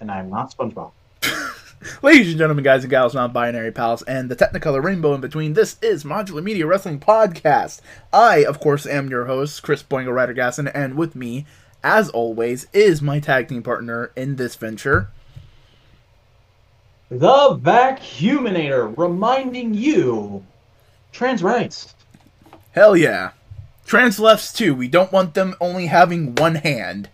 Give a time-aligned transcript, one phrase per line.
[0.00, 0.92] and I'm not SpongeBob.
[2.02, 5.76] Ladies and gentlemen, guys and gals, non-binary pals, and the Technicolor rainbow in between, this
[5.80, 7.80] is Modular Media Wrestling Podcast.
[8.12, 11.46] I, of course, am your host, Chris Boingo Ryder Gasson, and with me,
[11.82, 15.10] as always, is my tag team partner in this venture.
[17.10, 20.44] The Vacuuminator, reminding you,
[21.12, 21.94] trans rights.
[22.72, 23.30] Hell yeah.
[23.86, 24.74] Trans lefts too.
[24.74, 27.08] We don't want them only having one hand.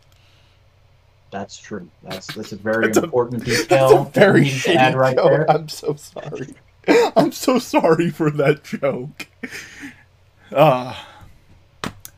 [1.35, 1.91] That's true.
[2.05, 4.03] That's that's a very That's a- important That's detail.
[4.03, 5.31] a very that we need to add shitty right joke.
[5.31, 5.51] there.
[5.51, 6.55] I'm so sorry.
[7.17, 9.27] I'm so sorry for that joke.
[10.55, 11.09] Ah.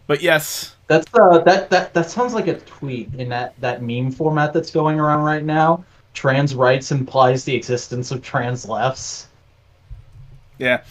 [0.06, 4.10] but yes, That's uh, that that that sounds like a tweet in that that meme
[4.10, 5.82] format that's going around right now.
[6.12, 9.28] Trans rights implies the existence of trans lefts.
[10.58, 10.82] Yeah.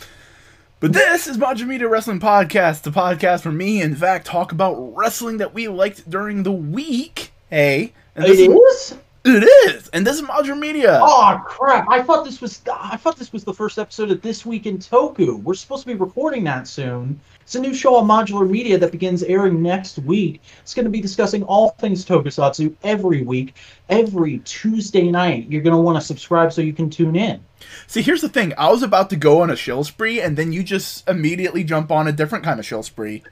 [0.79, 5.37] But this is Media Wrestling Podcast, the podcast where me in fact, talk about wrestling
[5.37, 7.31] that we liked during the week.
[7.51, 8.97] Hey, and this It is, is.
[9.25, 9.43] it
[9.75, 10.99] is, and this is Mojo Media.
[11.01, 11.87] Oh crap!
[11.89, 14.77] I thought this was I thought this was the first episode of this week in
[14.77, 15.41] Toku.
[15.41, 17.19] We're supposed to be recording that soon.
[17.41, 20.41] It's a new show on Modular Media that begins airing next week.
[20.61, 23.55] It's going to be discussing all things Tokusatsu every week,
[23.89, 25.47] every Tuesday night.
[25.49, 27.43] You're going to want to subscribe so you can tune in.
[27.87, 30.51] See, here's the thing: I was about to go on a shill spree, and then
[30.53, 33.23] you just immediately jump on a different kind of shill spree.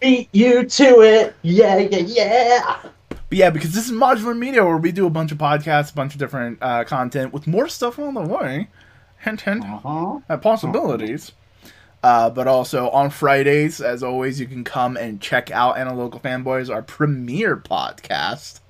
[0.00, 2.76] Beat you to it, yeah, yeah, yeah.
[3.28, 5.94] But yeah, because this is Modular Media, where we do a bunch of podcasts, a
[5.94, 8.68] bunch of different uh, content, with more stuff on the way.
[9.18, 9.64] Hint, hint.
[9.64, 10.20] Uh-huh.
[10.28, 11.32] uh, possibilities.
[12.02, 16.72] Uh, but also on Fridays, as always, you can come and check out Analocal Fanboys,
[16.72, 18.60] our premiere podcast,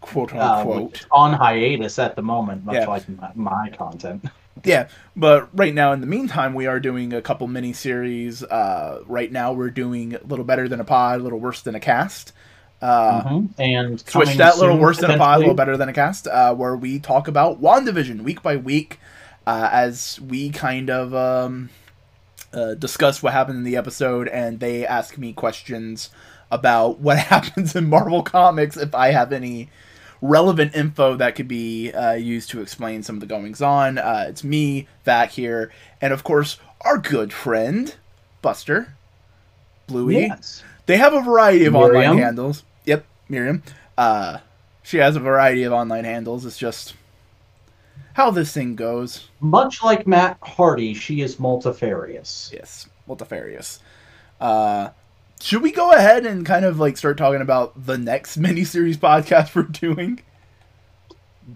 [0.00, 1.00] quote Uh, unquote.
[1.00, 2.86] is on hiatus at the moment, much Yeah.
[2.86, 4.24] like my, my content.
[4.64, 8.42] Yeah, but right now, in the meantime, we are doing a couple mini series.
[8.42, 11.74] Uh, right now, we're doing a little better than a pod, a little worse than
[11.74, 12.32] a cast.
[12.82, 13.48] Uh, Mhm.
[13.58, 16.54] And switch that little worse than a pod, a little better than a cast, uh,
[16.54, 19.00] where we talk about WandaVision week by week
[19.46, 21.70] uh, as we kind of um,
[22.52, 26.10] uh, discuss what happened in the episode, and they ask me questions
[26.50, 29.68] about what happens in Marvel Comics if I have any
[30.22, 33.98] relevant info that could be uh, used to explain some of the goings on.
[33.98, 35.70] Uh, it's me, Vac here,
[36.00, 37.94] and of course, our good friend,
[38.42, 38.92] Buster.
[39.86, 40.26] Bluey.
[40.26, 40.62] Yes.
[40.86, 41.96] They have a variety of Miriam?
[41.96, 42.62] online handles.
[42.84, 43.62] Yep, Miriam.
[43.98, 44.38] Uh,
[44.82, 46.46] she has a variety of online handles.
[46.46, 46.94] It's just
[48.14, 49.28] how this thing goes.
[49.40, 52.50] Much like Matt Hardy, she is multifarious.
[52.52, 53.80] Yes, multifarious.
[54.40, 54.90] Uh,
[55.40, 59.54] should we go ahead and kind of like start talking about the next miniseries podcast
[59.54, 60.20] we're doing?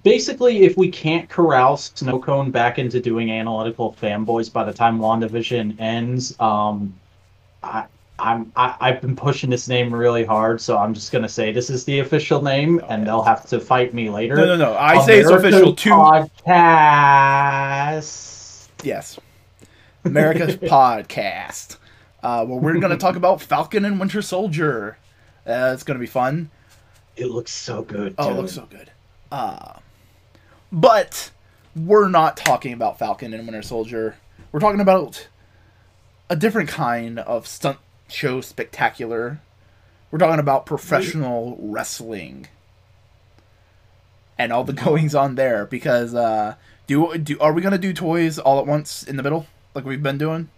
[0.05, 5.81] Basically, if we can't corral Snowcone back into doing analytical fanboys by the time WandaVision
[5.81, 6.95] ends, um,
[7.63, 7.87] I,
[8.21, 11.71] I'm I, I've been pushing this name really hard, so I'm just gonna say this
[11.71, 14.37] is the official name, and they'll have to fight me later.
[14.37, 14.77] No, no, no.
[14.77, 15.91] I say it's official too.
[15.91, 17.49] Podcast.
[18.83, 19.19] Yes,
[20.05, 21.77] America's podcast.
[22.23, 24.99] Uh, where we're going to talk about Falcon and Winter Soldier.
[25.47, 26.51] Uh, it's going to be fun.
[27.17, 28.15] It looks so good.
[28.19, 28.91] Oh, it looks so good.
[29.33, 29.79] Uh,
[30.71, 31.31] but
[31.75, 34.17] we're not talking about Falcon and Winter Soldier.
[34.53, 35.29] We're talking about
[36.29, 37.79] a different kind of stunt
[38.11, 39.41] show spectacular.
[40.11, 42.49] We're talking about professional wrestling
[44.39, 45.67] and all the goings on there.
[45.67, 46.55] Because uh,
[46.87, 50.03] do do are we gonna do toys all at once in the middle like we've
[50.03, 50.49] been doing?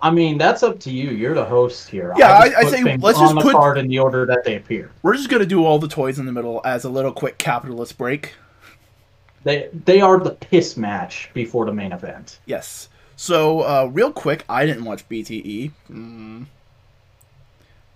[0.00, 1.10] I mean, that's up to you.
[1.10, 2.12] You're the host here.
[2.18, 4.90] Yeah, just I- I say let's just put- card in the order that they appear.
[5.02, 7.96] We're just gonna do all the toys in the middle as a little quick capitalist
[7.98, 8.32] break.
[9.44, 12.38] They they are the piss match before the main event.
[12.46, 12.88] Yes.
[13.22, 16.44] So, uh, real quick, I didn't watch BTE, mm.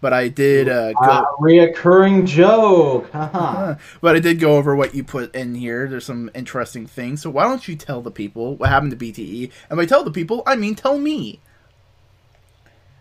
[0.01, 0.99] but I did uh, go.
[1.01, 3.11] Ah, reoccurring joke.
[3.13, 5.89] Uh, but I did go over what you put in here.
[5.89, 7.23] There's some interesting things.
[7.23, 9.51] So why don't you tell the people what happened to BTE?
[9.69, 11.41] And by tell the people, I mean tell me.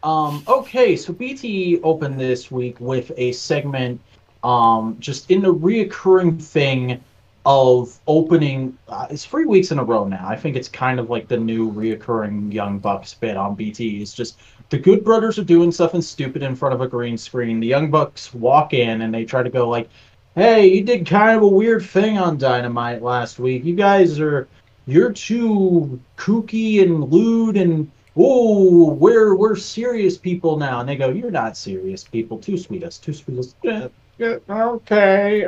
[0.01, 4.01] Um, okay, so BTE opened this week with a segment
[4.43, 7.03] um, just in the reoccurring thing
[7.45, 8.77] of opening.
[8.87, 10.27] Uh, it's three weeks in a row now.
[10.27, 14.01] I think it's kind of like the new reoccurring Young Bucks bit on BT.
[14.01, 14.39] It's just
[14.69, 17.59] the Good Brothers are doing something stupid in front of a green screen.
[17.59, 19.89] The Young Bucks walk in and they try to go like,
[20.35, 23.65] "Hey, you did kind of a weird thing on Dynamite last week.
[23.65, 24.47] You guys are."
[24.87, 30.79] You're too kooky and lewd and oh, we're we're serious people now.
[30.79, 32.37] And they go, you're not serious people.
[32.37, 33.55] Too sweet us, too sweet us.
[33.65, 35.45] Okay, okay.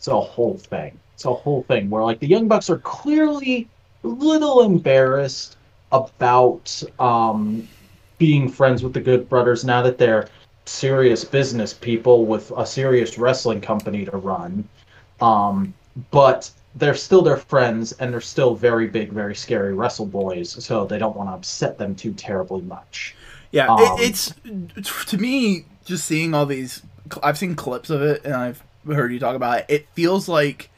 [0.00, 0.98] It's a whole thing.
[1.12, 3.68] It's a whole thing where like the Young Bucks are clearly
[4.02, 5.58] a little embarrassed
[5.92, 7.68] about um
[8.16, 10.28] being friends with the Good Brothers now that they're
[10.64, 14.66] serious business people with a serious wrestling company to run.
[15.20, 15.74] Um,
[16.10, 20.86] but they're still their friends and they're still very big, very scary wrestle boys, so
[20.86, 23.16] they don't want to upset them too terribly much.
[23.50, 24.32] Yeah, Um, it,
[24.76, 26.80] it's to me just seeing all these.
[27.22, 29.66] I've seen clips of it and I've heard you talk about it.
[29.68, 30.70] It feels like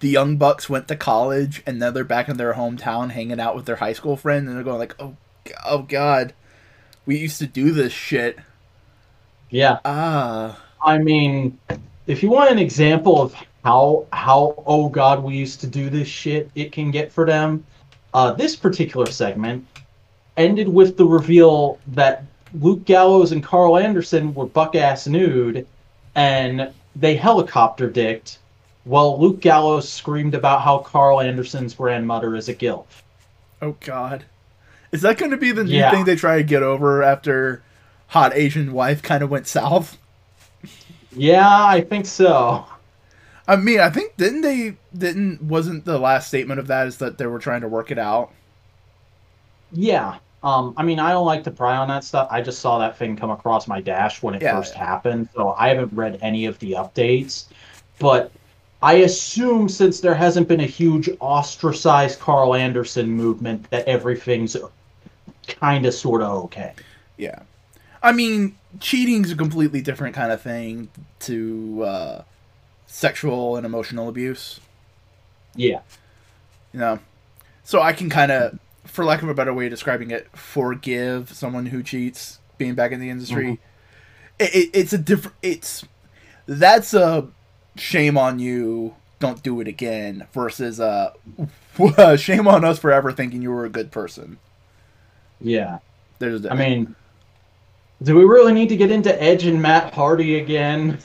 [0.00, 3.56] the young bucks went to college and now they're back in their hometown hanging out
[3.56, 5.16] with their high school friend and they're going like, "Oh,
[5.64, 6.34] oh God,
[7.06, 8.38] we used to do this shit."
[9.50, 11.58] Yeah, Ah, I mean,
[12.06, 13.34] if you want an example of
[13.64, 17.64] how how oh god we used to do this shit, it can get for them.
[18.12, 19.66] Uh, this particular segment
[20.36, 22.24] ended with the reveal that
[22.60, 25.66] Luke Gallows and Karl Anderson were buck ass nude,
[26.14, 28.38] and they helicopter dicked.
[28.84, 32.84] While Luke Gallows screamed about how Karl Anderson's grandmother is a gilf.
[33.62, 34.24] oh God,
[34.92, 35.90] is that going to be the new Yeah.
[35.90, 37.62] thing they try to get over after
[38.08, 39.96] hot Asian wife kind of went south?
[41.16, 42.66] Yeah, I think so.
[43.48, 47.16] I mean, I think didn't they didn't wasn't the last statement of that is that
[47.18, 48.32] they were trying to work it out.
[49.72, 50.16] Yeah.
[50.44, 52.28] Um, I mean, I don't like to pry on that stuff.
[52.30, 54.54] I just saw that thing come across my dash when it Yeah.
[54.54, 57.46] first happened, so I haven't read any of the updates.
[57.98, 58.30] But
[58.82, 64.54] I assume since there hasn't been a huge ostracized Karl Anderson movement, that everything's
[65.46, 66.72] kind of sort of okay.
[67.16, 67.38] Yeah.
[68.02, 70.90] I mean, cheating's a completely different kind of thing
[71.20, 72.22] to uh,
[72.86, 74.60] sexual and emotional abuse,
[75.56, 75.80] Yeah.
[76.74, 76.98] you know.
[77.62, 78.58] So I can kind of,
[78.94, 82.92] for lack of a better way of describing it, forgive someone who cheats being back
[82.92, 83.58] in the industry.
[84.38, 85.36] It, it, it's a different.
[85.42, 85.84] It's
[86.46, 87.28] that's a
[87.76, 88.94] shame on you.
[89.18, 90.26] Don't do it again.
[90.32, 91.12] Versus uh,
[92.16, 94.38] shame on us for ever thinking you were a good person.
[95.40, 95.78] Yeah.
[96.20, 96.46] There's.
[96.46, 96.94] I mean,
[98.02, 100.98] do we really need to get into Edge and Matt Hardy again?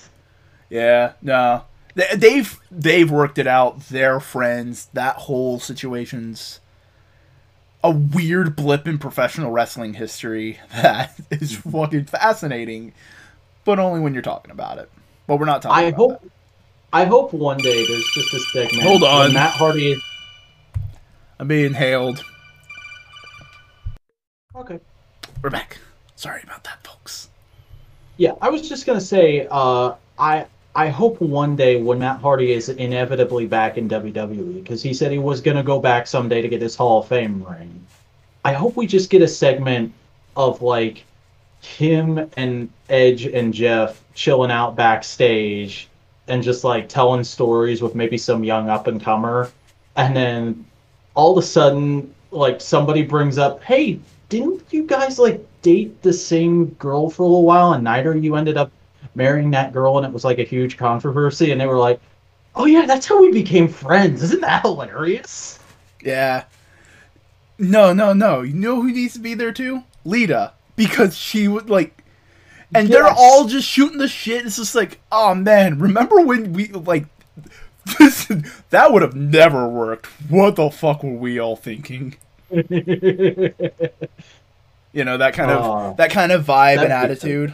[0.70, 1.64] Yeah, no.
[1.96, 3.80] They- They've they've worked it out.
[3.90, 4.90] They're friends.
[4.94, 6.60] That whole situation's
[7.84, 12.94] a weird blip in professional wrestling history that is fucking fascinating,
[13.66, 14.90] but only when you're talking about it.
[15.28, 15.86] But we're not talking.
[15.86, 16.22] I about hope.
[16.22, 16.32] that.
[16.92, 18.84] I hope one day there's just a segment.
[18.84, 19.34] Hold on.
[19.34, 20.02] Matt Hardy.
[21.40, 22.24] I'm being hailed.
[24.56, 24.80] Okay.
[25.42, 25.78] We're back.
[26.16, 27.30] Sorry about that, folks.
[28.18, 30.48] Yeah, I was just gonna say, uh, I
[30.80, 35.12] I hope one day when Matt Hardy is inevitably back in WWE, because he said
[35.12, 37.86] he was gonna go back someday to get his Hall of Fame ring.
[38.46, 39.92] I hope we just get a segment
[40.38, 41.04] of like
[41.60, 45.90] him and Edge and Jeff chilling out backstage
[46.30, 49.52] and just like telling stories with maybe some young up and comer,
[49.98, 50.66] and then
[51.14, 54.00] all of a sudden, like somebody brings up, "Hey,
[54.30, 58.38] didn't you guys like date the same girl for a little while and neither you
[58.38, 58.72] ended up
[59.16, 62.00] marrying that girl and it was like a huge controversy and they were like
[62.56, 65.60] oh yeah that's how we became friends isn't that hilarious
[66.02, 66.46] Yeah.
[67.58, 68.42] No, no, no.
[68.42, 69.84] You know who needs to be there too?
[70.06, 72.04] Lita, because she would like,
[72.74, 74.46] and they're all just shooting the shit.
[74.46, 77.06] It's just like, oh man, remember when we like
[78.00, 78.32] this?
[78.70, 80.06] That would have never worked.
[80.30, 82.16] What the fuck were we all thinking?
[84.92, 85.94] You know that kind of Aw.
[85.94, 87.54] that kind of vibe and attitude.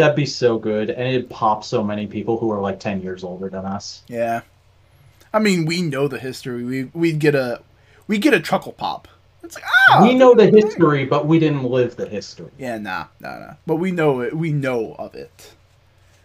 [0.00, 3.22] That'd be so good and it'd pop so many people who are like 10 years
[3.22, 4.40] older than us Yeah.
[5.32, 6.64] I mean, we know the history.
[6.64, 7.62] We we'd get a
[8.08, 9.06] we get a chuckle pop.
[9.44, 13.06] It's like ah, we know the history but we didn't live the history Yeah, nah,
[13.20, 13.54] nah, nah.
[13.66, 14.36] But we know it.
[14.36, 15.52] We know of it.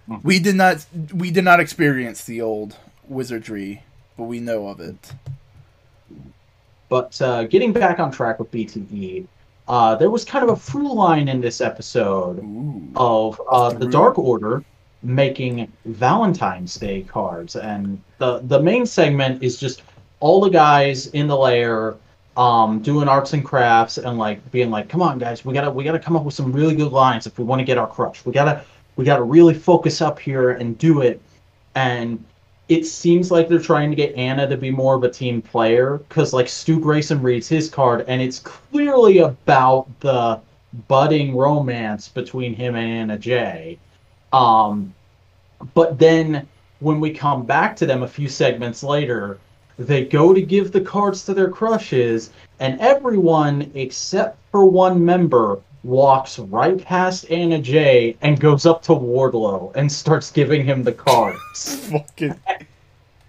[0.10, 0.24] Mhm.
[0.24, 0.86] We did not.
[1.14, 2.78] We did not experience the old
[3.08, 3.84] wizardry,
[4.18, 5.14] but we know of it.
[6.90, 9.28] But uh, getting back on track with BTE,
[9.68, 12.88] uh, there was kind of a through line in this episode Ooh.
[12.96, 13.88] of uh, the?
[13.88, 14.64] Dark Order
[15.02, 19.82] making Valentine's Day cards, and the the main segment is just
[20.20, 21.96] all the guys in the lair
[22.38, 25.84] um, doing arts and crafts and like being like, "Come on, guys, we gotta we
[25.84, 28.24] gotta come up with some really good lines if we want to get our crush.
[28.26, 28.64] We gotta
[28.98, 31.22] we gotta really focus up here and do it."
[31.74, 32.24] And
[32.68, 35.98] it seems like they're trying to get Anna to be more of a team player
[36.10, 40.40] because like Stu Grayson reads his card and it's clearly about the
[40.88, 43.78] budding romance between him and Anna Jay.
[44.34, 44.94] Um,
[45.74, 46.48] but then
[46.80, 49.40] when we come back to them a few segments later,
[49.78, 55.60] they go to give the cards to their crushes, and everyone except for one member
[55.86, 60.92] walks right past Anna Jay and goes up to Wardlow and starts giving him the
[60.92, 61.88] cards.
[61.92, 62.36] Fucking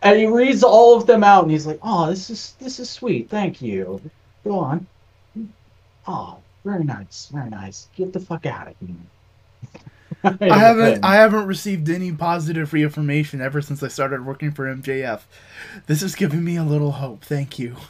[0.02, 2.88] and he reads all of them out, and he's like, "Oh, this is this is
[2.88, 3.28] sweet.
[3.28, 4.00] Thank you.
[4.44, 4.86] Go on.
[6.06, 7.88] Oh, very nice, very nice.
[7.96, 13.60] Get the fuck out of here." I haven't I haven't received any positive reaffirmation ever
[13.60, 15.22] since I started working for MJF.
[15.86, 17.24] This is giving me a little hope.
[17.24, 17.76] Thank you.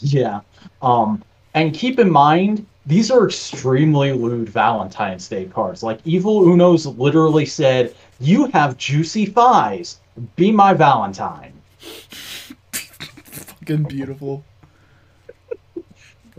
[0.00, 0.42] Yeah.
[0.82, 1.24] Um
[1.54, 5.82] and keep in mind these are extremely lewd Valentine's Day cards.
[5.82, 10.00] Like Evil Uno's literally said, "You have juicy thighs.
[10.36, 11.52] Be my Valentine."
[12.72, 14.44] Fucking beautiful.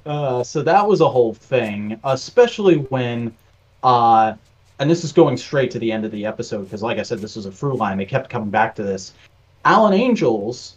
[0.06, 3.34] Uh, so that was a whole thing, especially when,
[3.82, 4.34] uh,
[4.78, 7.20] and this is going straight to the end of the episode because, like I said,
[7.20, 7.98] this was a through line.
[7.98, 9.14] They kept coming back to this.
[9.64, 10.76] Alan Angels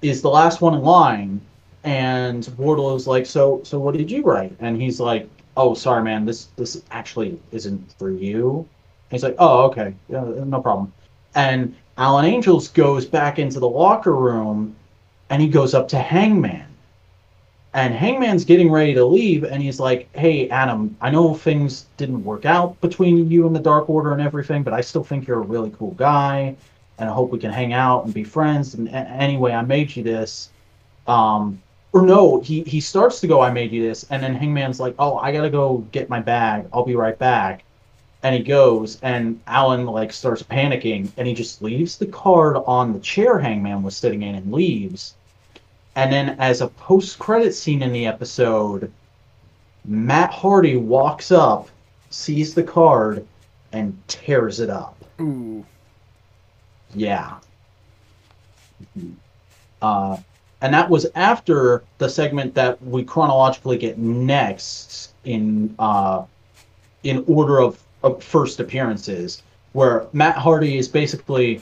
[0.00, 1.40] is the last one in line,
[1.84, 6.24] and Wardlow's like, "So, so what did you write?" And he's like, "Oh, sorry, man.
[6.24, 10.92] This this actually isn't for you." And he's like, "Oh, okay, yeah, no problem."
[11.34, 14.74] And Alan Angels goes back into the locker room,
[15.30, 16.66] and he goes up to Hangman
[17.74, 22.24] and Hangman's getting ready to leave, and he's like, "Hey, Adam, I know things didn't
[22.24, 25.40] work out between you and the Dark Order and everything, but I still think you're
[25.40, 26.54] a really cool guy,
[26.98, 30.04] and I hope we can hang out and be friends." And anyway, I made you
[30.04, 30.50] this.
[31.08, 31.60] Um,
[31.94, 34.94] or no, he he starts to go, "I made you this," and then Hangman's like,
[34.98, 36.66] "Oh, I gotta go get my bag.
[36.72, 37.64] I'll be right back."
[38.22, 42.92] And he goes, and Alan like starts panicking, and he just leaves the card on
[42.92, 45.14] the chair Hangman was sitting in and leaves
[45.96, 48.90] and then, as a post credit scene in the episode,
[49.84, 51.68] Matt Hardy walks up,
[52.10, 53.24] sees the card,
[53.72, 54.96] and tears it up.
[55.20, 55.64] Ooh.
[56.94, 57.34] Yeah.
[59.80, 60.16] Uh,
[60.64, 66.24] and that was after the segment that we chronologically get next in uh,
[67.02, 69.42] in order of, of first appearances,
[69.74, 71.60] where Matt Hardy is basically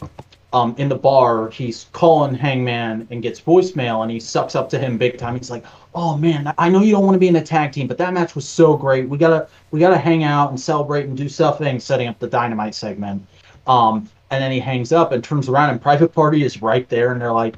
[0.53, 4.79] um, in the bar, he's calling Hangman and gets voicemail, and he sucks up to
[4.79, 5.37] him big time.
[5.37, 5.65] He's like,
[5.97, 8.15] "Oh man, I know you don't want to be in a tag team, but that
[8.15, 9.09] match was so great.
[9.09, 12.77] We gotta we gotta hang out and celebrate and do something." Setting up the Dynamite
[12.77, 13.27] segment,
[13.67, 17.11] um, and then he hangs up and turns around, and Private Party is right there,
[17.11, 17.57] and they're like,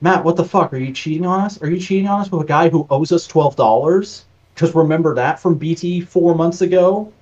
[0.00, 0.72] "Matt, what the fuck?
[0.72, 1.60] Are you cheating on us?
[1.62, 4.24] Are you cheating on us with a guy who owes us twelve dollars?"
[4.54, 7.12] Because remember that from BT four months ago,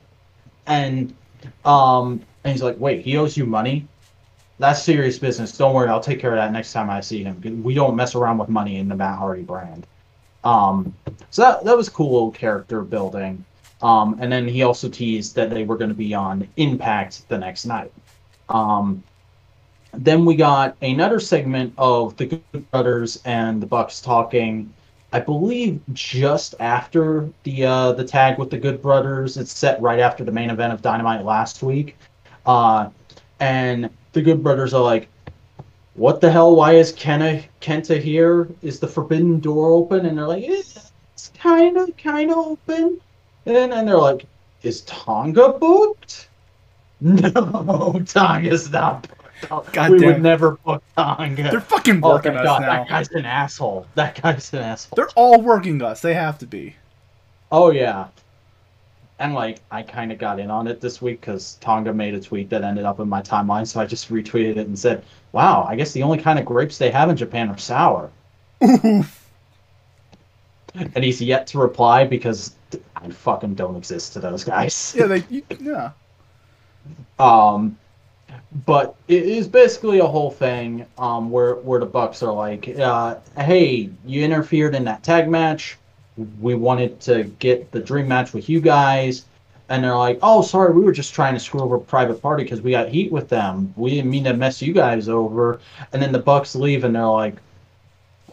[0.66, 1.14] and
[1.64, 3.86] um, and he's like, "Wait, he owes you money?"
[4.58, 5.56] that's serious business.
[5.56, 7.62] Don't worry, I'll take care of that next time I see him.
[7.62, 9.86] We don't mess around with money in the Matt Hardy brand.
[10.44, 10.94] Um,
[11.30, 13.44] so that that was cool character building.
[13.82, 17.36] Um, and then he also teased that they were going to be on Impact the
[17.36, 17.92] next night.
[18.48, 19.02] Um,
[19.98, 24.72] then we got another segment of the Good Brothers and the Bucks talking.
[25.12, 30.00] I believe just after the uh, the tag with the Good Brothers, it's set right
[30.00, 31.96] after the main event of Dynamite last week,
[32.46, 32.90] uh,
[33.40, 35.08] and the Good Brothers are like,
[35.94, 36.56] "What the hell?
[36.56, 38.48] Why is Kenna Kenta here?
[38.62, 40.90] Is the forbidden door open?" And they're like, "It's
[41.38, 43.00] kind of kind of open."
[43.46, 44.26] And and they're like,
[44.62, 46.28] "Is Tonga booked?"
[47.00, 49.06] No, Tonga's not.
[49.48, 50.14] God we damn.
[50.14, 51.50] would never book Tonga.
[51.50, 52.66] They're fucking oh, working oh, us God, now.
[52.68, 53.86] That guy's an asshole.
[53.94, 54.96] That guy's an asshole.
[54.96, 56.00] They're all working us.
[56.00, 56.76] They have to be.
[57.52, 58.08] Oh yeah
[59.18, 62.20] and like I kind of got in on it this week because Tonga made a
[62.20, 65.64] tweet that ended up in my timeline, so I just retweeted it and said, "Wow,
[65.68, 68.10] I guess the only kind of grapes they have in Japan are sour."
[68.60, 69.06] and
[70.96, 72.54] he's yet to reply because
[72.96, 74.94] I fucking don't exist to those guys.
[74.96, 75.24] Yeah, they
[75.60, 75.92] yeah.
[77.18, 77.78] Um,
[78.66, 83.16] but it is basically a whole thing um where where the Bucks are like, uh,
[83.36, 85.78] "Hey, you interfered in that tag match."
[86.40, 89.24] we wanted to get the dream match with you guys.
[89.68, 92.60] And they're like oh sorry we were just trying to screw over private party because
[92.60, 93.72] we got heat with them.
[93.76, 95.60] We didn't mean to mess you guys over.
[95.92, 97.36] And then the bucks leave and they're like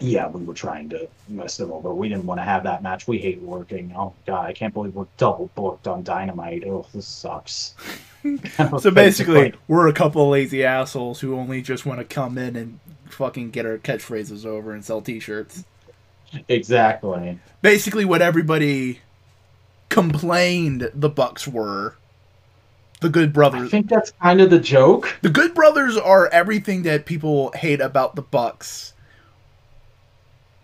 [0.02, 3.08] yeah we were trying to mess them over we didn't want to have that match
[3.08, 7.08] we hate working oh god i can't believe we're double booked on dynamite oh this
[7.08, 7.76] sucks
[8.80, 12.80] so basically we're a couple lazy assholes who only just want to come in and
[13.10, 15.64] fucking get our catchphrases over and sell t-shirts
[16.48, 17.40] Exactly.
[17.62, 19.00] Basically, what everybody
[19.90, 21.96] complained the Bucks were.
[23.02, 23.68] The Good Brothers.
[23.68, 25.18] I think that's kind of the joke.
[25.22, 28.94] The Good Brothers are everything that people hate about the Bucks,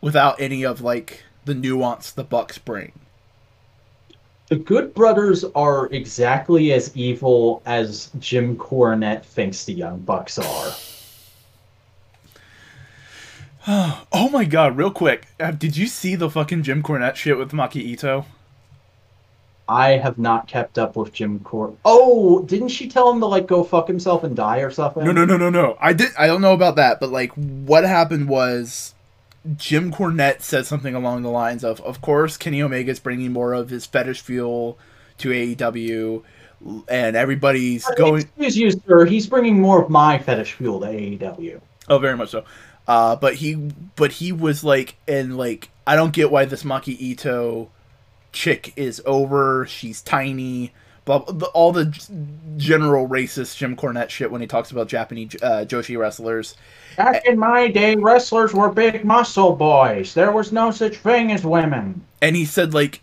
[0.02, 2.92] without any of like the nuance the Bucks bring.
[4.50, 10.74] The Good Brothers are exactly as evil as Jim Cornette thinks the Young Bucks are.
[14.14, 15.28] oh my god, real quick.
[15.38, 18.26] Uh, did you see the fucking Jim Cornette shit with Maki Ito?
[19.68, 21.76] I have not kept up with Jim Cornette.
[21.84, 25.04] Oh, didn't she tell him to like go fuck himself and die or something?
[25.04, 25.76] No, no, no, no, no.
[25.82, 26.12] I did.
[26.18, 28.94] I don't know about that, but like, what happened was
[29.56, 33.54] Jim Cornette said something along the lines of, "Of course, Kenny Omega is bringing more
[33.54, 34.78] of his fetish fuel
[35.20, 36.24] to AEW.
[36.90, 38.22] and everybody's I mean, going.
[38.22, 39.06] Excuse you, sir.
[39.06, 41.62] He's bringing more of my fetish fuel to AEW.
[41.88, 42.46] Oh, very much so.
[42.88, 43.54] Uh, but he,
[43.96, 47.70] but he was like, and like, I don't get why this Maki Ito
[48.32, 49.66] chick is over.
[49.68, 50.74] She's tiny.
[51.10, 51.86] All the
[52.58, 56.56] general racist Jim Cornette shit when he talks about Japanese uh, Joshi wrestlers.
[56.98, 60.14] Back in my day, wrestlers were big muscle boys.
[60.14, 62.04] There was no such thing as women.
[62.22, 63.02] And he said like,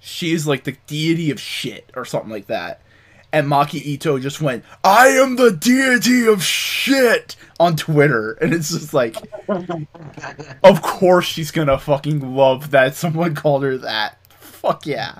[0.00, 2.82] she's like the deity of shit or something like that.
[3.30, 8.70] And Maki Ito just went, "I am the deity of shit" on Twitter, and it's
[8.70, 9.16] just like,
[10.62, 14.16] of course she's gonna fucking love that someone called her that.
[14.40, 15.18] Fuck yeah.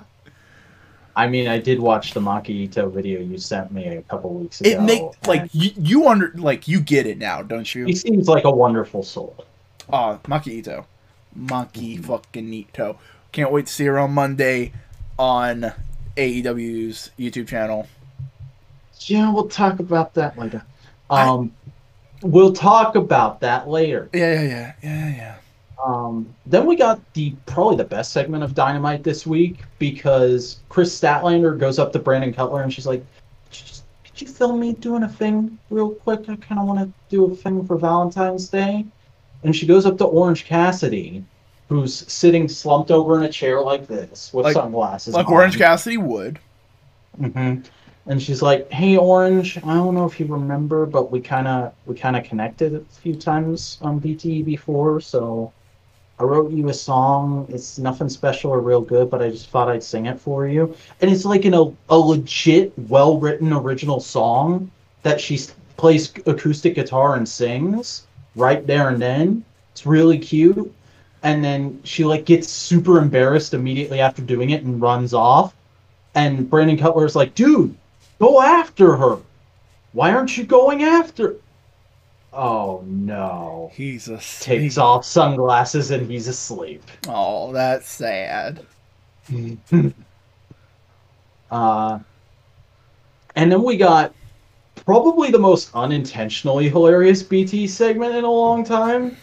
[1.15, 4.61] I mean, I did watch the Maki Ito video you sent me a couple weeks
[4.61, 4.69] ago.
[4.69, 7.85] It make like you, you under like you get it now, don't you?
[7.85, 9.45] he seems like a wonderful soul.
[9.91, 10.85] Ah, Maki Ito,
[11.37, 12.97] Maki fucking Ito.
[13.31, 14.71] Can't wait to see her on Monday
[15.17, 15.71] on
[16.15, 17.87] AEW's YouTube channel.
[19.01, 20.63] Yeah, we'll talk about that later.
[21.09, 21.51] I- Um,
[22.21, 24.09] we'll talk about that later.
[24.13, 25.35] Yeah, yeah, yeah, yeah, yeah.
[25.85, 30.97] Um, then we got the probably the best segment of Dynamite this week because Kris
[30.99, 32.99] Statlander goes up to Brandon Cutler and she's like,
[33.49, 36.21] "Could you just- "Could you film me doing a thing real quick?
[36.27, 38.85] I kind of want to do a thing for Valentine's Day."
[39.43, 41.23] And she goes up to Orange Cassidy,
[41.69, 45.13] who's sitting slumped over in a chair like this with Like- sunglasses.
[45.13, 45.33] Like on.
[45.33, 46.39] Orange Cassidy would.
[47.17, 47.55] hmm
[48.07, 51.73] And she's like, "Hey, Orange, I don't know if you remember, but we kind of
[51.85, 55.53] we kind of connected a few times on BTE before, so
[56.19, 57.47] I wrote you a song.
[57.47, 60.75] It's nothing special or real good, but I just thought I'd sing it for you.
[60.99, 64.69] And it's like a, a legit, well written original song
[65.03, 65.39] that she
[65.77, 69.45] plays acoustic guitar and sings right there and then.
[69.71, 70.73] It's really cute.
[71.23, 75.55] And then she like gets super embarrassed immediately after doing it and runs off.
[76.15, 77.75] And Brandon Cutler's like, dude,
[78.19, 79.19] go after her.
[79.93, 81.35] Why aren't you going after?
[82.31, 83.71] Oh no.
[83.73, 86.83] He's a Takes off sunglasses and he's asleep.
[87.07, 88.65] Oh, that's sad.
[91.51, 91.99] uh,
[93.35, 94.13] and then we got
[94.85, 99.17] probably the most unintentionally hilarious BT segment in a long time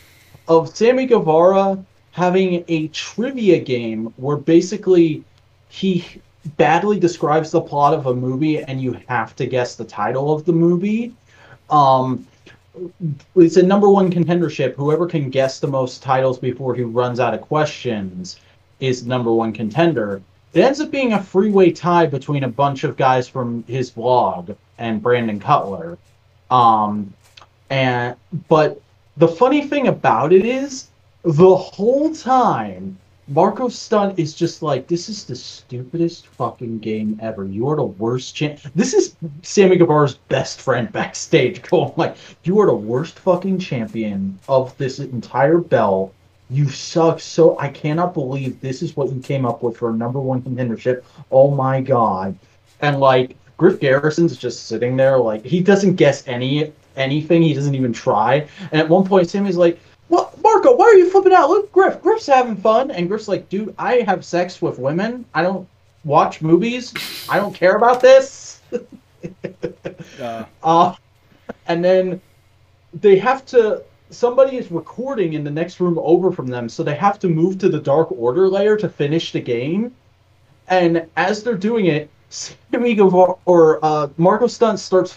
[0.49, 5.23] of Sammy Guevara having a trivia game where basically
[5.69, 6.05] he
[6.57, 10.45] badly describes the plot of a movie and you have to guess the title of
[10.45, 11.13] the movie.
[11.69, 12.27] Um,
[13.35, 14.75] it's a number one contendership.
[14.75, 18.39] Whoever can guess the most titles before he runs out of questions
[18.81, 20.23] is number one contender.
[20.53, 24.53] It ends up being a freeway tie between a bunch of guys from his blog
[24.79, 25.99] and Brandon Cutler.
[26.51, 27.13] Um,
[27.71, 28.17] and
[28.49, 28.81] but
[29.17, 30.89] the funny thing about it is
[31.23, 37.45] the whole time Marco Stunt is just like, this is the stupidest fucking game ever.
[37.45, 38.61] You are the worst champ.
[38.77, 43.59] This is Sammy Guevara's best friend backstage oh going like, you are the worst fucking
[43.59, 46.15] champion of this entire belt.
[46.51, 47.59] You suck so.
[47.59, 51.03] I cannot believe this is what you came up with for a number one contendership.
[51.33, 52.39] Oh my god!
[52.81, 57.43] And like Griff Garrison's just sitting there, like he doesn't guess any anything.
[57.43, 58.47] He doesn't even try.
[58.71, 60.75] And at one point, Sammy's like, "What, Marco?
[60.77, 61.49] Why are you flipping out?
[61.49, 62.01] Look, Griff.
[62.03, 65.25] Griff's having fun." And Griff's like, "Dude, I have sex with women.
[65.35, 65.69] I don't
[66.05, 66.93] watch movies.
[67.29, 68.61] I don't care about this."
[70.21, 70.95] Uh, Uh,
[71.67, 72.21] and then
[72.95, 73.83] they have to.
[74.11, 77.59] Somebody is recording in the next room over from them, so they have to move
[77.59, 79.93] to the Dark Order lair to finish the game.
[80.69, 85.17] And as they're doing it, Sammy Guevara or uh, Marco Stunt starts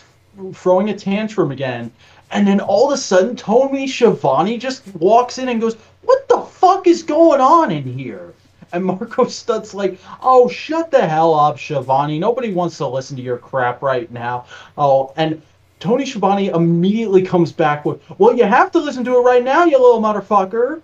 [0.54, 1.92] throwing a tantrum again,
[2.32, 6.40] and then all of a sudden, Tony Schiavone just walks in and goes, "What the
[6.40, 8.34] fuck is going on in here?"
[8.72, 12.20] And Marco Stunt's like, "Oh, shut the hell up, Schiavone.
[12.20, 14.46] Nobody wants to listen to your crap right now."
[14.78, 15.42] Oh, and
[15.80, 19.66] Tony Schiavone immediately comes back with, "Well, you have to listen to it right now,
[19.66, 20.82] you little motherfucker."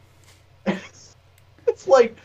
[0.66, 2.16] it's like,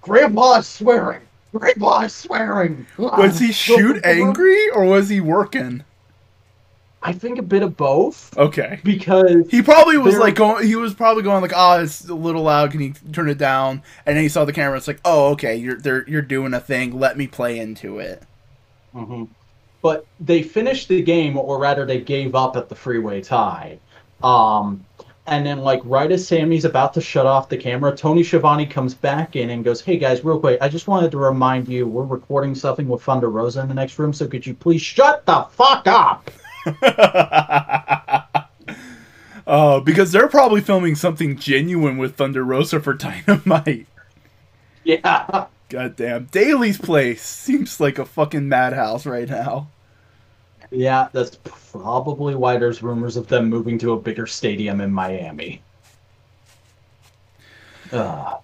[0.00, 1.20] Grandpa's swearing.
[1.54, 2.86] Grandpa's swearing.
[2.96, 5.84] was he shoot angry or was he working?
[7.02, 8.80] I think a bit of both Okay.
[8.82, 10.66] because He probably was like going.
[10.66, 12.72] He was probably going like, "Ah, it's a little loud.
[12.72, 14.76] Can you turn it down?" And then he saw the camera.
[14.76, 15.54] It's like, "Oh, okay.
[15.56, 16.98] You're they're, you're doing a thing.
[16.98, 18.24] Let me play into it."
[18.92, 19.24] hmm
[19.80, 23.78] But they finished the game, or rather, they gave up at the freeway tie.
[24.22, 24.84] Um,
[25.28, 28.94] and then, like, right as Sammy's about to shut off the camera, Tony Schiavone comes
[28.94, 32.02] back in and goes, "Hey guys, real quick, I just wanted to remind you we're
[32.02, 35.46] recording something with Thunder Rosa in the next room, so could you please shut the
[35.52, 36.28] fuck up?"
[39.46, 42.94] uh, because they're probably filming something genuine with Thunder Rosa for
[43.26, 43.86] Dynamite.
[44.84, 45.46] Yeah.
[45.68, 46.26] Goddamn.
[46.30, 49.68] Daily's place seems like a fucking madhouse right now.
[50.70, 55.62] Yeah, that's probably why there's rumors of them moving to a bigger stadium in Miami.
[57.90, 58.36] Uh,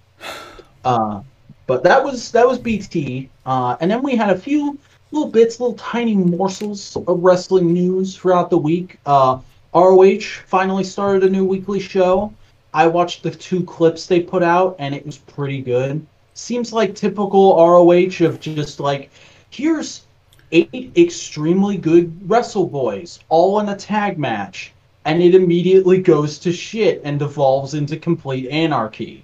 [0.83, 1.21] uh,
[1.67, 4.77] but that was that was BT, uh, and then we had a few
[5.11, 8.99] little bits, little tiny morsels of wrestling news throughout the week.
[9.05, 9.39] Uh,
[9.73, 12.33] ROH finally started a new weekly show.
[12.73, 16.05] I watched the two clips they put out, and it was pretty good.
[16.33, 19.09] Seems like typical ROH of just like,
[19.49, 20.01] here's
[20.51, 24.73] eight extremely good wrestle boys, all in a tag match,
[25.05, 29.23] and it immediately goes to shit and devolves into complete anarchy.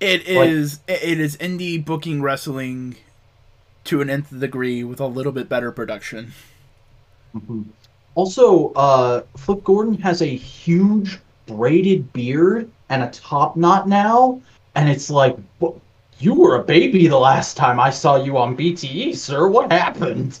[0.00, 2.96] It is like, it is indie booking wrestling
[3.84, 6.32] to an nth degree with a little bit better production.
[7.34, 7.62] Mm-hmm.
[8.14, 14.40] Also, uh, Flip Gordon has a huge braided beard and a top knot now,
[14.74, 15.36] and it's like,
[16.18, 19.48] you were a baby the last time I saw you on BTE, sir.
[19.48, 20.38] What happened?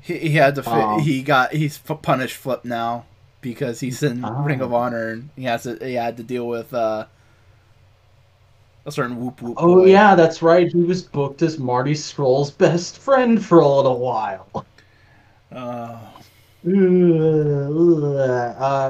[0.00, 0.62] He, he had to.
[0.62, 1.52] Fi- um, he got.
[1.52, 3.06] He's punished Flip now
[3.40, 4.76] because he's in Ring of ah.
[4.76, 5.78] Honor and he has to.
[5.80, 7.06] He had to deal with uh,
[8.86, 9.56] a certain whoop whoop.
[9.58, 9.86] Oh boy.
[9.86, 10.70] yeah, that's right.
[10.70, 14.66] He was booked as Marty Scurll's best friend for a little while.
[15.50, 15.98] Uh,
[16.66, 16.70] uh,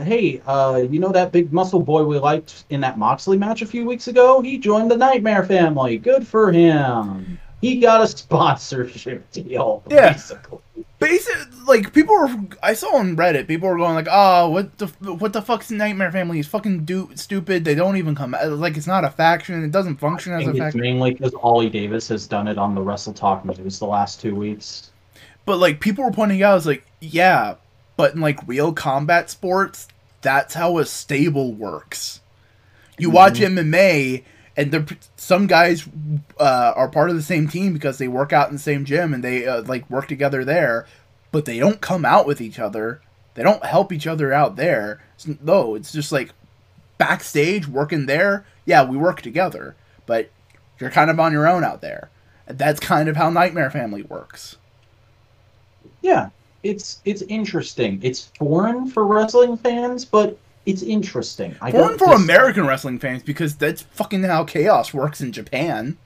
[0.00, 3.66] hey, uh, you know that big muscle boy we liked in that Moxley match a
[3.66, 4.40] few weeks ago?
[4.40, 5.98] He joined the Nightmare family.
[5.98, 7.38] Good for him.
[7.64, 9.82] He got a sponsorship deal.
[9.88, 10.12] Yeah.
[10.12, 10.58] Basically.
[10.98, 11.34] Basic,
[11.66, 12.28] like people were.
[12.62, 16.12] I saw on Reddit, people were going like, "Oh, what the what the fuck's Nightmare
[16.12, 16.38] Family?
[16.38, 17.64] Is fucking do- stupid.
[17.64, 18.36] They don't even come.
[18.44, 19.64] Like it's not a faction.
[19.64, 22.82] It doesn't function as a faction." Mainly because Oli Davis has done it on the
[22.82, 24.90] Wrestle Talk news the last two weeks.
[25.46, 27.54] But like people were pointing out, it's like, yeah,
[27.96, 29.88] but in like real combat sports,
[30.20, 32.20] that's how a stable works.
[32.98, 33.16] You mm-hmm.
[33.16, 34.22] watch MMA,
[34.56, 34.86] and they're
[35.16, 35.88] some guys
[36.38, 39.12] uh, are part of the same team because they work out in the same gym
[39.12, 40.86] and they uh, like work together there,
[41.32, 43.00] but they don't come out with each other.
[43.34, 45.02] They don't help each other out there.
[45.42, 46.30] No, it's just like
[46.98, 48.46] backstage working there.
[48.64, 49.74] Yeah, we work together,
[50.06, 50.30] but
[50.78, 52.10] you're kind of on your own out there.
[52.46, 54.56] That's kind of how Nightmare Family works.
[56.02, 56.28] Yeah,
[56.62, 57.98] it's it's interesting.
[58.02, 61.54] It's foreign for wrestling fans, but it's interesting.
[61.60, 65.98] I Foreign for American wrestling fans because that's fucking how chaos works in Japan.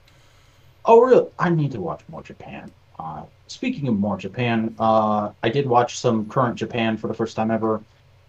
[0.84, 1.28] Oh, really?
[1.38, 2.70] I need to watch more Japan.
[2.98, 7.36] Uh, speaking of more Japan, uh, I did watch some current Japan for the first
[7.36, 7.80] time ever.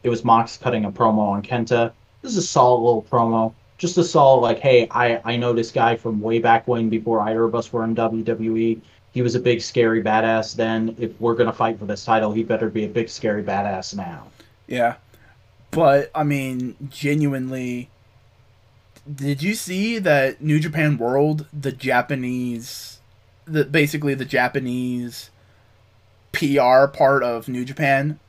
[0.03, 1.91] It was Mox cutting a promo on Kenta.
[2.21, 3.53] This is a solid little promo.
[3.77, 7.21] Just a solid, like, hey, I, I know this guy from way back when before
[7.21, 8.79] either of us were in WWE.
[9.11, 10.95] He was a big, scary badass then.
[10.99, 13.95] If we're going to fight for this title, he better be a big, scary badass
[13.95, 14.27] now.
[14.67, 14.95] Yeah.
[15.71, 17.89] But I mean, genuinely,
[19.13, 22.99] did you see that New Japan World, the Japanese,
[23.45, 25.29] the basically the Japanese
[26.31, 28.19] PR part of New Japan,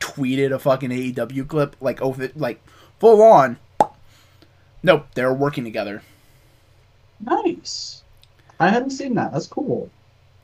[0.00, 2.62] tweeted a fucking AEW clip like over like
[2.98, 3.58] full on.
[4.82, 6.02] Nope, they're working together.
[7.20, 8.02] Nice.
[8.60, 9.32] I hadn't seen that.
[9.32, 9.90] That's cool.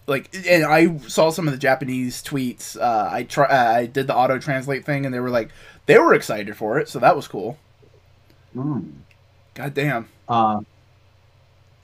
[0.06, 2.80] Like, and I saw some of the Japanese tweets.
[2.80, 5.50] Uh, I try, uh, I did the auto translate thing, and they were like,
[5.90, 7.58] they were excited for it, so that was cool.
[8.54, 8.92] Mm.
[9.54, 10.08] God damn.
[10.28, 10.60] Uh,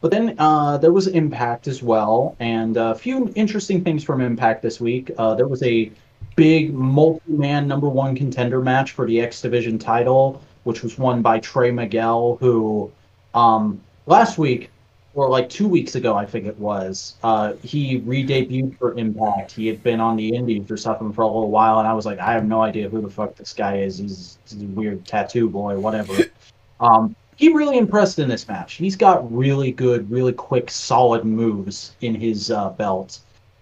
[0.00, 4.62] but then uh, there was Impact as well, and a few interesting things from Impact
[4.62, 5.10] this week.
[5.18, 5.90] Uh, there was a
[6.36, 11.40] big multi-man number one contender match for the X Division title, which was won by
[11.40, 12.92] Trey Miguel, who
[13.34, 14.70] um, last week
[15.16, 19.50] or like two weeks ago, I think it was, uh, he re-debuted for Impact.
[19.50, 22.04] He had been on the Indies or something for a little while, and I was
[22.04, 23.96] like, I have no idea who the fuck this guy is.
[23.96, 26.12] He's, he's a weird tattoo boy, whatever.
[26.80, 28.74] um, he really impressed in this match.
[28.74, 33.20] He's got really good, really quick, solid moves in his uh, belt,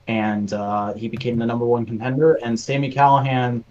[0.09, 2.35] and uh, he became the number one contender.
[2.43, 3.63] And Sami Callihan,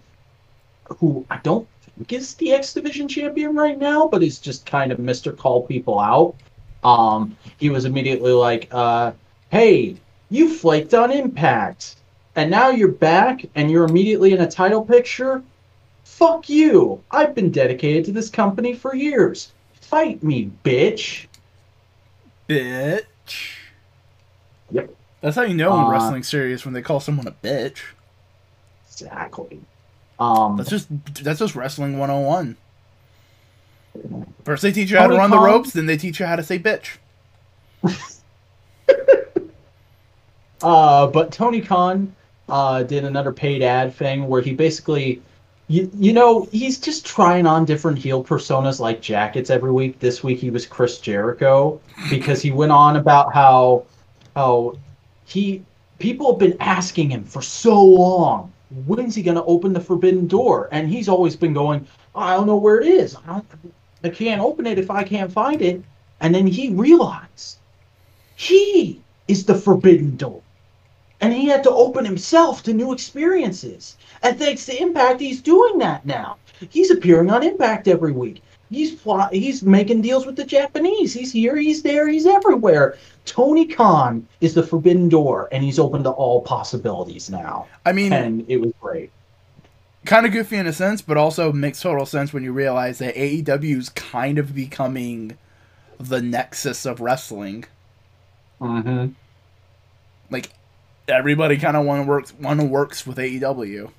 [0.88, 4.90] who I don't think is the X Division champion right now, but he's just kind
[4.90, 6.34] of Mister Call People Out
[6.84, 9.12] um, he was immediately like, uh,
[9.50, 9.96] "Hey,
[10.30, 11.96] you flaked on Impact,
[12.36, 15.42] and now you're back, and you're immediately in a title picture.
[16.04, 17.02] Fuck you!
[17.10, 19.52] I've been dedicated to this company for years.
[19.80, 21.26] Fight me, bitch."
[22.48, 23.56] Bitch.
[24.70, 24.94] Yep.
[25.20, 27.78] That's how you know uh, in wrestling serious when they call someone a bitch.
[28.92, 29.60] Exactly.
[30.18, 30.88] Um, that's just
[31.24, 32.56] that's just wrestling 101.
[34.44, 36.42] First they teach you how to run the ropes, then they teach you how to
[36.42, 36.98] say bitch.
[40.62, 42.14] uh, but Tony Khan
[42.48, 45.22] uh, did another paid ad thing where he basically,
[45.68, 49.98] you, you know, he's just trying on different heel personas like jackets every week.
[49.98, 51.80] This week he was Chris Jericho
[52.10, 53.84] because he went on about how
[54.34, 54.76] how
[55.24, 55.64] he
[55.98, 58.52] people have been asking him for so long,
[58.86, 60.68] when's he going to open the forbidden door?
[60.72, 63.16] And he's always been going, I don't know where it is.
[63.26, 63.40] I,
[64.04, 65.82] I can't open it if I can't find it.
[66.20, 67.58] And then he realized
[68.36, 70.42] he is the forbidden door.
[71.20, 73.96] And he had to open himself to new experiences.
[74.22, 76.36] And thanks to Impact, he's doing that now.
[76.70, 78.42] He's appearing on Impact every week.
[78.70, 81.12] He's fly, he's making deals with the Japanese.
[81.12, 82.96] He's here, he's there, he's everywhere.
[83.24, 87.66] Tony Khan is the forbidden door, and he's open to all possibilities now.
[87.86, 89.10] I mean, and it was great.
[90.04, 93.14] Kind of goofy in a sense, but also makes total sense when you realize that
[93.14, 95.38] AEW is kind of becoming
[95.98, 97.64] the nexus of wrestling.
[98.60, 99.12] Mm-hmm.
[100.30, 100.50] Like
[101.08, 103.90] everybody kind of want to work want to works with AEW.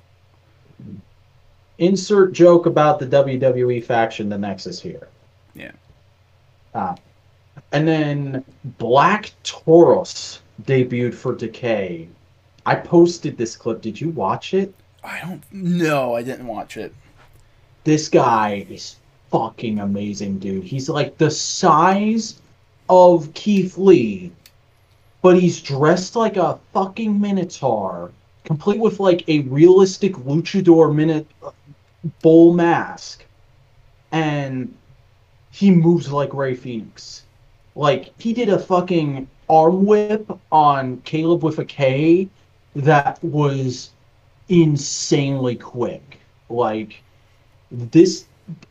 [1.78, 5.08] Insert joke about the WWE faction, the Nexus here.
[5.54, 5.72] Yeah.
[6.74, 6.96] Ah.
[7.72, 8.44] And then
[8.78, 12.08] Black Taurus debuted for Decay.
[12.64, 13.82] I posted this clip.
[13.82, 14.72] Did you watch it?
[15.06, 16.92] I don't no, I didn't watch it.
[17.84, 18.96] This guy is
[19.30, 20.64] fucking amazing, dude.
[20.64, 22.40] He's like the size
[22.88, 24.32] of Keith Lee,
[25.22, 28.10] but he's dressed like a fucking minotaur,
[28.44, 31.52] complete with like a realistic luchador minute uh,
[32.20, 33.24] bull mask.
[34.10, 34.74] And
[35.52, 37.22] he moves like Rey Fenix.
[37.76, 42.28] Like he did a fucking arm whip on Caleb with a K
[42.74, 43.90] that was
[44.48, 46.18] insanely quick.
[46.48, 47.02] Like
[47.70, 48.26] this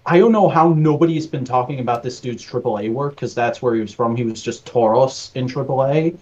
[0.06, 3.76] I don't know how nobody's been talking about this dude's AAA work because that's where
[3.76, 4.16] he was from.
[4.16, 6.18] He was just Taurus in AAA.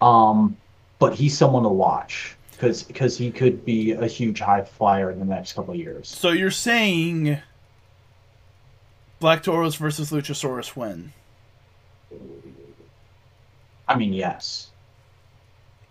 [0.00, 0.56] Um,
[0.98, 5.20] but he's someone to watch because because he could be a huge high flyer in
[5.20, 6.08] the next couple of years.
[6.08, 7.38] So you're saying
[9.20, 11.12] Black Taurus versus Luchasaurus win?
[13.86, 14.70] I mean, yes.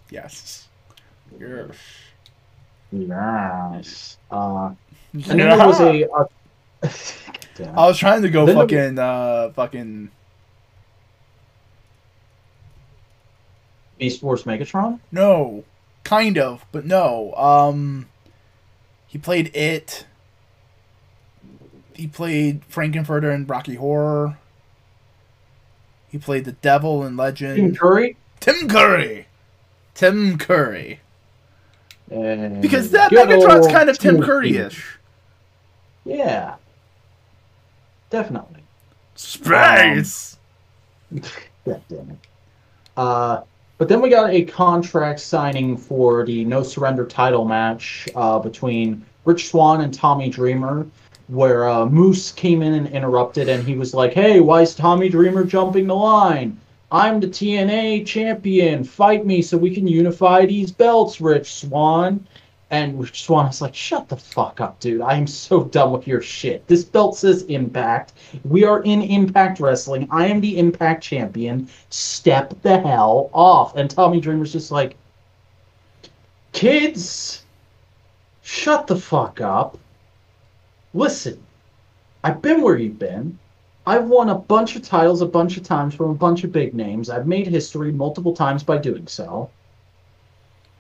[0.10, 0.68] Yes.
[1.40, 1.76] Yes.
[2.92, 4.18] Yes.
[4.32, 4.72] Uh,
[5.14, 6.04] and then there was a.
[6.04, 6.28] a
[7.76, 10.12] I was trying to go then fucking the, uh fucking
[13.98, 15.00] Beast Wars Megatron?
[15.12, 15.64] No.
[16.04, 17.34] Kind of, but no.
[17.34, 18.08] Um
[19.08, 20.06] he played it.
[21.94, 24.38] He played Frank-N-Furter in Rocky Horror.
[26.10, 27.58] He played the Devil in Legend.
[27.58, 28.18] Tim Curry?
[28.40, 29.28] Tim Curry.
[29.96, 31.00] Tim Curry.
[32.12, 34.98] And because that Megatron's kind of Tim Curry-ish.
[36.06, 36.56] Yeah.
[38.10, 38.62] Definitely.
[39.16, 40.38] Space.
[41.12, 41.22] Um,
[41.66, 42.18] God damn it.
[42.96, 43.42] Uh,
[43.78, 49.06] but then we got a contract signing for the No Surrender title match uh, between
[49.26, 50.88] Rich Swann and Tommy Dreamer,
[51.28, 55.10] where uh, Moose came in and interrupted, and he was like, "Hey, why is Tommy
[55.10, 56.60] Dreamer jumping the line?
[56.92, 58.84] I'm the TNA champion.
[58.84, 62.26] Fight me so we can unify these belts, Rich Swann.
[62.70, 65.02] And Rich Swann is like, shut the fuck up, dude.
[65.02, 66.66] I am so done with your shit.
[66.68, 68.14] This belt says Impact.
[68.46, 70.08] We are in Impact Wrestling.
[70.12, 71.70] I am the Impact champion.
[71.90, 73.76] Step the hell off.
[73.76, 74.96] And Tommy Dreamer's just like,
[76.54, 77.44] kids,
[78.44, 79.78] shut the fuck up.
[80.94, 81.42] Listen,
[82.24, 83.38] I've been where you've been.
[83.88, 86.74] I've won a bunch of titles a bunch of times from a bunch of big
[86.74, 87.10] names.
[87.10, 89.50] I've made history multiple times by doing so.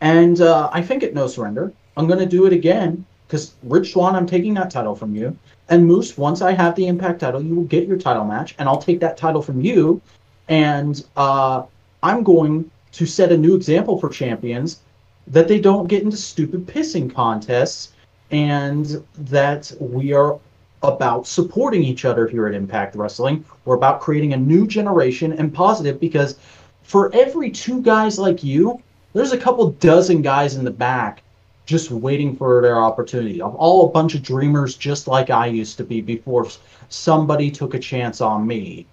[0.01, 3.93] And uh, I think at No Surrender, I'm going to do it again because Rich
[3.93, 5.37] Swann, I'm taking that title from you.
[5.69, 8.67] And Moose, once I have the Impact title, you will get your title match, and
[8.67, 10.01] I'll take that title from you.
[10.49, 11.63] And uh,
[12.03, 14.81] I'm going to set a new example for champions
[15.27, 17.93] that they don't get into stupid pissing contests
[18.31, 20.39] and that we are
[20.87, 23.45] about supporting each other here at Impact Wrestling.
[23.65, 26.39] We're about creating a new generation and positive because
[26.83, 28.81] for every two guys like you,
[29.13, 31.21] there's a couple dozen guys in the back
[31.65, 33.41] just waiting for their opportunity.
[33.41, 36.47] I'm All a bunch of dreamers just like I used to be before
[36.87, 38.85] somebody took a chance on me.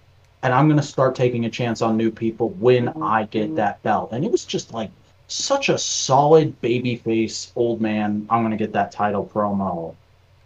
[0.42, 3.54] And I'm going to start taking a chance on new people when I get mm-hmm.
[3.56, 4.10] that belt.
[4.12, 4.90] And it was just like
[5.28, 8.26] such a solid babyface old man.
[8.28, 9.94] I'm going to get that title promo.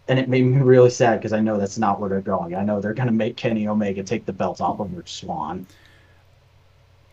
[0.09, 2.55] And it made me really sad because I know that's not where they're going.
[2.55, 5.67] I know they're going to make Kenny Omega take the belt off of Rich Swann,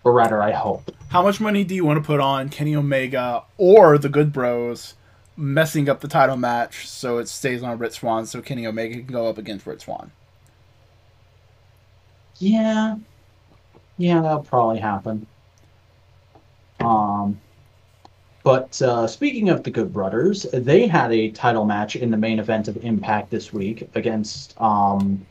[0.03, 0.91] or rather, I hope.
[1.09, 4.95] How much money do you want to put on Kenny Omega or the Good Bros
[5.37, 9.07] messing up the title match so it stays on Rich Swann, so Kenny Omega can
[9.07, 10.11] go up against Rich Swann?
[12.39, 12.97] Yeah.
[13.99, 15.27] Yeah, that'll probably happen.
[16.81, 17.41] Um,
[18.47, 22.39] but uh, speaking of the Good Brothers, they had a title match in the main
[22.39, 25.27] event of Impact this week against um,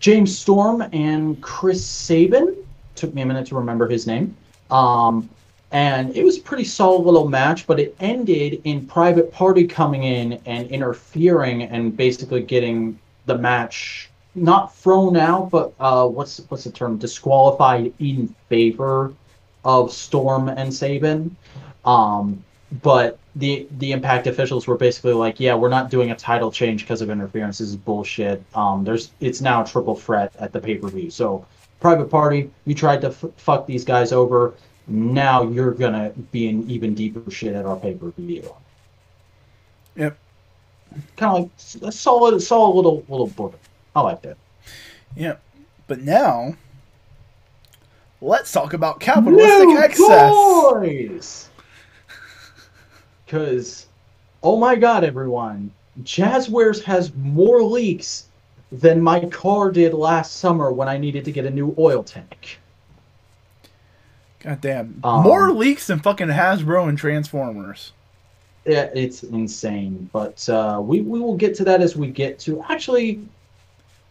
[0.00, 2.56] James Storm and Chris Sabin
[2.96, 4.36] took me a minute to remember his name.
[4.72, 5.30] Um,
[5.70, 10.02] and it was a pretty solid little match, but it ended in Private Party coming
[10.02, 16.64] in and interfering and basically getting the match not thrown out, but uh, what's what's
[16.64, 16.98] the term?
[16.98, 19.14] Disqualified in favor
[19.64, 21.36] of Storm and Sabin.
[21.86, 22.42] Um,
[22.82, 26.82] but the the Impact officials were basically like, "Yeah, we're not doing a title change
[26.82, 27.58] because of interference.
[27.58, 28.42] This is bullshit.
[28.54, 31.10] Um, there's it's now a triple threat at the pay per view.
[31.10, 31.46] So,
[31.80, 34.54] Private Party, you tried to f- fuck these guys over.
[34.88, 38.52] Now you're gonna be in even deeper shit at our pay per view.
[39.96, 40.16] Yep.
[41.16, 41.42] Kind of
[41.82, 43.58] like a solid, solid little little book.
[43.94, 44.36] I like that.
[45.16, 45.40] Yep.
[45.86, 46.54] But now,
[48.20, 50.32] let's talk about capitalistic New excess.
[50.32, 51.50] toys!
[53.26, 53.86] Because,
[54.42, 58.28] oh my god, everyone, Jazwares has more leaks
[58.72, 62.58] than my car did last summer when I needed to get a new oil tank.
[64.40, 65.00] God damn.
[65.02, 67.92] Um, More leaks than fucking Hasbro and Transformers.
[68.64, 72.64] Yeah, it's insane, but uh, we we will get to that as we get to.
[72.68, 73.20] Actually,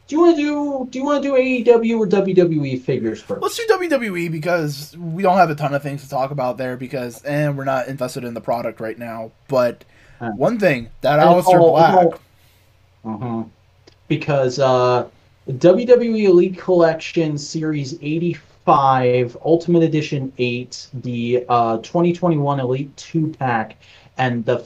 [0.08, 3.42] do you want to do do you want to do AEW or WWE figures first?
[3.42, 6.78] Let's do WWE because we don't have a ton of things to talk about there
[6.78, 9.32] because and we're not invested in the product right now.
[9.48, 9.84] But
[10.22, 12.20] Uh, one thing that Aleister all- Black,
[13.06, 13.50] Mhm.
[14.08, 15.08] Because uh,
[15.50, 23.78] WWE Elite Collection Series 85, Ultimate Edition 8, the uh, 2021 Elite 2 pack,
[24.18, 24.64] and the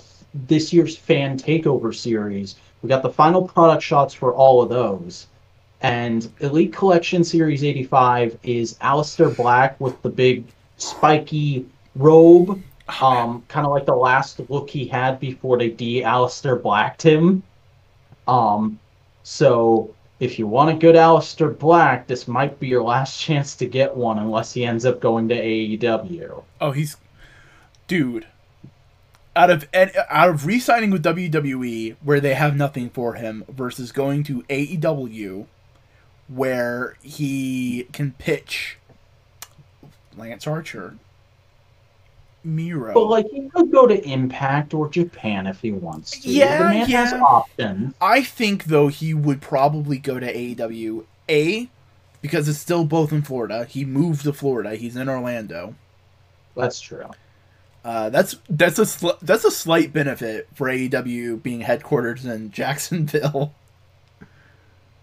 [0.47, 2.55] this year's Fan Takeover Series.
[2.81, 5.27] We got the final product shots for all of those.
[5.81, 10.45] And Elite Collection Series 85 is Aleister Black with the big
[10.77, 11.65] spiky
[11.95, 12.61] robe,
[13.01, 17.43] um, kind of like the last look he had before they de Aleister Blacked him.
[18.27, 18.79] Um,
[19.23, 23.65] so if you want a good Aleister Black, this might be your last chance to
[23.65, 26.43] get one, unless he ends up going to AEW.
[26.59, 26.97] oh he's
[27.87, 28.25] dude.
[29.35, 34.23] Out of out of re-signing with WWE where they have nothing for him versus going
[34.25, 35.45] to AEW
[36.27, 38.77] where he can pitch
[40.17, 40.95] Lance Archer,
[42.43, 42.93] Miro.
[42.93, 46.29] But like, he could go to Impact or Japan if he wants to.
[46.29, 47.21] Yeah, the man has yeah.
[47.21, 47.93] options.
[48.01, 51.05] I think though he would probably go to AEW.
[51.29, 51.69] A
[52.21, 53.65] because it's still both in Florida.
[53.65, 54.75] He moved to Florida.
[54.75, 55.75] He's in Orlando.
[56.55, 57.05] That's true.
[57.83, 63.53] Uh, that's that's a sl- that's a slight benefit for AEW being headquartered in Jacksonville.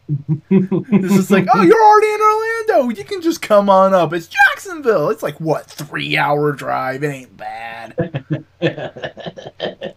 [0.51, 2.97] this is like, oh, you're already in Orlando.
[2.97, 4.13] You can just come on up.
[4.13, 5.09] It's Jacksonville.
[5.11, 7.03] It's like what three hour drive.
[7.03, 8.45] It ain't bad.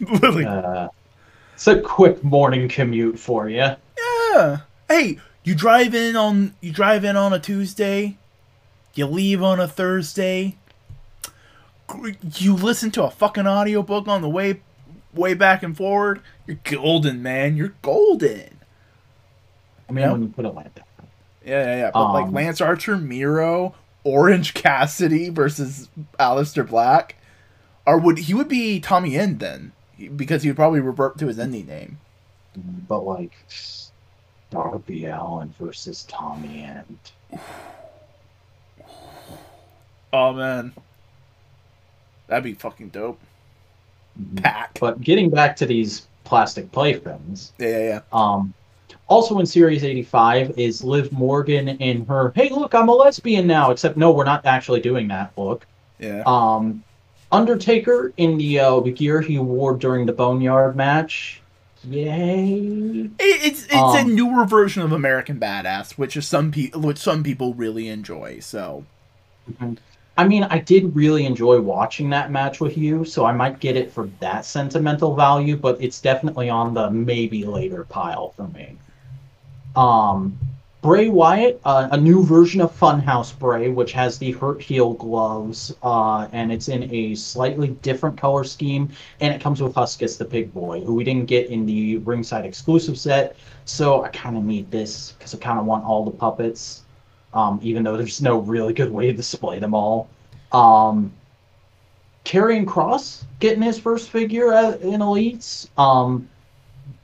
[0.00, 0.88] Literally, Uh,
[1.54, 3.56] it's a quick morning commute for you.
[4.34, 4.58] Yeah.
[4.88, 8.16] Hey, you drive in on you drive in on a Tuesday,
[8.94, 10.56] you leave on a Thursday.
[12.34, 14.60] You listen to a fucking audiobook on the way
[15.14, 16.20] way back and forward.
[16.46, 17.56] You're golden, man.
[17.56, 18.58] You're golden.
[19.88, 20.12] I mean, Yeah.
[20.12, 20.86] when you put it like that.
[21.44, 21.90] Yeah, yeah, yeah.
[21.92, 23.74] But like Um, Lance Archer, Miro,
[24.04, 27.16] Orange Cassidy versus Aleister Black,
[27.86, 29.72] or would he would be Tommy End then?
[30.16, 31.98] Because he would probably revert to his ending name.
[32.88, 33.32] But like,
[34.50, 36.98] Darby Allin versus Tommy End.
[40.12, 40.72] Oh man,
[42.26, 43.18] that'd be fucking dope.
[44.36, 44.78] Pack.
[44.80, 48.00] But getting back to these plastic playthings, Yeah, yeah, yeah.
[48.12, 48.52] um,
[49.08, 53.70] also in Series 85 is Liv Morgan in her, hey, look, I'm a lesbian now,
[53.70, 55.66] except no, we're not actually doing that look.
[55.98, 56.22] Yeah.
[56.26, 56.82] Um,
[57.30, 61.40] Undertaker in the, uh, gear he wore during the Boneyard match.
[61.84, 62.50] Yay.
[62.54, 66.98] It, it's it's a Um, newer version of American Badass, which is some pe- which
[66.98, 68.38] some people really enjoy.
[68.40, 68.84] So
[70.16, 73.76] I mean, I did really enjoy watching that match with you, so I might get
[73.76, 78.76] it for that sentimental value, but it's definitely on the maybe later pile for me.
[79.74, 80.38] Um,
[80.82, 85.74] Bray Wyatt, uh, a new version of Funhouse Bray, which has the Hurt Heel gloves,
[85.82, 88.90] uh, and it's in a slightly different color scheme,
[89.20, 92.44] and it comes with Huskus the Pig Boy, who we didn't get in the ringside
[92.44, 96.10] exclusive set, so I kind of need this because I kind of want all the
[96.10, 96.81] puppets
[97.34, 100.08] um, even though there's no really good way to display them all.
[100.52, 101.12] Um,
[102.24, 105.68] Karrion Kross getting his first figure at, in Elites.
[105.78, 106.28] Um,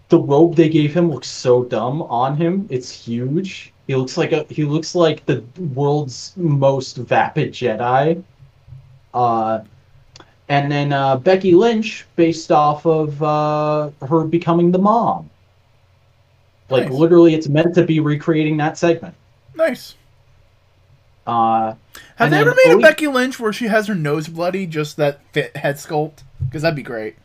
[0.08, 2.66] the robe they gave him looks so dumb on him.
[2.70, 3.72] It's huge.
[3.86, 5.42] He looks like a he looks like the
[5.74, 8.22] world's most vapid Jedi.
[9.12, 9.60] Uh,
[10.50, 15.28] and then uh, Becky Lynch, based off of uh, her becoming the mom.
[16.70, 16.92] Like Nice.
[16.92, 19.14] literally, it's meant to be recreating that segment.
[19.54, 19.94] nice.
[21.28, 21.74] Uh,
[22.16, 25.20] Have they ever made a Becky Lynch where she has her nose bloody, just that
[25.32, 26.22] fit head sculpt?
[26.44, 27.16] Because that'd be great.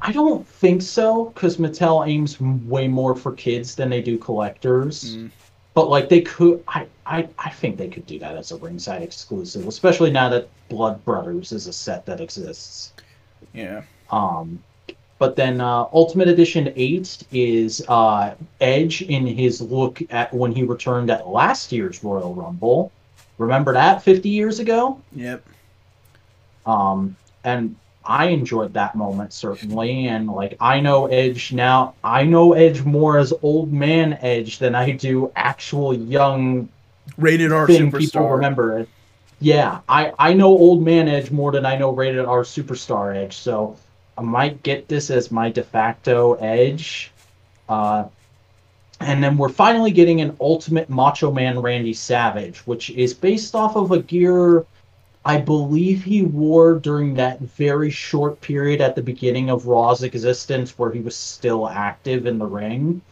[0.00, 4.16] I don't think so because Mattel aims m- way more for kids than they do
[4.16, 5.16] collectors.
[5.16, 5.30] Mm.
[5.74, 9.02] But like they could, I, I I think they could do that as a ringside
[9.02, 12.94] exclusive, especially now that Blood Brothers is a set that exists.
[13.52, 13.82] Yeah.
[14.10, 14.62] Um,
[15.20, 20.64] but then uh, Ultimate Edition eight is uh, Edge in his look at when he
[20.64, 22.90] returned at last year's Royal Rumble.
[23.36, 24.98] Remember that fifty years ago?
[25.14, 25.44] Yep.
[26.64, 30.08] Um, and I enjoyed that moment certainly.
[30.08, 34.74] And like I know Edge now, I know Edge more as old man Edge than
[34.74, 36.68] I do actual young
[37.18, 38.34] Rated R thing people superstar.
[38.36, 38.88] remember it.
[39.38, 43.36] Yeah, I I know old man Edge more than I know rated R superstar Edge.
[43.36, 43.76] So
[44.18, 47.10] I might get this as my de facto Edge.
[47.68, 48.04] Uh,
[49.00, 53.76] and then we're finally getting an Ultimate Macho Man Randy Savage, which is based off
[53.76, 54.66] of a gear
[55.24, 60.78] I believe he wore during that very short period at the beginning of Raw's existence
[60.78, 63.02] where he was still active in the ring.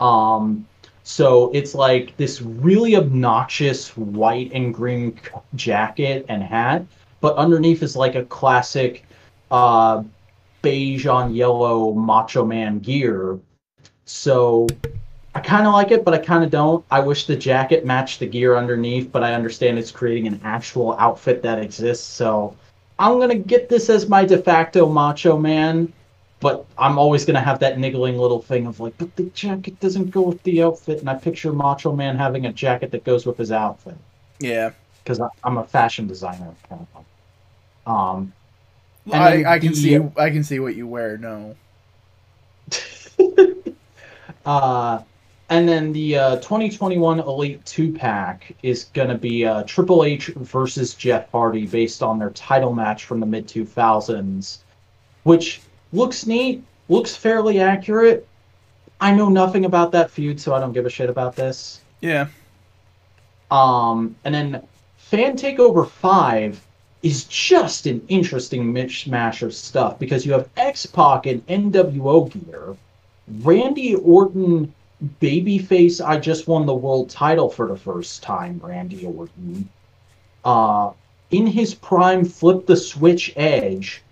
[0.00, 0.66] Um,
[1.04, 5.18] so it's like this really obnoxious white and green
[5.54, 6.84] jacket and hat,
[7.20, 9.04] but underneath is like a classic
[9.52, 10.02] uh,
[10.62, 13.38] beige on yellow Macho Man gear.
[14.04, 14.66] So
[15.34, 16.84] I kind of like it, but I kind of don't.
[16.90, 20.94] I wish the jacket matched the gear underneath, but I understand it's creating an actual
[20.98, 22.06] outfit that exists.
[22.06, 22.56] So
[22.98, 25.92] I'm gonna get this as my de facto Macho Man,
[26.40, 30.10] but I'm always gonna have that niggling little thing of like, but the jacket doesn't
[30.10, 33.38] go with the outfit, and I picture Macho Man having a jacket that goes with
[33.38, 33.96] his outfit
[34.38, 34.70] Yeah.
[35.02, 36.54] because I'm a fashion designer.
[36.68, 37.04] Kind of.
[37.90, 38.32] Um,
[39.10, 41.16] I, I can the- see I can see what you wear.
[41.18, 41.56] No.
[44.44, 45.00] Uh,
[45.50, 50.28] and then the uh, 2021 Elite 2 pack is going to be uh, Triple H
[50.28, 54.58] versus Jeff Hardy based on their title match from the mid 2000s,
[55.24, 55.60] which
[55.92, 58.26] looks neat, looks fairly accurate.
[59.00, 61.80] I know nothing about that feud, so I don't give a shit about this.
[62.00, 62.28] Yeah.
[63.50, 66.66] Um, and then Fan Takeover 5
[67.02, 72.76] is just an interesting mishmash of stuff because you have X Pac and NWO gear,
[73.42, 74.72] Randy Orton
[75.20, 76.04] babyface.
[76.04, 79.68] I just won the world title for the first time, Randy Orton.
[80.44, 80.92] Uh,
[81.30, 84.02] in his prime, flip the switch edge,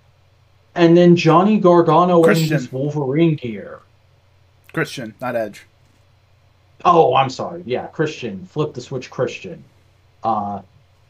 [0.74, 3.80] and then Johnny Gargano in his Wolverine gear.
[4.72, 5.66] Christian, not Edge.
[6.84, 7.62] Oh, I'm sorry.
[7.66, 8.46] Yeah, Christian.
[8.46, 9.62] Flip the switch, Christian.
[10.22, 10.62] Uh,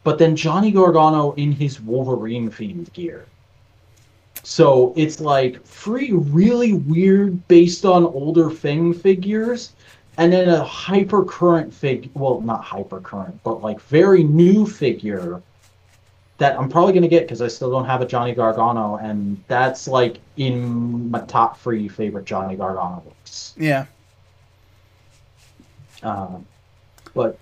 [0.03, 3.25] but then Johnny Gargano in his Wolverine themed gear.
[4.43, 9.73] So it's like three really weird, based on older Thing figures,
[10.17, 12.09] and then a hyper current fig.
[12.15, 15.41] Well, not hyper current, but like very new figure
[16.39, 19.87] that I'm probably gonna get because I still don't have a Johnny Gargano, and that's
[19.87, 23.53] like in my top three favorite Johnny Gargano looks.
[23.57, 23.85] Yeah.
[26.01, 26.39] Uh,
[27.13, 27.37] but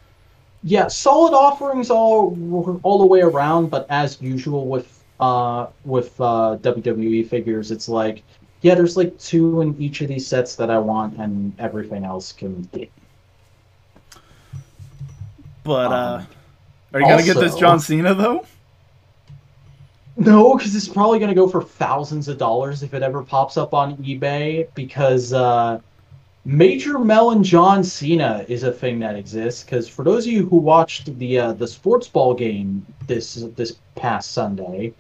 [0.64, 2.38] yeah, solid offerings all
[2.84, 3.70] all the way around.
[3.70, 8.24] But as usual with uh, with uh, WWE figures, it's like
[8.62, 12.32] yeah, there's like two in each of these sets that I want, and everything else
[12.32, 12.92] can Get.
[15.64, 16.28] But uh Um,
[16.94, 18.46] are you gonna get this John Cena though?
[20.18, 23.56] No, because it's probably going to go for thousands of dollars if it ever pops
[23.56, 24.68] up on eBay.
[24.74, 25.80] Because uh,
[26.52, 29.64] Major Melon John Cena is a thing that exists.
[29.64, 33.76] Because for those of you who watched the uh, the sports ball game this this
[33.94, 34.92] past Sunday,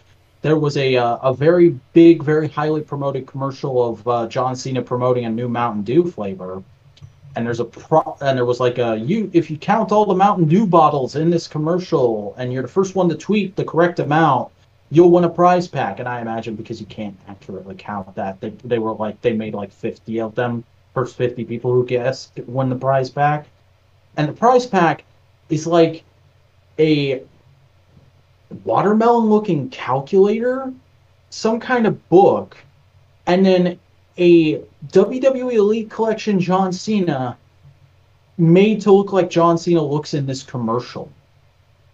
[0.43, 4.83] there was a uh, a very big, very highly promoted commercial of uh, John Cena
[4.83, 6.61] promoting a new Mountain Dew flavor.
[7.35, 10.13] And there's a pro, and there was like a you if you count all the
[10.13, 13.97] Mountain Dew bottles in this commercial, and you're the first one to tweet the correct
[13.97, 14.51] amount
[14.91, 15.97] you'll win a prize pack.
[15.97, 19.53] And I imagine because you can't accurately count that, they, they were like, they made
[19.53, 20.63] like 50 of them.
[20.99, 23.47] First 50 people who guessed win the prize pack.
[24.17, 25.05] And the prize pack
[25.47, 26.03] is like
[26.77, 27.23] a
[28.65, 30.73] watermelon looking calculator,
[31.29, 32.57] some kind of book,
[33.27, 33.79] and then
[34.17, 34.55] a
[34.87, 37.37] WWE Elite Collection John Cena
[38.37, 41.09] made to look like John Cena looks in this commercial.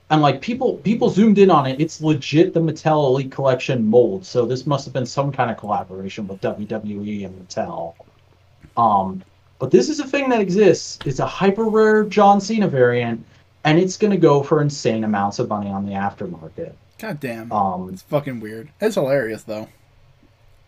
[0.10, 1.80] And like people people zoomed in on it.
[1.80, 4.26] It's legit the mattel elite collection mold.
[4.26, 7.94] So this must have been some kind of collaboration with wwe and mattel
[8.78, 9.24] um
[9.60, 13.24] but this is a thing that exists it's a hyper rare john cena variant
[13.64, 17.52] and it's going to go for insane amounts of money on the aftermarket God damn.
[17.52, 18.70] um It's fucking weird.
[18.80, 19.68] It's hilarious though.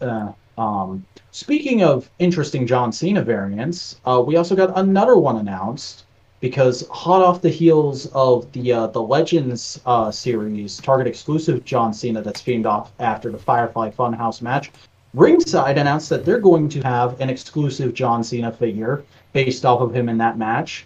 [0.01, 6.03] uh, um speaking of interesting john cena variants uh we also got another one announced
[6.39, 11.91] because hot off the heels of the uh, the Legends uh, series, Target exclusive John
[11.95, 14.71] Cena that's themed off after the Firefly Funhouse match,
[15.17, 19.03] Ringside announced that they're going to have an exclusive John Cena figure
[19.33, 20.85] based off of him in that match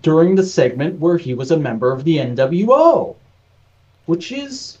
[0.00, 3.14] during the segment where he was a member of the NWO,
[4.06, 4.78] which is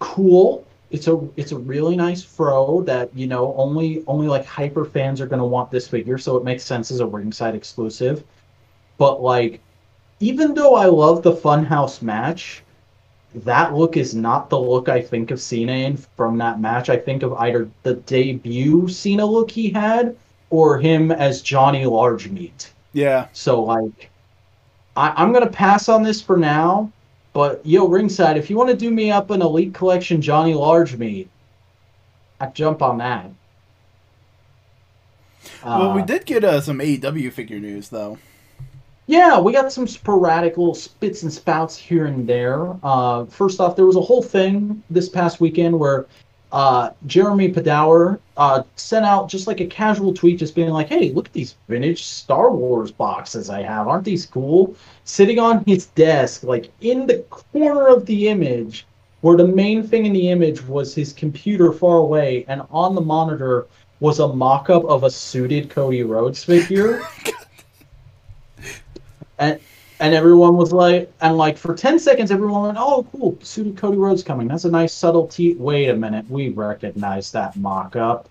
[0.00, 0.66] cool.
[0.90, 5.18] It's a it's a really nice fro that you know only only like hyper fans
[5.22, 8.22] are going to want this figure, so it makes sense as a ringside exclusive.
[8.98, 9.62] But like,
[10.20, 12.62] even though I love the Funhouse match,
[13.44, 16.88] that look is not the look I think of Cena in from that match.
[16.88, 20.16] I think of either the debut Cena look he had
[20.50, 22.72] or him as Johnny Large Meat.
[22.92, 23.28] Yeah.
[23.32, 24.10] So like,
[24.96, 26.92] I, I'm gonna pass on this for now.
[27.32, 30.96] But yo, ringside, if you want to do me up an Elite Collection Johnny Large
[30.96, 31.28] Meat,
[32.40, 33.30] I jump on that.
[35.62, 38.18] well, we Uh, did get uh, some AEW figure news though.
[39.08, 42.74] Yeah, we got some sporadic little spits and spouts here and there.
[42.82, 46.06] Uh, first off, there was a whole thing this past weekend where
[46.50, 51.12] uh, Jeremy Padawer uh, sent out just like a casual tweet, just being like, "Hey,
[51.12, 53.86] look at these vintage Star Wars boxes I have.
[53.86, 58.86] Aren't these cool?" Sitting on his desk, like in the corner of the image,
[59.20, 63.00] where the main thing in the image was his computer far away, and on the
[63.00, 63.66] monitor
[64.00, 67.02] was a mock-up of a suited Cody Rhodes figure
[69.38, 69.60] and
[69.98, 73.96] and everyone was like, and like for ten seconds, everyone went, "Oh, cool, suited Cody
[73.96, 74.48] Rhodes coming.
[74.48, 78.28] That's a nice subtlety." Wait a minute, we recognize that mock-up,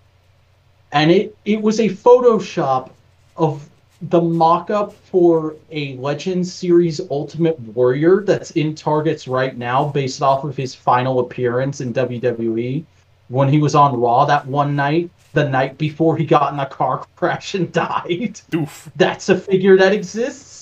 [0.92, 2.90] and it it was a Photoshop
[3.36, 3.68] of
[4.02, 10.44] the mock-up for a Legends series Ultimate Warrior that's in Targets right now, based off
[10.44, 12.84] of his final appearance in WWE
[13.28, 16.66] when he was on Raw that one night, the night before he got in a
[16.66, 18.90] car crash and died Oof.
[18.96, 20.55] that's a figure that exists.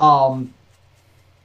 [0.00, 0.52] Um,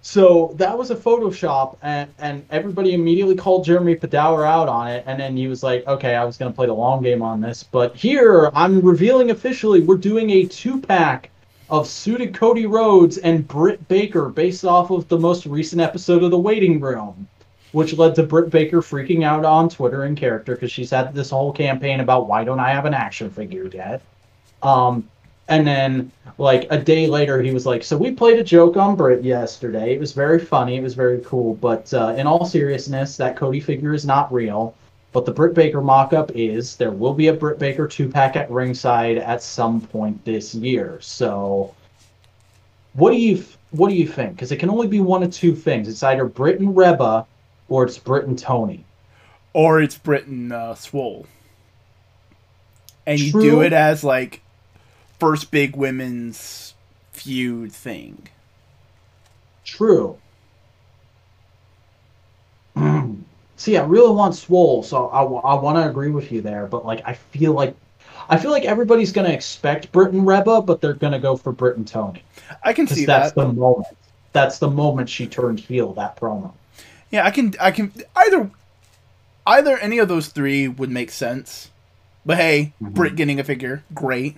[0.02, 5.04] so that was a Photoshop, and, and everybody immediately called Jeremy Padawer out on it.
[5.06, 7.42] And then he was like, okay, I was going to play the long game on
[7.42, 7.64] this.
[7.64, 11.30] But here, I'm revealing officially, we're doing a two pack
[11.70, 16.32] of suited Cody Rhodes and Britt Baker based off of the most recent episode of
[16.32, 17.28] The Waiting Room,
[17.74, 21.30] which led to Britt Baker freaking out on Twitter in character because she's had this
[21.30, 24.02] whole campaign about why don't I have an action figure yet.
[24.64, 25.10] Um,
[25.50, 28.96] and then, like a day later, he was like, "So we played a joke on
[28.96, 29.94] Britt yesterday.
[29.94, 30.76] It was very funny.
[30.76, 31.56] It was very cool.
[31.56, 34.76] But uh, in all seriousness, that Cody figure is not real.
[35.14, 36.76] But the Britt Baker mock-up is.
[36.76, 41.00] There will be a Britt Baker two-pack at ringside at some point this year.
[41.02, 41.74] So,
[42.94, 44.36] what do you what do you think?
[44.36, 45.88] Because it can only be one of two things.
[45.88, 47.26] It's either Britt and Reba,
[47.70, 48.84] or it's Britt and Tony.
[49.54, 51.26] Or it's Britain uh, Swole.
[53.06, 53.42] And you True.
[53.42, 54.42] do it as like
[55.20, 56.74] first big women's
[57.12, 58.28] feud thing.
[59.66, 60.18] True.
[63.58, 66.68] See, I really want Swole, so I, I want to agree with you there.
[66.68, 67.76] But like, I feel like,
[68.30, 71.78] I feel like everybody's gonna expect Britt and Reba, but they're gonna go for Britt
[71.78, 72.24] and Tony
[72.64, 73.42] I can see that's that.
[73.48, 73.88] the moment.
[74.34, 75.94] That's the moment she turned heel.
[75.94, 76.52] That promo.
[77.10, 78.52] Yeah, I can I can either
[79.46, 81.70] either any of those three would make sense.
[82.26, 82.94] But hey, Mhm.
[82.94, 84.36] Britt getting a figure, great.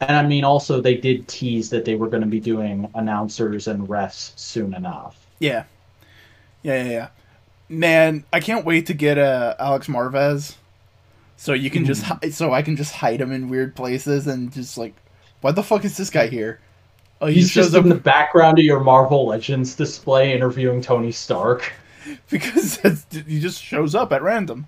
[0.00, 3.68] And I mean, also they did tease that they were going to be doing announcers
[3.68, 5.26] and refs soon enough.
[5.38, 5.64] Yeah.
[6.62, 7.08] Yeah, yeah, yeah.
[7.68, 10.56] Man, I can't wait to get uh, Alex Marvez.
[11.36, 14.52] So you can just hi- so I can just hide him in weird places and
[14.52, 14.94] just like
[15.40, 16.60] why the fuck is this guy here?
[17.22, 20.82] Oh, he He's just shows up in the background of your Marvel Legends display interviewing
[20.82, 21.72] Tony Stark.
[22.30, 24.66] because he just shows up at random.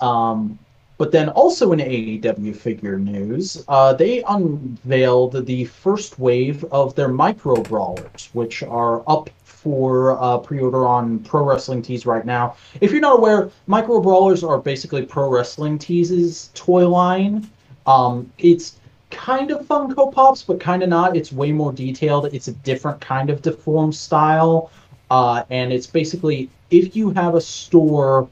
[0.00, 0.58] Um,
[1.00, 7.08] but then also in AEW figure news, uh, they unveiled the first wave of their
[7.08, 12.54] micro brawlers, which are up for uh, pre-order on Pro Wrestling Tees right now.
[12.82, 17.48] If you're not aware, micro brawlers are basically Pro Wrestling Tees' toy line.
[17.86, 18.76] Um, it's
[19.08, 21.16] kind of Funko Pops, but kind of not.
[21.16, 22.26] It's way more detailed.
[22.26, 24.70] It's a different kind of deformed style,
[25.10, 28.28] uh, and it's basically if you have a store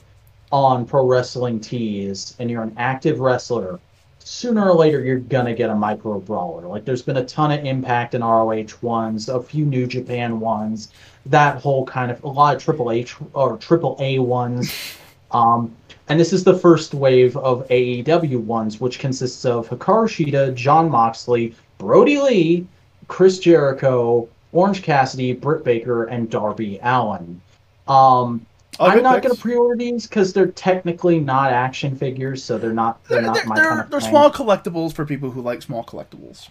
[0.51, 3.79] on Pro Wrestling Tees and you're an active wrestler,
[4.19, 6.67] sooner or later you're gonna get a micro brawler.
[6.67, 10.91] Like there's been a ton of Impact and ROH ones, a few New Japan ones,
[11.27, 14.73] that whole kind of a lot of Triple H or Triple A ones.
[15.31, 15.77] Um,
[16.09, 20.91] and this is the first wave of AEW ones, which consists of Hikaru Shida, Jon
[20.91, 22.67] Moxley, Brodie Lee,
[23.09, 27.41] Chris Jericho, Orange Cassidy, Britt Baker, and Darby Allin.
[27.87, 28.47] Um,
[28.79, 32.73] All I'm not going to pre-order these because they're technically not action figures, so they're
[32.73, 34.11] not they're, They're, not they're, my they're, kind of they're thing.
[34.11, 36.49] small collectibles for people who like small collectibles.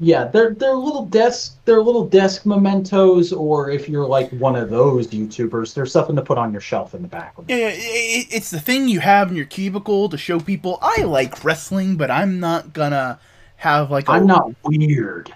[0.00, 4.68] Yeah, they're they're little desk they're little desk mementos, or if you're like one of
[4.68, 7.34] those YouTubers, there's something to put on your shelf in the back.
[7.46, 11.02] Yeah, yeah, it, it's the thing you have in your cubicle to show people I
[11.02, 13.20] like wrestling, but I'm not gonna
[13.56, 14.08] have like.
[14.08, 15.32] i am not weird.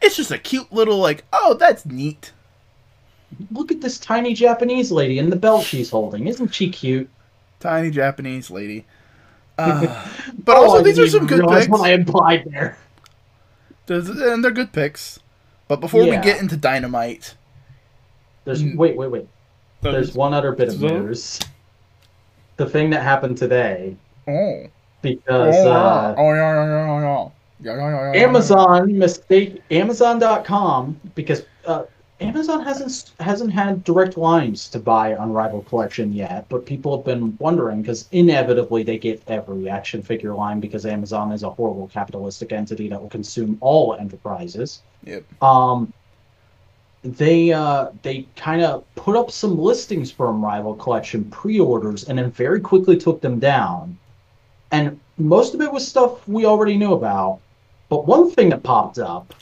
[0.00, 2.32] It's just a cute little like, oh, that's neat.
[3.50, 6.26] Look at this tiny Japanese lady and the belt she's holding.
[6.26, 7.08] Isn't she cute?
[7.60, 8.86] Tiny Japanese lady.
[9.60, 10.06] Uh,
[10.44, 11.66] but oh, also, these are some good picks.
[11.66, 12.78] What I implied there.
[13.88, 15.18] and they're good picks.
[15.66, 16.20] But before yeah.
[16.20, 17.34] we get into Dynamite,
[18.44, 18.76] there's mm.
[18.76, 19.28] wait, wait, wait.
[19.82, 21.40] There's one other bit of news.
[22.56, 23.96] The thing that happened today.
[24.28, 24.66] Oh.
[25.02, 27.28] Because oh, uh, oh yeah, yeah, yeah, yeah.
[27.60, 31.84] Yeah, yeah, yeah, Amazon mistake Amazon.com because uh,
[32.20, 37.36] Amazon hasn't hasn't had direct lines to buy Unrivaled Collection yet, but people have been
[37.38, 42.50] wondering because inevitably they get every action figure line because Amazon is a horrible capitalistic
[42.52, 44.82] entity that will consume all enterprises.
[45.04, 45.42] Yep.
[45.42, 45.92] Um,
[47.04, 52.32] they uh, they kind of put up some listings for Unrivaled Collection pre-orders and then
[52.32, 53.96] very quickly took them down,
[54.72, 57.38] and most of it was stuff we already knew about.
[57.88, 59.32] But one thing that popped up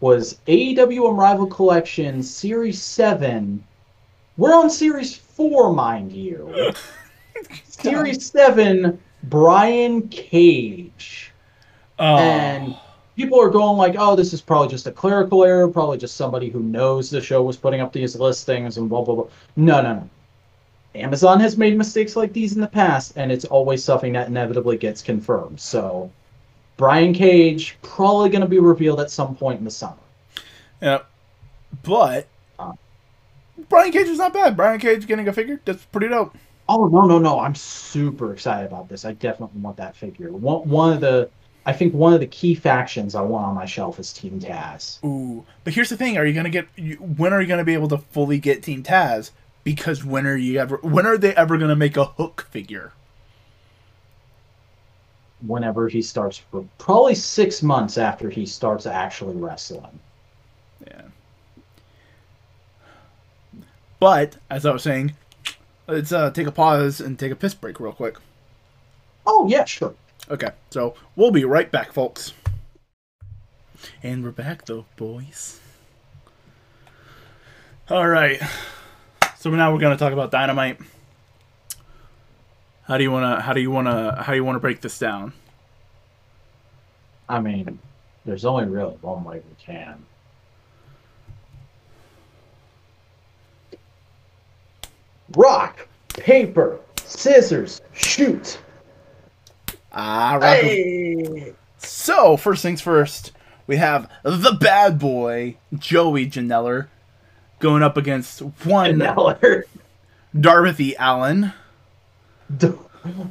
[0.00, 3.62] was AEW Unrivaled Collection Series 7.
[4.36, 6.72] We're on Series 4, mind you.
[7.64, 11.32] Series 7, Brian Cage.
[11.98, 12.16] Oh.
[12.16, 12.76] And
[13.14, 16.48] people are going like, oh, this is probably just a clerical error, probably just somebody
[16.48, 19.28] who knows the show was putting up these listings and blah, blah, blah.
[19.56, 20.10] No, no, no.
[20.94, 24.76] Amazon has made mistakes like these in the past, and it's always something that inevitably
[24.76, 25.60] gets confirmed.
[25.60, 26.10] So
[26.80, 29.98] Brian Cage probably going to be revealed at some point in the summer.
[30.80, 31.00] Yeah,
[31.82, 32.26] but
[32.58, 32.72] uh,
[33.68, 34.56] Brian Cage is not bad.
[34.56, 36.34] Brian Cage getting a figure that's pretty dope.
[36.70, 37.38] Oh no no no!
[37.38, 39.04] I'm super excited about this.
[39.04, 40.32] I definitely want that figure.
[40.32, 41.28] One one of the
[41.66, 45.04] I think one of the key factions I want on my shelf is Team Taz.
[45.04, 46.66] Ooh, but here's the thing: Are you gonna get?
[46.98, 49.32] When are you gonna be able to fully get Team Taz?
[49.64, 50.78] Because when are you ever?
[50.78, 52.94] When are they ever gonna make a Hook figure?
[55.46, 56.42] Whenever he starts,
[56.78, 59.98] probably six months after he starts actually wrestling.
[60.86, 61.02] Yeah.
[63.98, 65.14] But as I was saying,
[65.86, 68.16] let's uh, take a pause and take a piss break real quick.
[69.26, 69.94] Oh yeah, sure.
[70.30, 72.32] Okay, so we'll be right back, folks.
[74.02, 75.60] And we're back, though, boys.
[77.88, 78.40] All right.
[79.38, 80.78] So now we're gonna talk about dynamite.
[82.90, 83.40] How do you wanna?
[83.40, 84.20] How do you wanna?
[84.20, 85.32] How do you wanna break this down?
[87.28, 87.78] I mean,
[88.24, 90.04] there's only really one way we can.
[95.36, 98.58] Rock, paper, scissors, shoot.
[99.92, 100.54] Ah, rock.
[100.56, 101.52] Hey.
[101.78, 103.30] So first things first,
[103.68, 106.88] we have the bad boy Joey Janela
[107.60, 109.62] going up against one Janela.
[110.40, 110.96] Darby
[112.58, 112.78] Allin.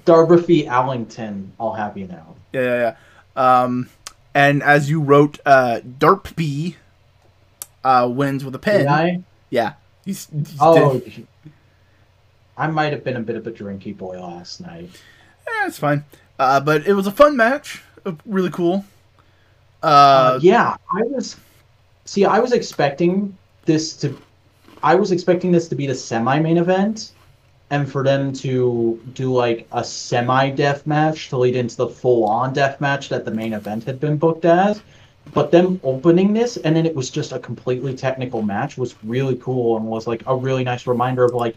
[0.05, 2.35] Darby Allington, I'll have you know.
[2.53, 2.95] Yeah, yeah,
[3.35, 3.63] yeah.
[3.63, 3.89] Um,
[4.33, 6.75] and as you wrote, uh, Darby
[7.83, 9.23] uh, wins with a pin.
[9.49, 9.73] Yeah.
[10.05, 11.27] He's, he's oh, dead.
[12.57, 14.89] I might have been a bit of a drinky boy last night.
[15.47, 16.03] Yeah, it's fine.
[16.37, 17.81] Uh, but it was a fun match.
[18.05, 18.85] Uh, really cool.
[19.81, 21.37] Uh, uh, yeah, I was.
[22.05, 24.17] See, I was expecting this to.
[24.83, 27.11] I was expecting this to be the semi-main event,
[27.69, 32.25] and for them to do like a semi death match to lead into the full
[32.25, 34.81] on death match that the main event had been booked as.
[35.33, 39.35] But them opening this and then it was just a completely technical match was really
[39.35, 41.55] cool and was like a really nice reminder of like,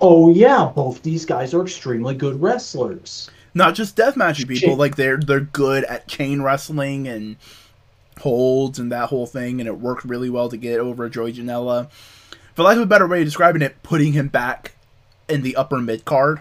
[0.00, 3.30] oh yeah, both these guys are extremely good wrestlers.
[3.54, 7.36] Not just deathmatch people, like they're they're good at chain wrestling and
[8.20, 11.90] holds and that whole thing, and it worked really well to get over Joey Janela.
[12.54, 14.75] For lack of a better way of describing it, putting him back
[15.28, 16.40] in the upper mid card.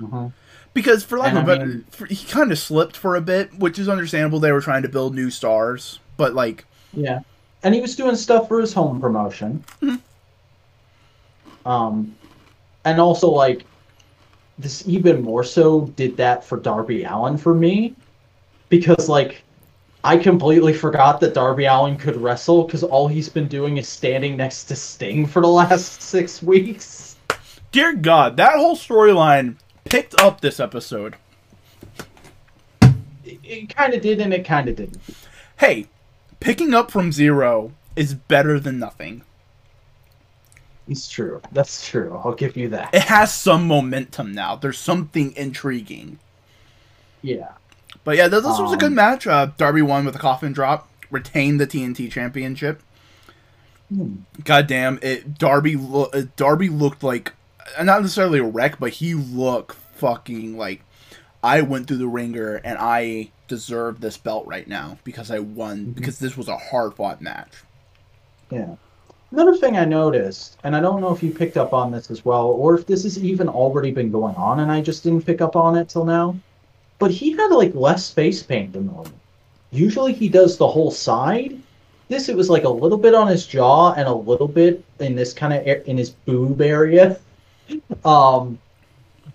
[0.00, 0.28] Mm-hmm.
[0.74, 3.88] Because for lack of a better, he kind of slipped for a bit, which is
[3.88, 4.40] understandable.
[4.40, 7.20] They were trying to build new stars, but like, yeah,
[7.62, 9.64] and he was doing stuff for his home promotion.
[9.80, 9.96] Mm-hmm.
[11.66, 12.14] Um,
[12.84, 13.64] and also like
[14.58, 17.94] this even more so did that for Darby Allin for me,
[18.68, 19.42] because like
[20.04, 24.36] I completely forgot that Darby Allin could wrestle because all he's been doing is standing
[24.36, 27.05] next to Sting for the last six weeks
[27.76, 31.14] dear God, that whole storyline picked up this episode.
[33.22, 34.98] It, it kind of did, and it kind of didn't.
[35.58, 35.88] Hey,
[36.40, 39.24] picking up from zero is better than nothing.
[40.88, 41.42] It's true.
[41.52, 42.18] That's true.
[42.24, 42.94] I'll give you that.
[42.94, 44.56] It has some momentum now.
[44.56, 46.18] There's something intriguing.
[47.20, 47.52] Yeah.
[48.04, 49.26] But yeah, this, this was a good Um, match.
[49.26, 52.80] Uh, Darby won with a coffin drop, retained the TNT Championship.
[53.92, 54.14] Hmm.
[54.44, 55.36] God damn it!
[55.38, 57.32] Darby, lo- uh, Darby looked like
[57.82, 60.82] not necessarily a wreck, but he looked fucking like
[61.42, 65.86] I went through the ringer and I deserve this belt right now because I won
[65.86, 65.94] mhm.
[65.94, 67.52] because this was a hard fought match.
[68.50, 68.76] Yeah.
[69.32, 72.24] Another thing I noticed, and I don't know if you picked up on this as
[72.24, 75.40] well, or if this has even already been going on and I just didn't pick
[75.40, 76.36] up on it till now,
[76.98, 79.12] but he had like less face paint than normal.
[79.70, 81.60] Usually he does the whole side.
[82.08, 85.16] This it was like a little bit on his jaw and a little bit in
[85.16, 87.18] this kind of in his boob area.
[88.04, 88.58] Um,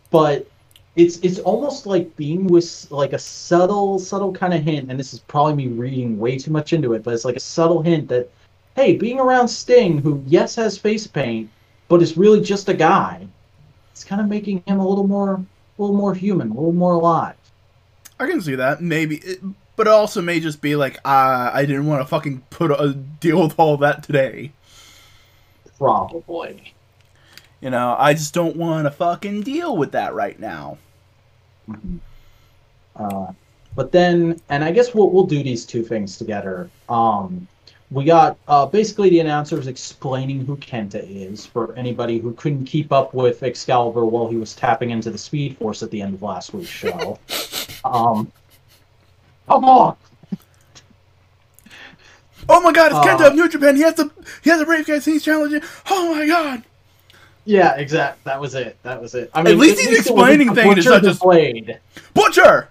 [0.09, 0.47] but
[0.95, 5.13] it's it's almost like being with like a subtle subtle kind of hint, and this
[5.13, 8.09] is probably me reading way too much into it, but it's like a subtle hint
[8.09, 8.29] that
[8.75, 11.49] hey, being around Sting, who yes has face paint,
[11.87, 13.27] but is really just a guy,
[13.91, 16.93] it's kind of making him a little more, a little more human, a little more
[16.93, 17.35] alive.
[18.19, 19.39] I can see that maybe, it,
[19.75, 22.93] but it also may just be like uh, I didn't want to fucking put a
[22.93, 24.51] deal with all that today.
[25.77, 26.73] Probably.
[27.61, 30.77] You know, I just don't want to fucking deal with that right now.
[32.95, 33.27] Uh,
[33.75, 36.69] but then, and I guess we'll we'll do these two things together.
[36.89, 37.47] Um,
[37.91, 42.91] we got uh, basically the announcers explaining who Kenta is for anybody who couldn't keep
[42.91, 46.21] up with Excalibur while he was tapping into the Speed Force at the end of
[46.23, 47.19] last week's show.
[47.85, 48.31] um,
[49.47, 49.95] come on.
[52.49, 53.75] Oh my god, it's Uh, Kenta of New Japan.
[53.75, 54.09] He has the
[54.43, 54.99] he has a brave guy.
[54.99, 55.61] He's challenging.
[55.89, 56.63] Oh my god.
[57.45, 58.23] Yeah, exact.
[58.23, 58.77] That was it.
[58.83, 59.31] That was it.
[59.33, 61.79] I mean, at least he's explaining things, it's Butcher not just- Blade.
[62.13, 62.69] Butcher!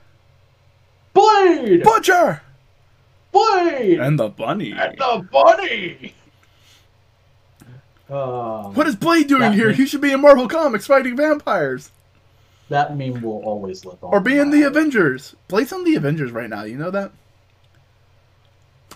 [1.12, 1.82] Blade.
[1.82, 2.42] Butcher!
[3.32, 3.98] Blade.
[4.00, 4.72] And the bunny.
[4.72, 6.14] And the bunny.
[8.08, 9.66] Uh, What is Blade doing here?
[9.68, 11.90] means- He should be in Marvel Comics fighting vampires.
[12.68, 14.12] that meme will always live on.
[14.12, 15.34] Or be in the Avengers.
[15.48, 17.10] Blade's on the Avengers right now, you know that?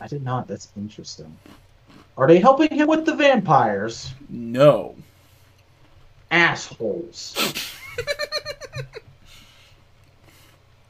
[0.01, 0.47] I did not.
[0.47, 1.37] That's interesting.
[2.17, 4.13] Are they helping him with the vampires?
[4.29, 4.95] No.
[6.35, 7.55] Assholes.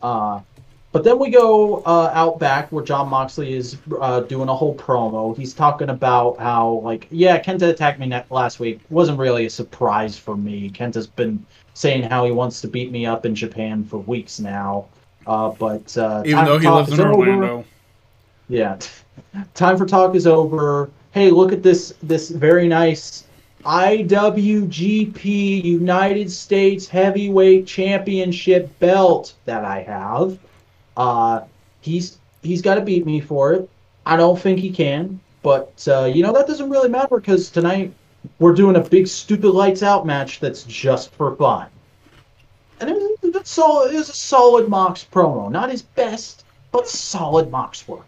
[0.02, 0.40] uh,
[0.92, 4.74] but then we go uh, out back where Jon Moxley is uh, doing a whole
[4.76, 5.36] promo.
[5.36, 8.80] He's talking about how, like, yeah, Kenta attacked me last week.
[8.88, 10.70] Wasn't really a surprise for me.
[10.70, 14.86] Kenta's been saying how he wants to beat me up in Japan for weeks now.
[15.26, 17.12] Uh, but uh, Even though he lives in over.
[17.12, 17.64] Orlando.
[18.48, 18.78] Yeah.
[19.54, 20.90] Time for talk is over.
[21.10, 23.24] Hey, look at this this very nice
[23.64, 30.38] IWGP United States Heavyweight Championship belt that I have.
[30.96, 31.42] Uh
[31.80, 33.68] he's he's got to beat me for it.
[34.06, 37.92] I don't think he can, but uh, you know that doesn't really matter because tonight
[38.38, 41.68] we're doing a big stupid lights out match that's just for fun.
[42.80, 46.88] And it was, it's solid, it was a solid Mox promo, not his best, but
[46.88, 48.06] solid Mox work.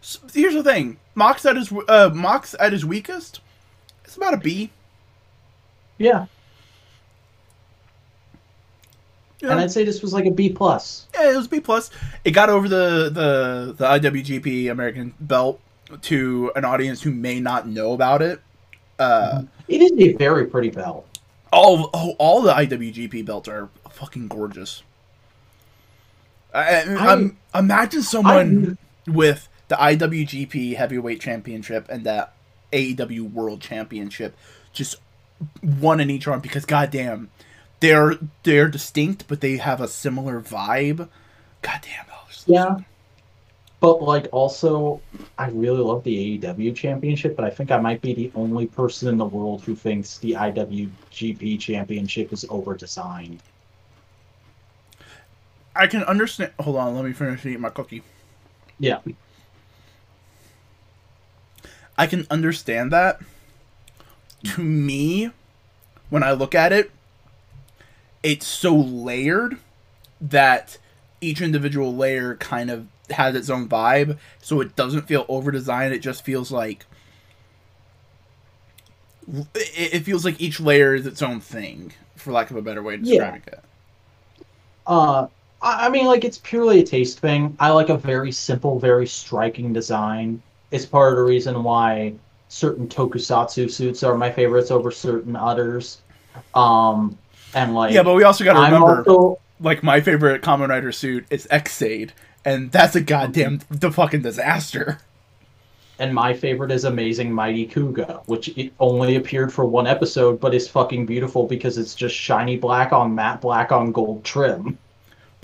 [0.00, 0.98] S- Here's the thing.
[1.14, 3.40] Mox at his uh, Mox at his weakest,
[4.16, 4.70] it's about a B.
[5.98, 6.26] Yeah,
[9.40, 9.60] You and?
[9.60, 11.08] I'd say this was like a B plus.
[11.14, 11.90] Yeah, it was B plus.
[12.24, 15.60] It got over the the the IWGP American belt
[16.02, 18.40] to an audience who may not know about it.
[18.98, 21.06] Uh, It is a very pretty belt.
[21.52, 24.82] all oh, all the IWGP belts are fucking gorgeous.
[26.54, 32.28] I, I, I'm, imagine someone with the IWGP Heavyweight Championship and the
[32.72, 34.36] AEW World Championship
[34.72, 34.96] just
[35.60, 37.30] one in each arm because goddamn,
[37.80, 41.08] they're they're distinct but they have a similar vibe.
[41.62, 42.44] Goddamn, oh, those.
[42.46, 42.76] Yeah.
[43.80, 45.00] But like also,
[45.38, 49.08] I really love the AEW championship, but I think I might be the only person
[49.08, 53.42] in the world who thinks the IWGP championship is over designed.
[55.74, 56.52] I can understand.
[56.60, 58.02] Hold on, let me finish eating my cookie.
[58.78, 59.00] Yeah.
[61.98, 63.20] I can understand that.
[64.44, 65.30] To me,
[66.10, 66.90] when I look at it,
[68.22, 69.58] it's so layered
[70.20, 70.78] that
[71.20, 75.94] each individual layer kind of has its own vibe, so it doesn't feel over designed.
[75.94, 76.86] It just feels like
[79.54, 82.94] it, feels like each layer is its own thing, for lack of a better way
[82.94, 83.38] of Yeah.
[83.38, 83.64] describing it.
[84.86, 85.26] Uh,
[85.62, 87.56] I mean, like it's purely a taste thing.
[87.58, 90.42] I like a very simple, very striking design.
[90.70, 92.14] It's part of the reason why
[92.48, 95.98] certain tokusatsu suits are my favorites over certain others.
[96.54, 97.16] Um,
[97.54, 100.92] and like, Yeah, but we also got to remember, also like my favorite Kamen Rider
[100.92, 102.10] suit is Xade,
[102.44, 104.98] and that's a goddamn the fucking disaster.
[105.98, 110.54] and my favorite is Amazing Mighty Kuuga, which it only appeared for one episode, but
[110.54, 114.78] is fucking beautiful because it's just shiny black on matte black on gold trim.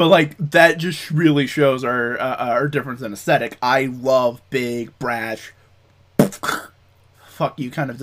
[0.03, 3.57] But like that just really shows our uh, our difference in aesthetic.
[3.62, 5.53] I love big brash.
[7.24, 8.03] Fuck you, kind of.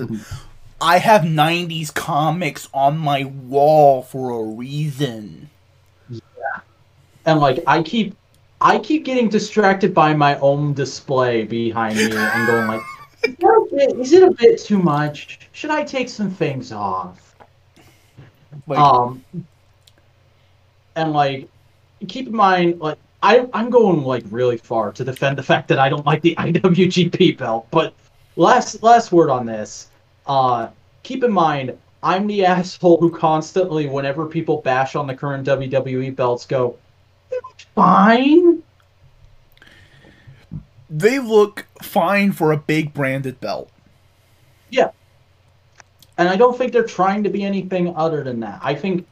[0.80, 5.50] I have '90s comics on my wall for a reason.
[6.08, 6.20] Yeah,
[7.26, 8.16] and like I keep
[8.62, 12.80] I keep getting distracted by my own display behind me and going like,
[13.24, 15.50] is, a bit, is it a bit too much?
[15.52, 17.36] Should I take some things off?
[18.66, 19.22] Like, um,
[20.96, 21.46] and like,
[22.08, 25.78] keep in mind, like I I'm going like really far to defend the fact that
[25.78, 27.66] I don't like the IWGP belt.
[27.70, 27.94] But
[28.36, 29.88] last last word on this.
[30.26, 30.68] Uh,
[31.02, 36.14] keep in mind, I'm the asshole who constantly, whenever people bash on the current WWE
[36.14, 36.76] belts, go,
[37.30, 38.62] they look fine."
[40.90, 43.70] they look fine for a big branded belt.
[44.70, 44.90] Yeah.
[46.18, 48.58] And I don't think they're trying to be anything other than that.
[48.62, 49.06] I think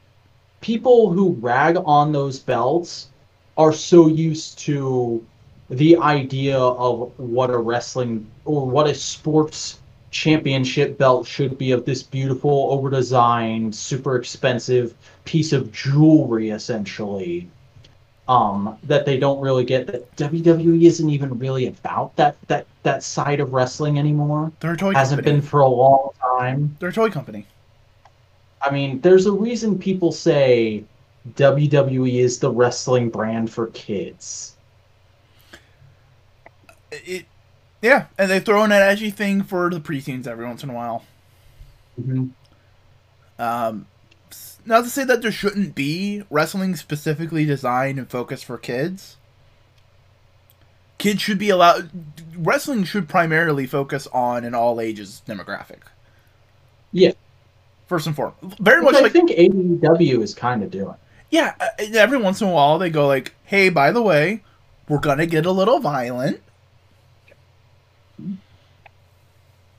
[0.60, 3.08] people who rag on those belts
[3.56, 5.24] are so used to
[5.70, 9.78] the idea of what a wrestling or what a sports
[10.10, 14.94] championship belt should be of this beautiful, over designed, super expensive
[15.24, 17.48] piece of jewelry, essentially.
[18.26, 23.02] Um, that they don't really get that WWE isn't even really about that that that
[23.02, 24.52] side of wrestling anymore.
[24.60, 25.36] They're a toy Hasn't company.
[25.40, 26.76] been for a long time.
[26.78, 27.46] They're a toy company.
[28.60, 30.84] I mean, there's a reason people say
[31.34, 34.56] WWE is the wrestling brand for kids.
[36.90, 37.26] It,
[37.82, 40.74] yeah, and they throw in an edgy thing for the preteens every once in a
[40.74, 41.04] while.
[42.00, 42.28] Mm-hmm.
[43.40, 43.86] Um,
[44.64, 49.16] not to say that there shouldn't be wrestling specifically designed and focused for kids.
[50.98, 51.90] Kids should be allowed.
[52.36, 55.82] Wrestling should primarily focus on an all ages demographic.
[56.90, 57.12] Yeah.
[57.88, 60.94] First and foremost, very Which much I like think AEW is kind of doing.
[61.30, 61.54] yeah.
[61.60, 64.42] uh, Every once in a while, they go like, "Hey, by the way,
[64.88, 66.40] we're gonna get a little violent."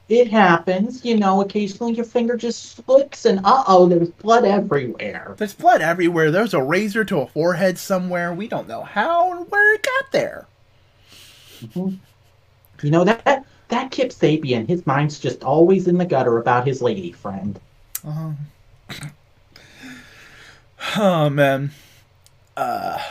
[0.09, 1.41] It happens, you know.
[1.41, 5.35] Occasionally, your finger just slips, and uh oh, there's blood everywhere.
[5.37, 6.31] There's blood everywhere.
[6.31, 8.33] There's a razor to a forehead somewhere.
[8.33, 10.47] We don't know how or where it got there.
[12.81, 16.81] You know that that Kip Sabian, his mind's just always in the gutter about his
[16.81, 17.59] lady friend.
[18.05, 18.33] Uh,
[20.97, 21.71] oh man.
[22.55, 23.01] Uh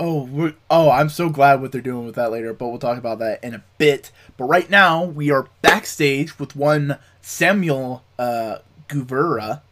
[0.00, 3.18] oh oh I'm so glad what they're doing with that later, but we'll talk about
[3.20, 4.10] that in a bit.
[4.36, 8.58] But right now we are backstage with one Samuel uh
[8.88, 9.62] Guvera.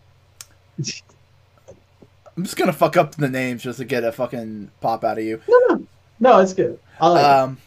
[2.37, 5.25] I'm just gonna fuck up the names just to get a fucking pop out of
[5.25, 5.41] you.
[5.49, 5.87] No, no,
[6.21, 6.79] no, it's good.
[7.01, 7.25] I like.
[7.25, 7.59] Um,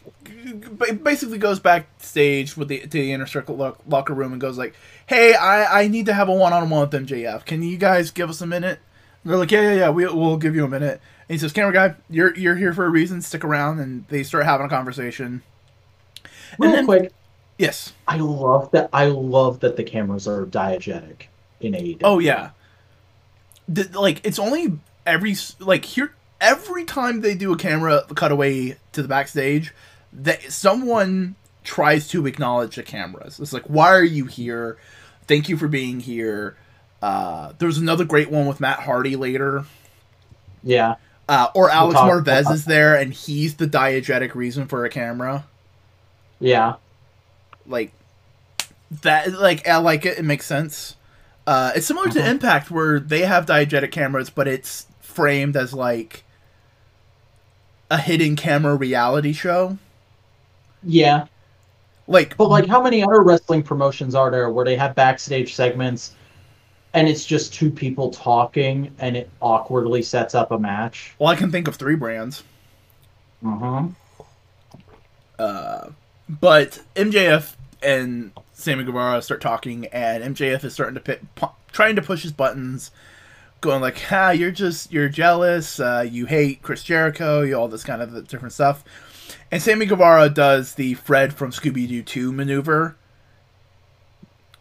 [1.02, 4.74] basically goes backstage with the to the inner circle lo- locker room and goes like,
[5.06, 7.44] "Hey, I I need to have a one on one with MJF.
[7.44, 8.78] Can you guys give us a minute?"
[9.22, 9.90] And they're like, "Yeah, yeah, yeah.
[9.90, 12.84] We, we'll give you a minute." And he says, "Camera guy, you're you're here for
[12.84, 13.22] a reason.
[13.22, 15.42] Stick around." And they start having a conversation.
[16.58, 17.12] Real then- quick,
[17.58, 17.92] Yes.
[18.08, 18.90] I love that.
[18.92, 21.26] I love that the cameras are diegetic
[21.60, 22.00] in AEW.
[22.02, 22.50] Oh yeah.
[23.68, 29.02] The, like it's only every like here every time they do a camera cutaway to
[29.02, 29.72] the backstage
[30.14, 31.34] that someone
[31.64, 33.38] tries to acknowledge the cameras.
[33.40, 34.76] It's like why are you here?
[35.26, 36.56] Thank you for being here.
[37.02, 39.64] Uh, there's another great one with Matt Hardy later.
[40.62, 40.96] yeah.
[41.26, 44.90] Uh, or Alex talk Marvez about- is there and he's the diegetic reason for a
[44.90, 45.44] camera.
[46.38, 46.74] Yeah.
[47.66, 47.92] like
[49.02, 50.96] that like I like it it makes sense
[51.46, 52.28] uh it's similar to Mhm.
[52.28, 56.24] impact where they have diegetic cameras but it's framed as like
[57.90, 59.78] a hidden camera reality show
[60.84, 61.26] Yeah.
[62.06, 66.14] like But like, how many other wrestling promotions are there where they have backstage segments,
[66.92, 71.14] and it's just two people talking, and it awkwardly sets up a match?
[71.18, 72.42] well i can think of three brands
[73.42, 73.90] Mm-hmm.
[75.38, 75.88] uh
[76.28, 81.96] but mjf and sammy guevara start talking and mjf is starting to pit, pu- trying
[81.96, 82.90] to push his buttons
[83.60, 87.84] going like ah you're just you're jealous uh, you hate chris jericho you all this
[87.84, 88.84] kind of different stuff
[89.50, 92.96] and sammy guevara does the fred from scooby-doo 2 maneuver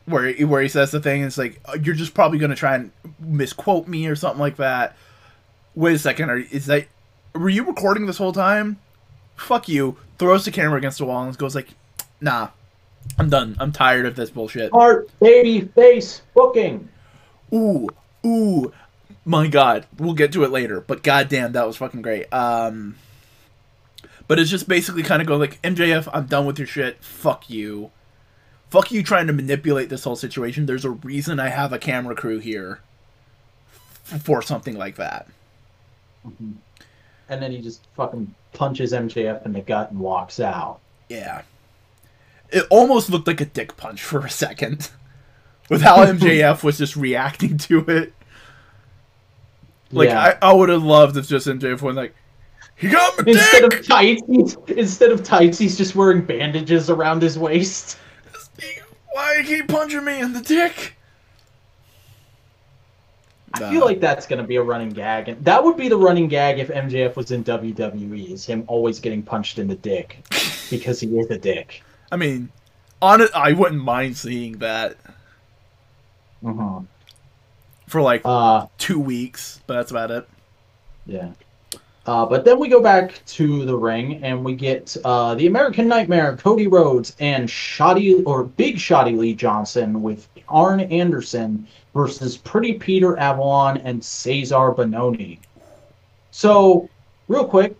[0.05, 2.55] where he, where he says the thing it's like "Oh, you're just probably going to
[2.55, 4.95] try and misquote me or something like that.
[5.75, 6.87] Wait a second are, is that
[7.33, 8.79] were you recording this whole time?
[9.35, 9.97] Fuck you.
[10.19, 11.69] Throws the camera against the wall and goes like
[12.21, 12.49] nah
[13.19, 13.55] i'm done.
[13.59, 14.71] I'm tired of this bullshit.
[14.71, 16.87] Heart, baby, face, booking.
[17.53, 17.89] ooh
[18.25, 18.71] ooh.
[19.25, 19.85] My god.
[19.97, 22.31] We'll get to it later but goddamn that was fucking great.
[22.33, 22.95] Um
[24.27, 27.49] but it's just basically kind of going like mjf i'm done with your shit fuck
[27.49, 27.91] you
[28.69, 32.15] fuck you trying to manipulate this whole situation there's a reason i have a camera
[32.15, 32.79] crew here
[34.03, 35.27] for something like that
[36.25, 36.51] mm-hmm.
[37.29, 40.79] and then he just fucking punches MJF in the gut and walks out.
[41.09, 41.41] Yeah.
[42.49, 44.89] It almost looked like a dick punch for a second.
[45.69, 48.13] With how MJF was just reacting to it.
[49.91, 50.37] Like Yeah.
[50.41, 52.13] I, I would have loved if just MJF went like,
[52.83, 53.79] He got my Instead dick!
[53.79, 57.97] of tights, he's, instead of tights, he's just wearing bandages around his waist.
[59.13, 60.95] Why you keep punching me in the dick?
[63.55, 66.27] I feel like that's gonna be a running gag, and that would be the running
[66.27, 70.25] gag if MJF was in WWE, is him always getting punched in the dick
[70.71, 71.83] because he is a dick.
[72.11, 72.49] I mean,
[73.01, 74.97] on it, I wouldn't mind seeing that
[76.43, 76.79] Uh-huh.
[77.87, 80.27] for like Uh, two weeks, but that's about it.
[81.05, 81.29] yeah.
[82.05, 85.87] Uh, but then we go back to the ring and we get uh, the American
[85.87, 92.73] Nightmare, Cody Rhodes, and Shotty or Big Shotty Lee Johnson with Arn Anderson versus Pretty
[92.73, 95.39] Peter Avalon and Cesar Bononi.
[96.31, 96.89] So,
[97.29, 97.77] real quick,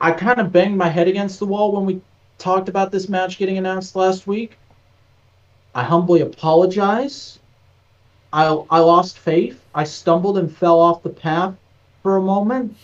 [0.00, 2.00] I kind of banged my head against the wall when we
[2.38, 4.58] talked about this match getting announced last week.
[5.74, 7.40] I humbly apologize.
[8.32, 9.60] I, I lost faith.
[9.74, 11.54] I stumbled and fell off the path
[12.02, 12.76] for a moment,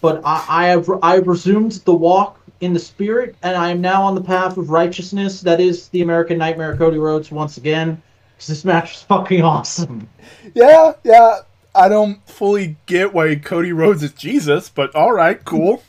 [0.00, 3.80] but I, I have I have resumed the walk in the spirit, and I am
[3.80, 5.40] now on the path of righteousness.
[5.40, 8.00] That is the American Nightmare, Cody Rhodes, once again.
[8.34, 10.08] Because this match is fucking awesome.
[10.54, 11.40] Yeah, yeah.
[11.74, 15.82] I don't fully get why Cody Rhodes is Jesus, but all right, cool.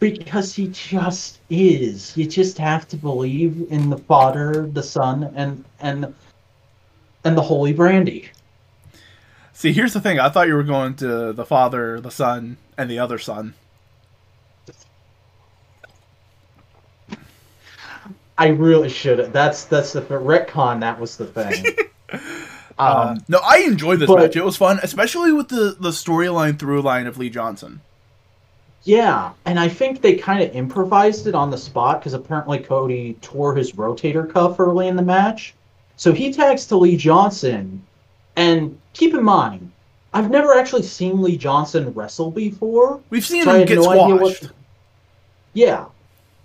[0.00, 2.16] Because he just is.
[2.16, 6.14] You just have to believe in the Father, the Son, and and
[7.24, 8.28] and the Holy Brandy.
[9.58, 10.20] See, here's the thing.
[10.20, 13.54] I thought you were going to the Father, the Son, and the other Son.
[18.38, 19.32] I really should.
[19.32, 20.78] That's that's the retcon.
[20.78, 21.64] That was the thing.
[22.80, 24.36] Uh, Um, no, I enjoyed this but- match.
[24.36, 27.80] It was fun, especially with the the storyline through line of Lee Johnson.
[28.84, 33.14] Yeah, and I think they kind of improvised it on the spot because apparently Cody
[33.20, 35.54] tore his rotator cuff early in the match.
[35.96, 37.82] So he tags to Lee Johnson.
[38.38, 39.72] And keep in mind,
[40.14, 43.00] I've never actually seen Lee Johnson wrestle before.
[43.10, 44.52] We've seen So him get no squashed.
[45.54, 45.86] Yeah.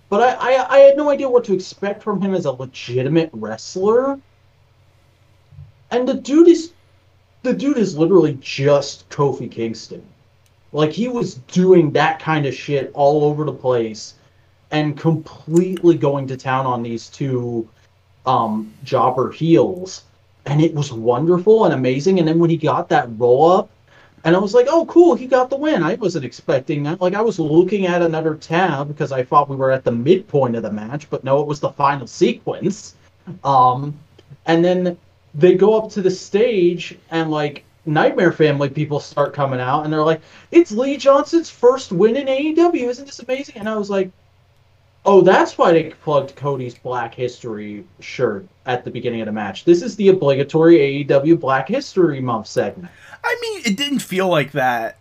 [0.08, 3.30] But I, I, I had no idea what to expect from him as a legitimate
[3.32, 4.18] wrestler.
[5.92, 6.72] And the dude is
[7.44, 10.02] the dude is literally just Kofi Kingston.
[10.72, 14.14] Like he was doing that kind of shit all over the place
[14.72, 17.68] and completely going to town on these two
[18.26, 20.02] um jobber heels.
[20.46, 22.18] And it was wonderful and amazing.
[22.18, 23.70] And then when he got that roll up,
[24.24, 25.82] and I was like, oh, cool, he got the win.
[25.82, 27.00] I wasn't expecting that.
[27.00, 30.56] Like, I was looking at another tab because I thought we were at the midpoint
[30.56, 32.94] of the match, but no, it was the final sequence.
[33.42, 33.94] Um,
[34.46, 34.96] and then
[35.34, 39.92] they go up to the stage, and like, Nightmare Family people start coming out, and
[39.92, 42.88] they're like, it's Lee Johnson's first win in AEW.
[42.88, 43.56] Isn't this amazing?
[43.58, 44.10] And I was like,
[45.04, 49.64] oh, that's why they plugged Cody's Black History shirt at the beginning of the match.
[49.64, 52.90] This is the obligatory AEW Black History Month segment.
[53.22, 54.98] I mean, it didn't feel like that.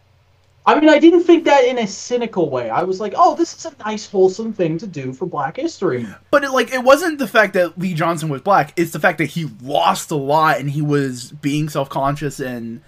[0.66, 2.70] I mean, I didn't think that in a cynical way.
[2.70, 6.08] I was like, "Oh, this is a nice, wholesome thing to do for Black History."
[6.32, 8.72] But it, like, it wasn't the fact that Lee Johnson was black.
[8.78, 12.82] It's the fact that he lost a lot and he was being self conscious and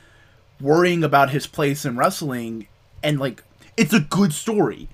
[0.61, 2.67] worrying about his place in wrestling.
[3.03, 3.43] And like,
[3.75, 4.87] it's a good story.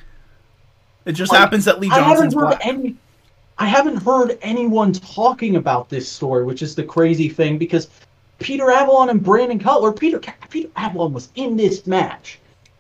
[1.06, 2.66] It just Like, happens that Lee I haven't heard black.
[2.66, 2.96] any.
[3.58, 7.90] I haven't heard anyone talking about this story, which is the crazy thing because
[8.40, 9.92] Peter Avalon and Brandon Cutler.
[9.92, 12.40] Peter Peter Avalon was in this match,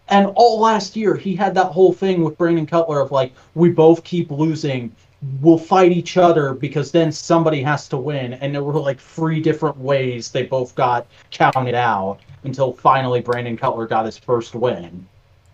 [0.09, 3.69] and all last year he had that whole thing with Brandon Cutler of like, we
[3.69, 4.95] both keep losing.
[5.39, 9.39] We'll fight each other because then somebody has to win, and there were like three
[9.39, 15.07] different ways they both got counted out until finally Brandon Cutler got his first win.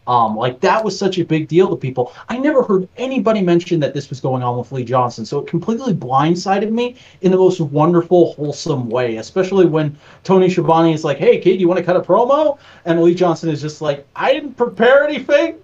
[0.08, 2.14] Um, like that was such a big deal to people.
[2.30, 5.48] I never heard anybody mention that this was going on with Lee Johnson, so it
[5.48, 9.18] completely blindsided me in the most wonderful, wholesome way.
[9.18, 13.02] Especially when Tony Schiavone is like, "Hey, kid, you want to cut a promo?" and
[13.02, 15.56] Lee Johnson is just like, "I didn't prepare anything.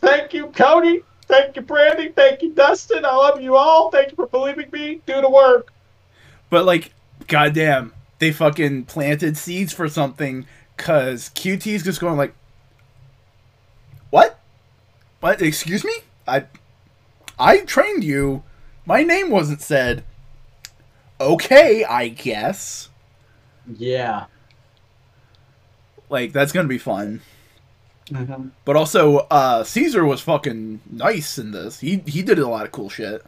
[0.00, 1.02] Thank you, Cody.
[1.26, 2.10] Thank you, Brandy.
[2.10, 3.04] Thank you, Dustin.
[3.04, 3.90] I love you all.
[3.90, 5.00] Thank you for believing me.
[5.06, 5.72] Do the work."
[6.50, 6.92] But like,
[7.28, 12.34] goddamn, they fucking planted seeds for something because QT's just going like,
[14.16, 14.40] what?
[15.20, 15.42] What?
[15.42, 15.92] Excuse me?
[16.26, 16.44] I,
[17.38, 18.42] I trained you.
[18.86, 20.04] My name wasn't said.
[21.20, 22.88] Okay, I guess.
[23.66, 24.24] Yeah.
[26.08, 27.20] Like that's gonna be fun.
[28.10, 28.48] Mm-hmm.
[28.64, 31.80] But also, uh, Cesar was fucking nice in this.
[31.80, 33.22] He he did a lot of cool shit.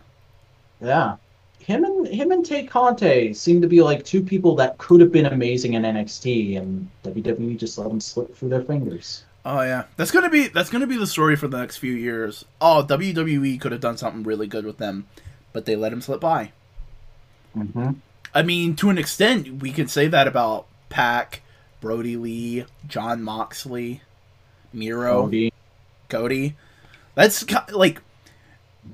[0.81, 1.17] Yeah.
[1.59, 5.13] Him and him and Tay Conti seem to be like two people that could have
[5.13, 9.25] been amazing in NXT, and WWE just let them slip through their fingers.
[9.51, 12.45] Oh yeah, that's gonna be that's gonna be the story for the next few years.
[12.61, 15.07] Oh, WWE could have done something really good with them,
[15.55, 16.53] but they let him slip by.
[17.57, 17.93] Mm-hmm.
[18.35, 21.41] I mean, to an extent, we could say that about Pac,
[21.81, 24.03] Brodie Lee, Jon Moxley,
[24.75, 25.53] Miro, Cody.
[26.11, 26.57] Cody.
[27.15, 28.03] That's like,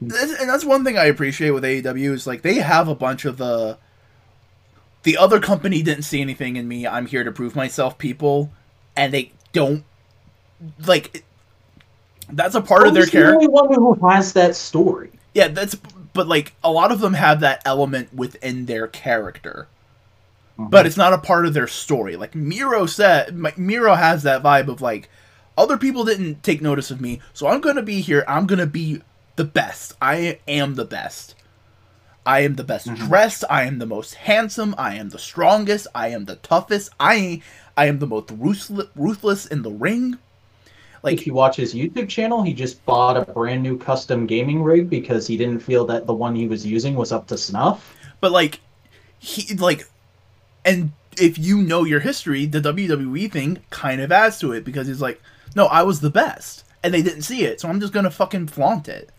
[0.00, 3.24] that's, and that's one thing I appreciate with AEW is like they have a bunch
[3.24, 3.76] of the.
[5.02, 6.86] The other company didn't see anything in me.
[6.86, 8.52] I'm here to prove myself, people,
[8.96, 9.84] and they don't
[10.86, 11.24] like.
[12.30, 13.34] That's a part of their Cody's the character.
[13.34, 15.10] only one who has that story.
[15.34, 15.74] Yeah, that's
[16.14, 19.68] but like a lot of them have that element within their character.
[20.56, 22.16] But it's not a part of their story.
[22.16, 25.10] Like Miro said, Mi- Miro has that vibe of like
[25.58, 28.24] other people didn't take notice of me, so I'm going to be here.
[28.28, 29.02] I'm going to be
[29.36, 29.92] the best.
[30.00, 31.34] I am the best.
[32.24, 32.96] I am the best Mhm.
[32.96, 33.44] dressed.
[33.50, 34.74] I am the most handsome.
[34.78, 35.88] I am the strongest.
[35.94, 36.90] I am the toughest.
[36.98, 37.42] I
[37.76, 40.18] I am the most ruthless, ruthless in the ring.
[41.04, 44.62] Like if you watch his YouTube channel, he just bought a brand new custom gaming
[44.62, 47.94] rig because he didn't feel that the one he was using was up to snuff.
[48.20, 48.60] but like
[49.18, 49.86] he like
[50.64, 50.90] and
[51.20, 55.00] if you know your history the wwe thing kind of adds to it because he's
[55.00, 55.20] like
[55.54, 58.46] no i was the best and they didn't see it so i'm just gonna fucking
[58.48, 59.10] flaunt it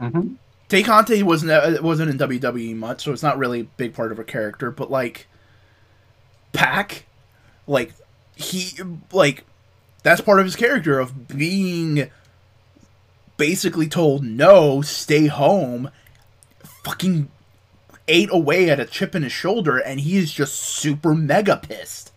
[0.00, 0.34] Mm-hmm.
[0.68, 4.12] Tay Conti wasn't uh, wasn't in WWE much, so it's not really a big part
[4.12, 4.70] of her character.
[4.70, 5.26] But like,
[6.52, 7.04] Pac,
[7.66, 7.92] like
[8.36, 8.70] he
[9.12, 9.44] like
[10.02, 12.10] that's part of his character of being
[13.36, 15.90] basically told no, stay home,
[16.84, 17.30] fucking
[18.08, 22.12] ate away at a chip in his shoulder, and he is just super mega pissed.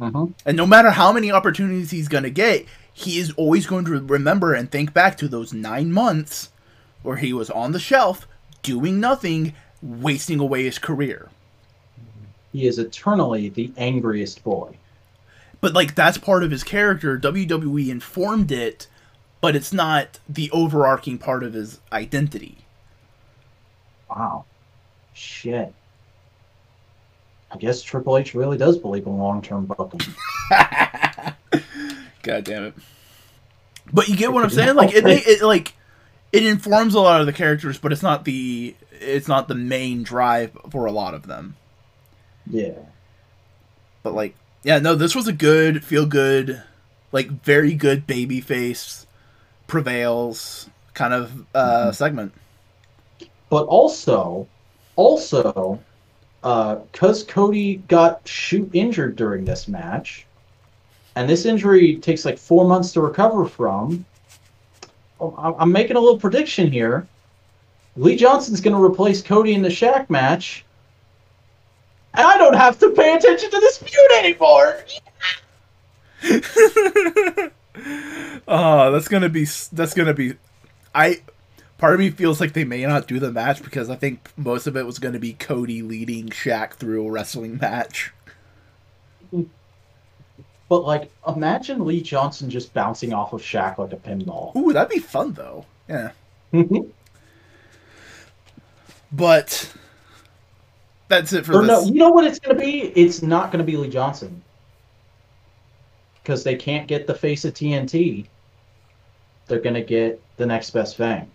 [0.00, 0.32] Mm-hmm.
[0.44, 4.00] And no matter how many opportunities he's going to get, he is always going to
[4.00, 6.50] remember and think back to those nine months
[7.02, 8.26] where he was on the shelf,
[8.62, 11.28] doing nothing, wasting away his career.
[12.52, 14.76] He is eternally the angriest boy.
[15.60, 17.18] But, like, that's part of his character.
[17.18, 18.86] WWE informed it,
[19.40, 22.58] but it's not the overarching part of his identity.
[24.08, 24.44] Wow.
[25.12, 25.74] Shit.
[27.52, 30.00] I guess Triple H really does believe in long term booking.
[32.22, 32.74] God damn it.
[33.92, 34.76] But you get what I'm saying?
[34.76, 35.74] Like, it, it, it like
[36.32, 40.02] it informs a lot of the characters, but it's not the it's not the main
[40.02, 41.56] drive for a lot of them.
[42.48, 42.78] Yeah.
[44.02, 46.62] But like, yeah, no, this was a good, feel good,
[47.12, 49.06] like very good baby face
[49.66, 51.94] prevails kind of uh Mhm.
[51.94, 52.32] segment.
[53.48, 54.46] But also,
[54.96, 55.78] also,
[56.42, 60.26] because Cody got shoot injured during this match,
[61.16, 64.04] and this injury takes like four months to recover from.
[65.20, 67.06] I'm- I'm making a little prediction here.
[67.96, 70.64] Lee Johnson's going to replace Cody in the Shaq match,
[72.14, 74.80] and I don't have to pay attention to this feud anymore.
[78.48, 80.34] oh, that's gonna be that's gonna be.
[80.94, 81.22] I
[81.78, 84.66] part of me feels like they may not do the match because I think most
[84.66, 88.12] of it was gonna be Cody leading Shaq through a wrestling match.
[90.68, 94.54] But like, imagine Lee Johnson just bouncing off of Shaq like a pinball.
[94.56, 95.64] Ooh, that'd be fun though.
[95.88, 96.12] Yeah,
[96.52, 96.90] mm-hmm.
[99.10, 99.72] but
[101.10, 101.68] that's it for Or this.
[101.68, 102.84] no, you know what it's gonna be?
[102.96, 104.42] It's not gonna be Lee Johnson.
[106.22, 108.26] Because they can't get the face of TNT.
[109.46, 111.30] They're gonna get the next best thing.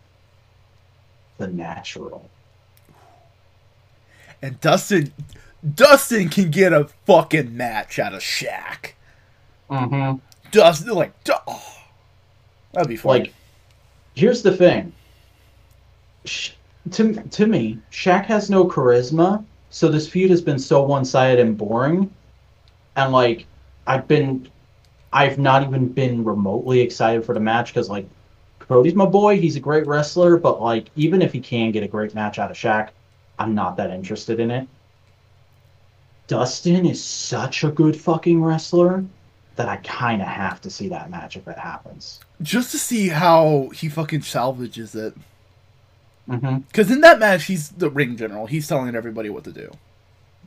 [1.38, 2.28] The natural.
[4.42, 5.12] And Dustin,
[5.76, 8.92] Dustin can get a fucking match out of Shaq.
[9.70, 10.18] Mm-hmm.
[10.52, 11.14] Dustin, like,
[11.48, 11.78] oh,
[12.72, 13.20] that'd be fun.
[13.20, 13.34] Like,
[14.14, 14.94] here's the thing.
[16.26, 16.52] Sh-
[16.92, 19.44] to to me, Shaq has no charisma,
[19.76, 22.10] so this feud has been so one-sided and boring.
[22.96, 23.46] And like,
[23.86, 24.50] I've been,
[25.12, 28.08] I've not even been remotely excited for the match because like,
[28.60, 29.38] Cody's my boy.
[29.38, 32.50] He's a great wrestler, but like, even if he can get a great match out
[32.50, 32.92] of Shaq,
[33.38, 34.66] I'm not that interested in it.
[36.28, 39.04] Dustin is such a good fucking wrestler
[39.58, 42.22] that I kind of have to see that match if it happens.
[42.42, 45.16] just to see how he fucking salvages it.
[46.30, 46.58] Mm-hmm.
[46.60, 48.48] Because in that match, he's the ring general.
[48.48, 49.72] He's telling everybody what to do.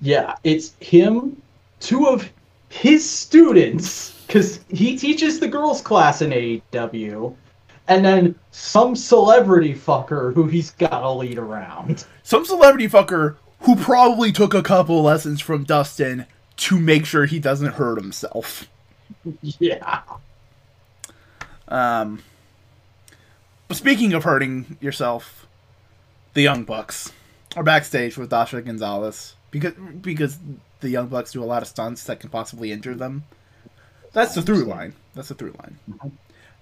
[0.01, 1.41] Yeah, it's him,
[1.81, 2.29] two of
[2.69, 7.35] his students, because he teaches the girls' class in AEW,
[7.89, 12.05] and then some celebrity fucker who he's got to lead around.
[12.23, 16.27] Some celebrity fucker who probably took a couple lessons from Dustin
[16.57, 18.69] to make sure he doesn't hurt himself.
[19.41, 20.03] Yeah.
[21.67, 22.23] Um,
[23.67, 25.47] but speaking of hurting yourself,
[26.35, 27.13] the Young Bucks
[27.57, 30.39] are backstage with Dasha Gonzalez because because
[30.81, 33.25] the Young Bucks do a lot of stunts that can possibly injure them.
[34.13, 34.95] That's the through line.
[35.15, 35.79] That's the through line.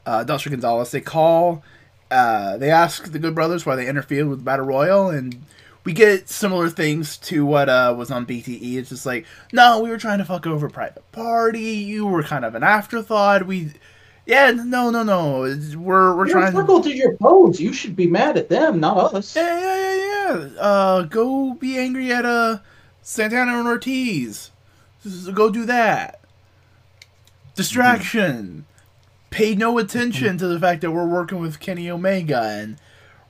[0.05, 1.63] Uh, Dasha Gonzalez, they call,
[2.11, 5.45] uh, they ask the Good Brothers why they interfered with Battle Royal, and
[5.85, 8.77] we get similar things to what uh, was on BTE.
[8.77, 11.61] It's just like, no, we were trying to fuck over Private Party.
[11.61, 13.47] You were kind of an afterthought.
[13.47, 13.73] We,
[14.27, 15.41] yeah, no, no, no.
[15.77, 16.53] We're we're Your trying.
[16.53, 17.61] circle did your pose.
[17.61, 19.37] You should be mad at them, not us.
[19.37, 20.61] Yeah, yeah, yeah, yeah.
[20.61, 22.59] Uh, go be angry at uh
[23.03, 24.51] Santana and Ortiz.
[25.33, 26.21] Go do that.
[27.55, 28.67] Distraction.
[29.31, 32.79] Pay no attention to the fact that we're working with Kenny Omega and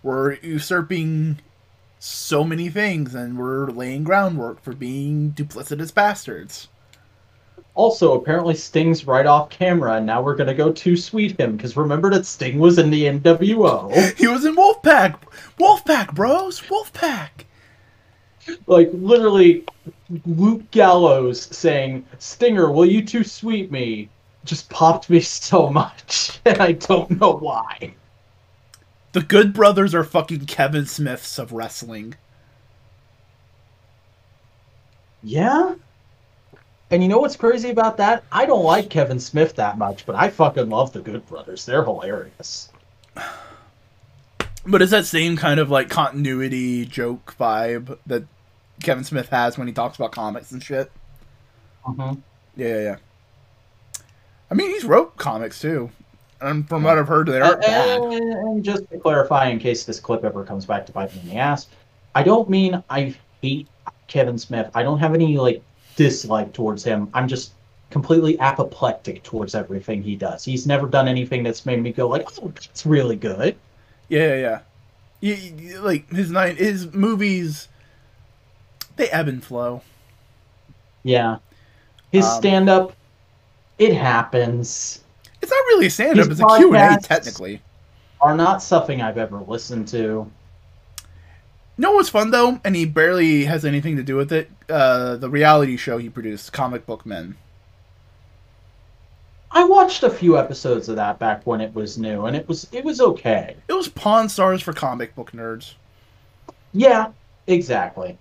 [0.02, 1.40] we're usurping
[1.98, 6.68] so many things and we're laying groundwork for being duplicitous bastards.
[7.76, 11.76] Also, apparently Sting's right off camera, and now we're gonna go to sweet him because
[11.76, 14.16] remember that Sting was in the NWO.
[14.18, 15.16] He was in Wolfpack.
[15.60, 16.60] Wolfpack, bros.
[16.62, 17.44] Wolfpack.
[18.66, 19.64] like literally,
[20.24, 24.08] Luke Gallows saying, "Stinger, will you two sweet me?"
[24.46, 27.94] just popped me so much, and I don't know why.
[29.12, 32.14] The Good Brothers are fucking Kevin Smiths of wrestling.
[35.22, 35.74] Yeah.
[36.90, 38.24] And you know what's crazy about that?
[38.30, 41.66] I don't like Kevin Smith that much, but I fucking love the Good Brothers.
[41.66, 42.70] They're hilarious.
[44.64, 48.24] But it's that same kind of like continuity joke vibe that
[48.82, 50.90] Kevin Smith has when he talks about comics and shit.
[51.86, 52.20] Mm-hmm.
[52.56, 52.96] Yeah, yeah, yeah.
[54.50, 55.90] I mean, he's wrote comics too,
[56.40, 58.00] and from what I've heard, they aren't bad.
[58.00, 61.20] And, and just to clarify, in case this clip ever comes back to bite me
[61.22, 61.66] in the ass,
[62.14, 63.66] I don't mean I hate
[64.06, 64.70] Kevin Smith.
[64.74, 65.62] I don't have any like
[65.96, 67.08] dislike towards him.
[67.14, 67.52] I'm just
[67.90, 70.44] completely apoplectic towards everything he does.
[70.44, 73.56] He's never done anything that's made me go like, "Oh, that's really good."
[74.08, 74.60] Yeah, yeah, yeah.
[75.20, 77.68] You, you- like his nine, his movies,
[78.96, 79.82] they ebb and flow.
[81.02, 81.38] Yeah,
[82.12, 82.92] his Um, stand-up,
[83.78, 85.00] it happens.
[85.40, 87.62] It's not really a stand up; it's a Q and A technically.
[88.20, 89.96] Are not something I've ever listened to.
[91.78, 94.50] You know what's fun though, and he barely has anything to do with it.
[94.68, 97.36] Uh, the reality show he produced, Comic Book Men.
[99.50, 102.66] I watched a few episodes of that back when it was new, and it was
[102.72, 103.56] it was okay.
[103.68, 105.74] It was Pawn Stars for comic book nerds,
[106.72, 107.12] Yeah,
[107.46, 108.18] exactly.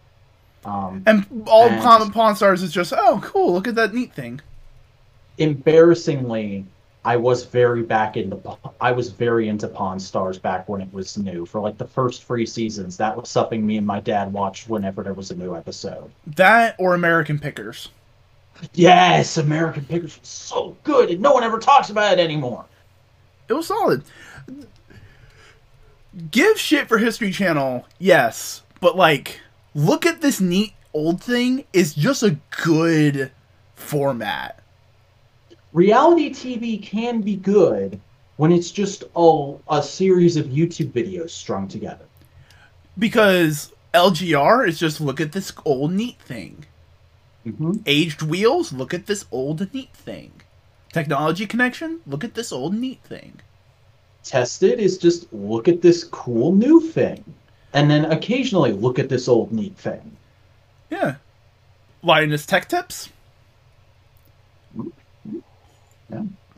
[0.63, 4.39] Um, and all And- Pawn Stars is just oh cool, look at that neat thing.
[5.37, 6.65] embarrassingly,
[7.05, 8.39] I was very back into
[8.81, 11.45] I was very into Pawn Stars back when it was new.
[11.45, 15.03] For like the first three seasons, that was something me and my dad watched whenever
[15.03, 16.09] there was a new episode.
[16.25, 17.89] That or American Pickers.
[18.73, 22.65] Yes, American Pickers was so good, and no one ever talks about it anymore.
[23.47, 24.03] It was solid.
[26.31, 29.41] Give shit for History Channel, yes, but like,
[29.75, 33.31] look at this neat old thing is just a good
[33.75, 34.63] format.
[35.75, 37.99] Reality TV can be good
[38.37, 42.05] when it's just a, a series of YouTube videos strung together.
[42.97, 46.63] Because LGR is just look at this old neat thing.
[47.45, 47.73] Mm-hmm.
[47.85, 50.31] Aged Wheels, look at this old neat thing.
[50.93, 53.41] Technology Connection, look at this old neat thing.
[54.23, 57.21] Tested is just look at this cool new thing,
[57.73, 60.15] and then occasionally look at this old neat thing.
[60.89, 61.15] Yeah.
[62.01, 63.09] Linus Tech Tips.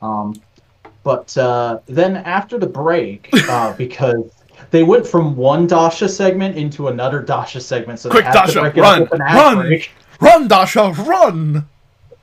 [0.02, 0.36] Um,
[1.04, 4.32] but uh, then after the break, uh, because
[4.72, 8.78] they went from one Dasha segment into another Dasha segment, so Quick, Dasha, to break
[8.78, 9.68] it run, up with an ad run!
[9.68, 9.92] break.
[10.20, 11.66] Run, Dasha, run!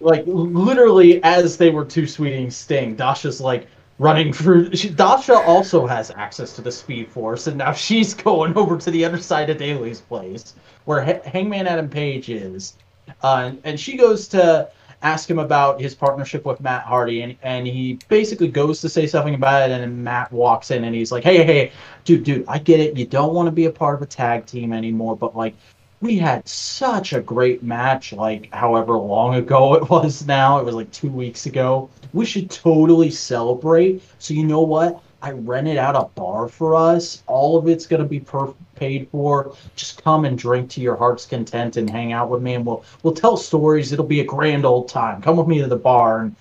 [0.00, 3.68] Like literally, as they were two sweeting Sting, Dasha's like
[3.98, 4.74] running through.
[4.74, 8.90] She, Dasha also has access to the Speed Force, and now she's going over to
[8.90, 12.74] the other side of Daily's place, where H- Hangman Adam Page is,
[13.22, 14.68] uh, and, and she goes to
[15.04, 19.06] ask him about his partnership with Matt Hardy, and, and he basically goes to say
[19.06, 21.72] something about it, and then Matt walks in and he's like, "Hey, hey,
[22.04, 22.96] dude, dude, I get it.
[22.96, 25.54] You don't want to be a part of a tag team anymore, but like."
[26.00, 30.58] We had such a great match, like however long ago it was now.
[30.58, 31.88] It was like two weeks ago.
[32.12, 34.02] We should totally celebrate.
[34.18, 35.00] So, you know what?
[35.24, 37.22] I rented out a bar for us.
[37.26, 39.56] All of it's going to be per- paid for.
[39.74, 42.84] Just come and drink to your heart's content and hang out with me, and we'll
[43.02, 43.90] we'll tell stories.
[43.90, 45.22] It'll be a grand old time.
[45.22, 46.36] Come with me to the bar, and,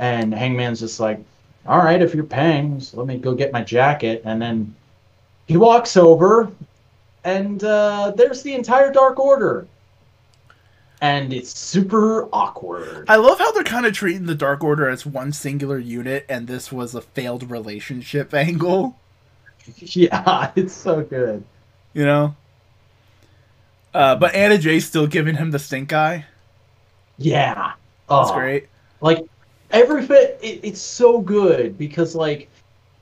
[0.00, 1.20] and Hangman's just like,
[1.64, 4.74] all right, if you're paying, so let me go get my jacket, and then
[5.46, 6.50] he walks over,
[7.22, 9.68] and uh, there's the entire Dark Order,
[11.04, 13.10] and it's super awkward.
[13.10, 16.46] I love how they're kind of treating the Dark Order as one singular unit, and
[16.46, 19.00] this was a failed relationship angle.
[19.78, 21.44] yeah, it's so good.
[21.92, 22.36] You know.
[23.92, 26.26] Uh, but Anna Jay's still giving him the stink eye.
[27.18, 27.72] Yeah,
[28.14, 28.68] That's Oh, great.
[29.00, 29.20] Like
[29.70, 32.48] every fit it, it's so good because like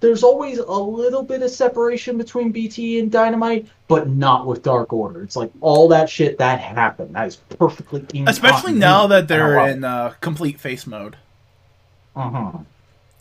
[0.02, 4.92] there's always a little bit of separation between BT and Dynamite, but not with Dark
[4.92, 5.22] Order.
[5.22, 7.14] It's like all that shit that happened.
[7.14, 11.16] That is perfectly Especially now that they're in uh, complete face mode.
[12.16, 12.58] Uh-huh.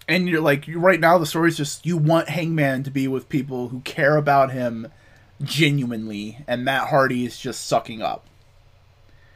[0.08, 3.30] And you're like, you right now the story's just you want Hangman to be with
[3.30, 4.88] people who care about him
[5.44, 8.26] genuinely, and Matt Hardy is just sucking up.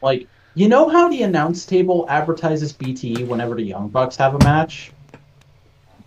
[0.02, 4.40] Like, you know how the announce table advertises BTE whenever the Young Bucks have a
[4.40, 4.92] match?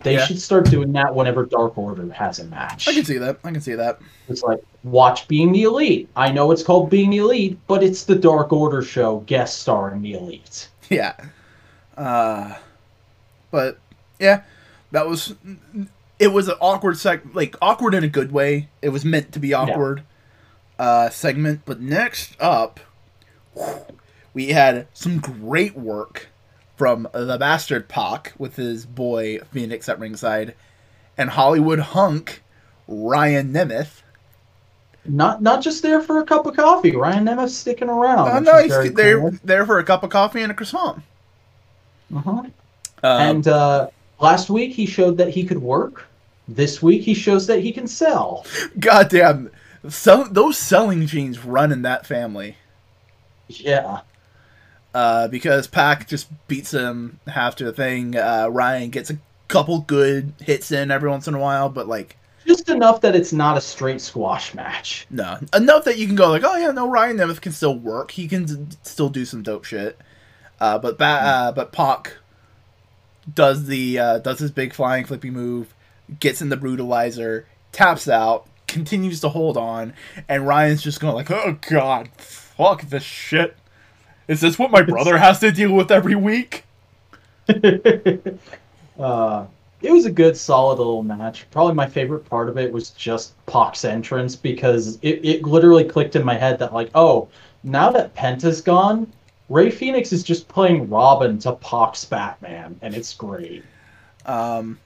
[0.02, 0.26] They Yeah.
[0.26, 2.86] should start doing that whenever Dark Order has a match.
[2.88, 3.38] I can see that.
[3.42, 4.00] I can see that.
[4.28, 6.08] It's like, watch Being the Elite.
[6.14, 10.02] I know it's called Being the Elite, but it's the Dark Order show guest starring
[10.02, 10.68] the Elite.
[10.88, 11.14] Yeah.
[11.96, 12.54] Uh,
[13.50, 13.78] but
[14.20, 14.42] yeah,
[14.92, 15.34] that was
[16.18, 18.68] it was an awkward seg like awkward in a good way.
[18.82, 20.02] It was meant to be awkward
[20.78, 20.84] yeah.
[20.84, 22.80] uh segment, but next up
[24.32, 26.28] we had some great work
[26.78, 30.54] from the bastard Pac with his boy Fenix at ringside
[31.18, 32.42] and Hollywood hunk
[32.86, 34.02] Ryan Nemeth.
[35.04, 36.94] Not not just there for a cup of coffee.
[36.94, 38.44] Ryan Nemeth sticking around.
[38.44, 39.32] No, is he's there, cool.
[39.42, 41.02] there for a cup of coffee and a croissant.
[42.14, 42.30] Uh-huh.
[42.30, 42.52] Um,
[43.02, 43.88] and uh,
[44.20, 46.06] last week he showed that he could work.
[46.46, 48.46] This week he shows that he can sell.
[48.78, 49.50] Goddamn,
[49.88, 52.56] sell, those selling genes run in that family.
[53.48, 54.00] Yeah.
[54.98, 58.16] Uh, because Pac just beats him half to a thing.
[58.16, 62.16] Uh, Ryan gets a couple good hits in every once in a while, but like
[62.44, 65.06] Just enough that it's not a straight squash match.
[65.08, 68.10] no enough that you can go like, oh yeah, no, Ryan Nemeth can still work.
[68.10, 69.96] He can d- still do some dope shit.
[70.60, 72.16] Uh, but ba- uh, but Pac
[73.32, 75.74] does the uh, does his big flying flippy move,
[76.18, 79.94] gets in the brutalizer, taps out, continues to hold on,
[80.28, 83.56] and Ryan's just going like, oh god, fuck this shit.
[84.28, 86.64] Is this what my brother has to deal with every week?
[87.48, 89.46] uh,
[89.80, 91.46] it was a good, solid little match.
[91.50, 96.14] Probably my favorite part of it was just Pac's entrance because it, it literally clicked
[96.14, 97.28] in my head that, like, oh,
[97.62, 99.10] now that Penta's gone,
[99.48, 103.64] Rey Fenix is just playing Robin to Pac's Batman, and it's great.
[104.26, 104.78] Um,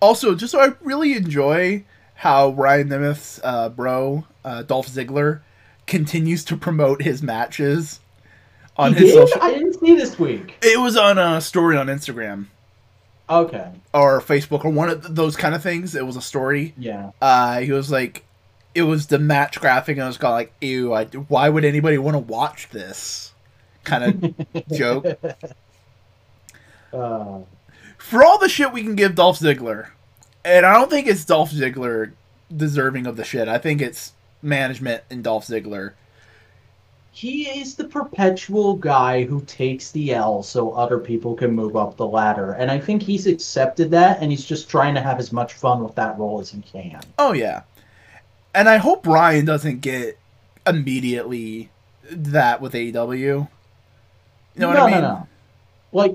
[0.00, 1.84] also, just so I really enjoy
[2.16, 5.40] how Ryan Nemeth's uh, bro, uh, Dolph Ziggler,
[5.86, 8.00] continues to promote his matches
[8.80, 9.28] on He his did?
[9.28, 9.42] social.
[9.42, 10.56] I didn't see this week.
[10.62, 12.46] It was on a story on Instagram
[13.28, 13.68] Okay.
[13.94, 15.94] or Facebook or one of those kind of things.
[15.94, 16.74] It was a story.
[16.78, 17.10] Yeah.
[17.20, 18.24] Uh, he was like,
[18.74, 21.64] it was the match graphic, and I was kind of like, ew, I, why would
[21.64, 23.32] anybody want to watch this?
[23.84, 25.06] Kind of joke.
[26.92, 27.40] Uh,
[27.98, 29.88] For all the shit we can give Dolph Ziggler,
[30.44, 32.12] and I don't think it's Dolph Ziggler
[32.54, 33.46] deserving of the shit.
[33.48, 34.12] I think it's
[34.42, 35.92] management and Dolph Ziggler.
[37.12, 41.96] He is the perpetual guy who takes the L so other people can move up
[41.96, 42.52] the ladder.
[42.52, 45.82] And I think he's accepted that, and he's just trying to have as much fun
[45.82, 47.00] with that role as he can.
[47.18, 47.62] Oh yeah,
[48.54, 50.18] and I hope Ryan doesn't get
[50.66, 51.70] immediately
[52.10, 53.18] that with AEW.
[53.20, 53.48] You
[54.56, 55.00] know what no, I mean?
[55.00, 55.26] no, no.
[55.92, 56.14] Like,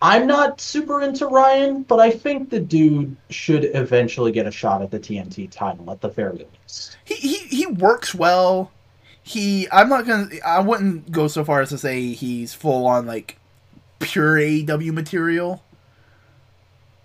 [0.00, 4.82] I'm not super into Ryan, but I think the dude should eventually get a shot
[4.82, 6.96] at the TNT title at the very least.
[7.04, 8.70] He, he he works well.
[9.22, 13.06] He I'm not gonna I wouldn't go so far as to say he's full on
[13.06, 13.38] like
[14.00, 15.62] pure AEW material.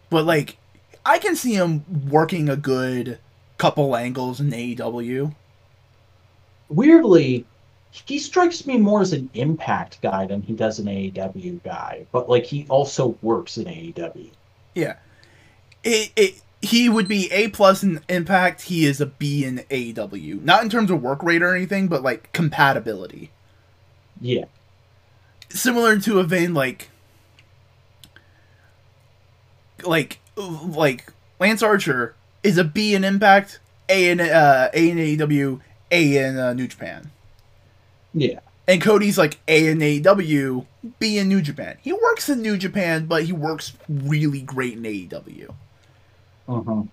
[0.09, 0.57] But like
[1.05, 3.19] I can see him working a good
[3.57, 5.33] couple angles in AEW.
[6.69, 7.45] Weirdly,
[7.91, 12.29] he strikes me more as an impact guy than he does an AEW guy, but
[12.29, 14.29] like he also works in AEW.
[14.75, 14.97] Yeah.
[15.83, 18.63] It, it he would be A plus in Impact.
[18.63, 20.41] He is a B in AEW.
[20.43, 23.31] Not in terms of work rate or anything, but like compatibility.
[24.19, 24.45] Yeah.
[25.49, 26.89] Similar to a vein like
[29.83, 33.59] like like Lance Archer is a B in Impact,
[33.89, 35.61] A in uh, A in AEW,
[35.91, 37.11] A in uh, New Japan.
[38.13, 38.39] Yeah.
[38.67, 40.65] And Cody's like A in AEW,
[40.99, 41.77] B in New Japan.
[41.81, 45.53] He works in New Japan, but he works really great in AEW.
[46.47, 46.83] Uh-huh.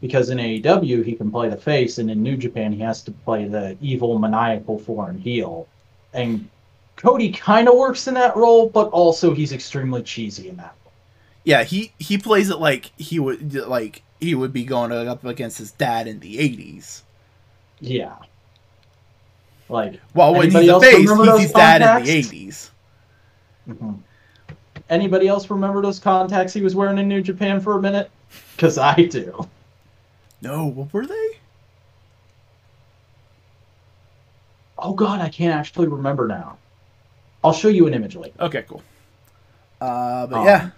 [0.00, 3.10] Because in AEW he can play the face, and in New Japan he has to
[3.12, 5.68] play the evil, maniacal foreign heel.
[6.14, 6.48] And
[6.96, 10.74] Cody kind of works in that role, but also he's extremely cheesy in that.
[10.84, 10.92] Role.
[11.44, 15.58] Yeah, he he plays it like he would like he would be going up against
[15.58, 17.02] his dad in the '80s.
[17.80, 18.16] Yeah.
[19.68, 22.02] Like, While when Anybody he's a else face, remember he's those his dad in the
[22.04, 22.08] contacts?
[22.08, 22.70] '80s.
[23.68, 23.98] mhm.
[24.90, 28.10] Anybody else remember those contacts he was wearing in New Japan for a minute?
[28.54, 29.48] Because I do.
[30.42, 31.28] No, what were they?
[34.78, 36.56] Oh God, I can't actually remember now.
[37.44, 38.34] I'll show you an image later.
[38.40, 38.82] Okay, cool.
[39.80, 40.70] Uh, but Um, yeah,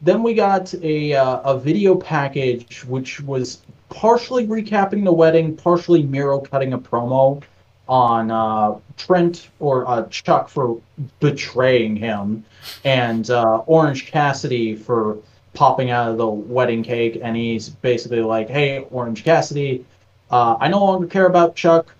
[0.00, 6.02] Then we got a uh, a video package which was partially recapping the wedding, partially
[6.02, 7.42] Miro cutting a promo
[7.90, 10.80] on uh, Trent or uh, Chuck for
[11.18, 12.44] betraying him,
[12.84, 15.18] and uh, Orange Cassidy for
[15.54, 19.84] popping out of the wedding cake, and he's basically like, "Hey, Orange Cassidy,
[20.30, 21.92] uh, I no longer care about Chuck.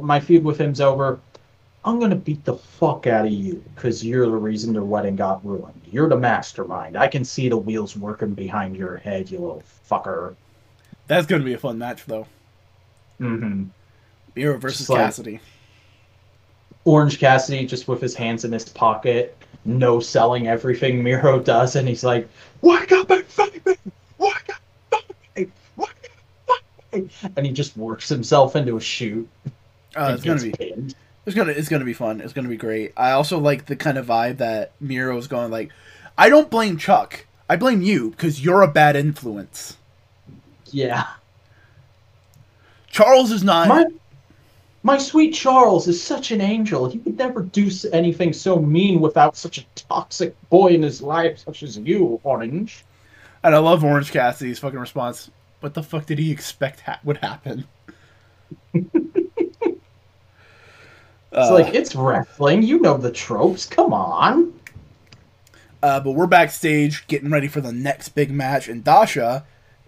[0.00, 1.18] My feud with him's over.
[1.84, 5.44] I'm gonna beat the fuck out of you because you're the reason their wedding got
[5.44, 5.80] ruined.
[5.90, 6.96] You're the mastermind.
[6.96, 10.36] I can see the wheels working behind your head, you little fucker.
[11.08, 12.26] that's gonna be a fun match though.
[13.20, 13.64] Mm-hmm.
[14.36, 15.40] Miro versus like- Cassidy.
[16.84, 21.88] Orange Cassidy just with his hands in his pocket, no selling everything Miro does, and
[21.88, 22.28] he's like,
[22.60, 23.74] "Wake up and fight me!
[24.18, 24.60] Wake up,
[24.92, 25.52] and fight me!
[25.76, 25.88] Wake
[26.48, 26.60] up,
[26.92, 29.28] and fight me!" And he just works himself into a shoot.
[29.96, 30.94] Uh, it's gonna be pinned.
[31.24, 32.20] it's gonna it's gonna be fun.
[32.20, 32.92] It's gonna be great.
[32.96, 35.72] I also like the kind of vibe that Miro's going like.
[36.16, 37.26] I don't blame Chuck.
[37.48, 39.76] I blame you because you're a bad influence.
[40.66, 41.06] Yeah.
[42.88, 43.68] Charles is not.
[43.68, 43.84] My,
[44.86, 46.88] my sweet Charles is such an angel.
[46.88, 51.38] He would never do anything so mean without such a toxic boy in his life,
[51.40, 52.84] such as you, Orange.
[53.42, 55.28] And I love Orange Cassidy's fucking response.
[55.58, 57.64] What the fuck did he expect ha- would happen?
[61.32, 62.62] It's Uh, like, it's wrestling.
[62.62, 63.66] You know the tropes.
[63.66, 64.54] Come on.
[65.82, 69.44] uh, but we're backstage getting ready for the next big match, and Dasha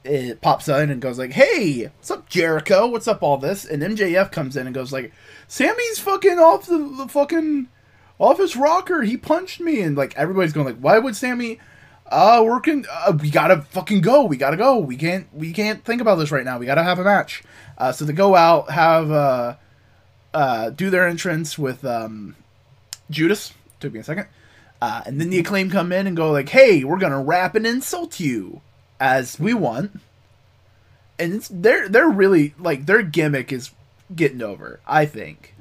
[0.09, 2.87] it pops in and goes like, "Hey, what's up, Jericho?
[2.87, 5.13] What's up, all this?" And MJF comes in and goes like,
[5.47, 7.69] "Sammy's fucking off the, the fucking
[8.19, 9.03] off his rocker.
[9.03, 11.59] He punched me." And like everybody's going like, "Why would Sammy?"
[12.11, 12.87] Uh, working.
[12.91, 14.25] Uh, we gotta fucking go.
[14.25, 14.79] We gotta go.
[14.79, 15.27] We can't.
[15.33, 16.59] We can't think about this right now.
[16.59, 17.43] We gotta have a match.
[17.77, 19.57] Uh, so they go out, have uh,
[20.33, 22.35] uh, do their entrance with um,
[23.11, 23.53] Judas.
[23.81, 24.27] Took me a second.
[24.81, 27.67] Uh, and then the acclaim come in and go like, "Hey, we're gonna rap and
[27.67, 28.63] insult you
[29.01, 30.01] as we want."
[31.19, 33.71] And they're they're really like their gimmick is
[34.15, 34.81] getting over.
[34.87, 35.55] I think.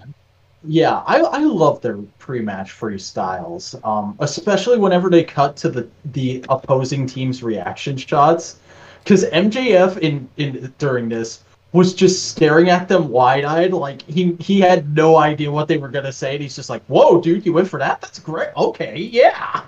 [0.64, 6.44] Yeah, I, I love their pre-match freestyles, um, especially whenever they cut to the, the
[6.50, 8.60] opposing team's reaction shots.
[9.04, 14.60] Because MJF in, in during this was just staring at them wide-eyed, like he he
[14.60, 17.54] had no idea what they were gonna say, and he's just like, "Whoa, dude, you
[17.54, 18.02] went for that?
[18.02, 18.50] That's great.
[18.58, 19.64] Okay, yeah."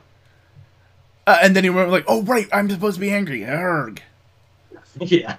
[1.30, 4.00] Uh, and then he went like, "Oh right, I'm supposed to be angry." Arrgh.
[5.00, 5.36] Yeah.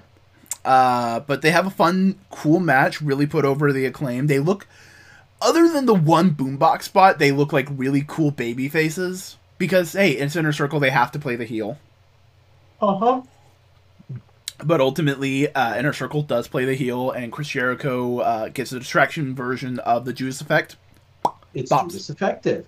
[0.65, 3.03] Uh, but they have a fun, cool match.
[3.03, 4.29] Really put over the acclaim.
[4.29, 4.69] They look,
[5.43, 9.37] other than the one boombox spot, they look like really cool baby faces.
[9.59, 11.77] Because hey, in Center Circle, they have to play the heel.
[12.81, 13.23] Uh huh.
[14.65, 18.79] But ultimately, uh, Inner Circle does play the heel, and Chris Jericho uh, gets a
[18.79, 20.77] distraction version of the Judas effect.
[21.53, 21.91] It's Bops.
[21.91, 22.67] just effective.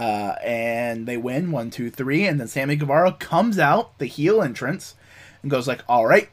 [0.00, 4.40] Uh, and they win one, two, three, and then Sammy Guevara comes out, the heel
[4.40, 4.94] entrance,
[5.42, 6.30] and goes like, "All right,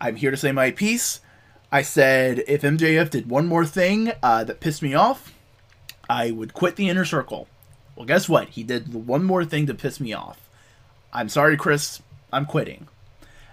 [0.00, 1.20] I'm here to say my piece.
[1.70, 5.34] I said if MJF did one more thing uh, that pissed me off,
[6.08, 7.46] I would quit the inner circle.
[7.94, 8.48] Well, guess what?
[8.48, 10.40] He did one more thing to piss me off.
[11.12, 12.00] I'm sorry, Chris.
[12.32, 12.88] I'm quitting."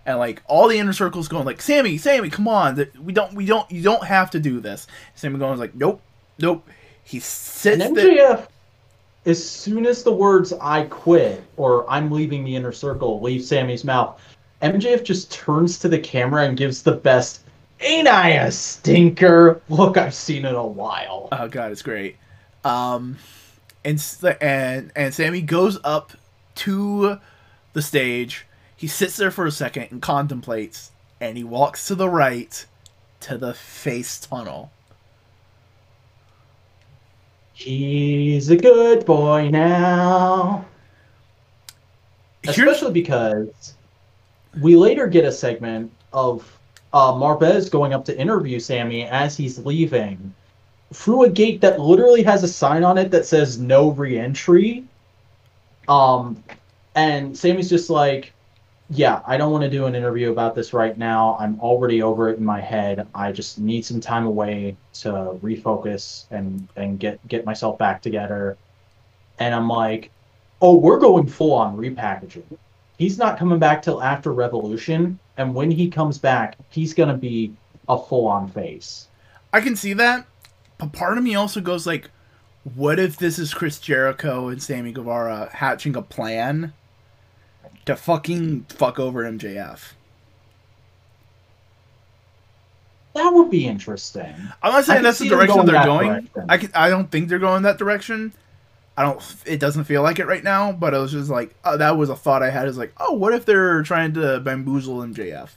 [0.05, 2.87] And like all the inner circles going like, "Sammy, Sammy, come on!
[3.03, 6.01] We don't, we don't, you don't have to do this." Sammy going like, "Nope,
[6.39, 6.65] nope."
[7.03, 8.37] He sits And there.
[8.37, 8.47] MJF,
[9.27, 13.83] as soon as the words "I quit" or "I'm leaving the inner circle" leave Sammy's
[13.83, 14.19] mouth,
[14.61, 17.41] MJF just turns to the camera and gives the best
[17.81, 21.27] "Ain't I a stinker?" look I've seen in a while.
[21.33, 22.15] Oh god, it's great.
[22.63, 23.17] Um,
[23.83, 24.01] and
[24.39, 26.13] and and Sammy goes up
[26.55, 27.19] to
[27.73, 28.45] the stage.
[28.77, 32.65] He sits there for a second and contemplates, and he walks to the right
[33.21, 34.71] to the face tunnel.
[37.57, 40.63] He's a good boy now.
[42.43, 43.73] Here's, Especially because
[44.61, 46.59] we later get a segment of
[46.93, 50.35] uh, Marvez going up to interview Sammy as he's leaving
[50.93, 54.85] through a gate that literally has a sign on it that says no reentry.
[55.87, 56.43] Um,
[56.93, 58.33] and Sammy's just like,
[58.89, 61.35] yeah, I don't want to do an interview about this right now.
[61.39, 63.05] I'm already over it in my head.
[63.13, 68.57] I just need some time away to refocus and and get get myself back together.
[69.39, 70.11] And I'm like,
[70.61, 72.57] oh, we're going full on repackaging.
[72.97, 77.53] He's not coming back till after Revolution, and when he comes back, he's gonna be
[77.89, 79.07] a full on face.
[79.51, 80.25] I can see that,
[80.77, 82.09] but part of me also goes like,
[82.75, 86.73] what if this is Chris Jericho and Sammy Guevara hatching a plan
[87.87, 89.93] to fucking fuck over MJF?
[93.15, 94.53] That would be interesting.
[94.61, 96.07] I'm not saying that's the direction going they're that going.
[96.07, 96.45] direction.
[96.49, 98.33] I can, I don't think they're going that direction,
[98.97, 99.21] I don't.
[99.45, 102.09] It doesn't feel like it right now, but it was just like uh, that was
[102.09, 102.67] a thought I had.
[102.67, 105.49] Is like, oh, what if they're trying to bamboozle MJF?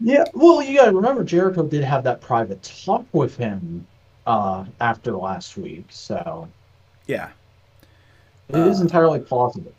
[0.00, 3.86] Yeah, well, you gotta remember Jericho did have that private talk with him
[4.26, 6.52] uh, after last week, so
[7.08, 7.30] Yeah,
[8.48, 9.72] it is Uh, entirely plausible.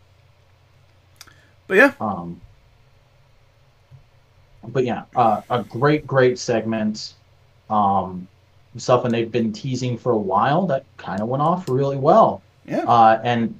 [1.69, 2.41] But yeah, Um,
[4.67, 7.13] but yeah, uh, a great, great segment.
[7.69, 8.27] Um,
[8.75, 12.41] something they've been teasing for a while that kind of went off really well.
[12.65, 12.83] yeah.
[12.83, 13.59] Uh, and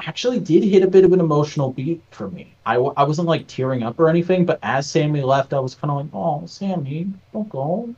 [0.00, 2.54] actually did hit a bit of an emotional beat for me.
[2.64, 5.74] I, w- I wasn't like tearing up or anything, but as Sammy left, I was
[5.74, 7.94] kind of like, oh, Sammy, don't go.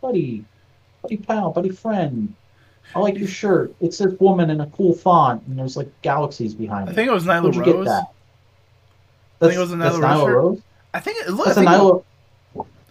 [0.00, 0.44] Buddy,
[1.02, 2.34] buddy pal, buddy friend.
[2.94, 3.74] I like your shirt.
[3.80, 6.92] It says woman in a cool font, and there's like galaxies behind I it.
[6.92, 7.86] I think it was Nyla Where'd you get Rose.
[9.38, 9.46] That?
[9.46, 10.28] I think it was a that's Nyla Rose.
[10.34, 10.62] Rose.
[10.94, 11.46] I think it look.
[11.46, 12.02] That's I a think it- Nyla.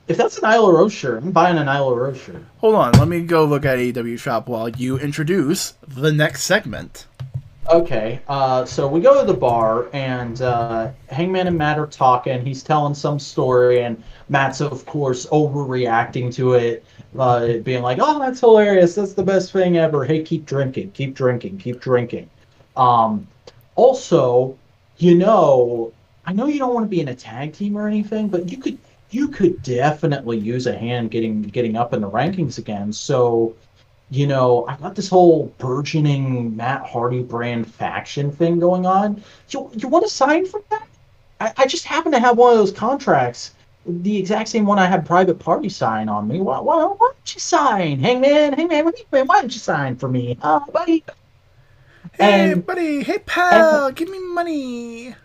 [0.07, 2.43] If that's a Nyla Rose shirt, I'm buying a Nyla Rose shirt.
[2.59, 7.07] Hold on, let me go look at AEW shop while you introduce the next segment.
[7.67, 12.45] Okay, uh, so we go to the bar, and uh, Hangman and Matt are talking.
[12.45, 16.85] He's telling some story, and Matt's, of course, overreacting to it,
[17.17, 18.93] uh, being like, "Oh, that's hilarious!
[18.93, 20.05] That's the best thing ever!
[20.05, 22.29] Hey, keep drinking, keep drinking, keep drinking."
[22.77, 23.27] Um,
[23.75, 24.55] also,
[24.97, 25.91] you know,
[26.25, 28.57] I know you don't want to be in a tag team or anything, but you
[28.57, 28.77] could
[29.11, 32.91] you could definitely use a hand getting getting up in the rankings again.
[32.91, 33.55] So
[34.11, 39.23] you know, I've got this whole burgeoning Matt Hardy brand faction thing going on.
[39.49, 40.87] You, you want to sign for that?
[41.41, 43.55] I, I just happen to have one of those contracts,
[43.87, 46.39] the exact same one I had Private Party sign on me.
[46.39, 47.99] Why, why, why don't you sign?
[47.99, 50.37] Hangman, Hangman, why don't you sign for me?
[50.41, 51.03] Uh, buddy.
[52.13, 53.01] Hey, And- buddy.
[53.03, 53.91] Hey, pal.
[53.91, 55.15] give me money.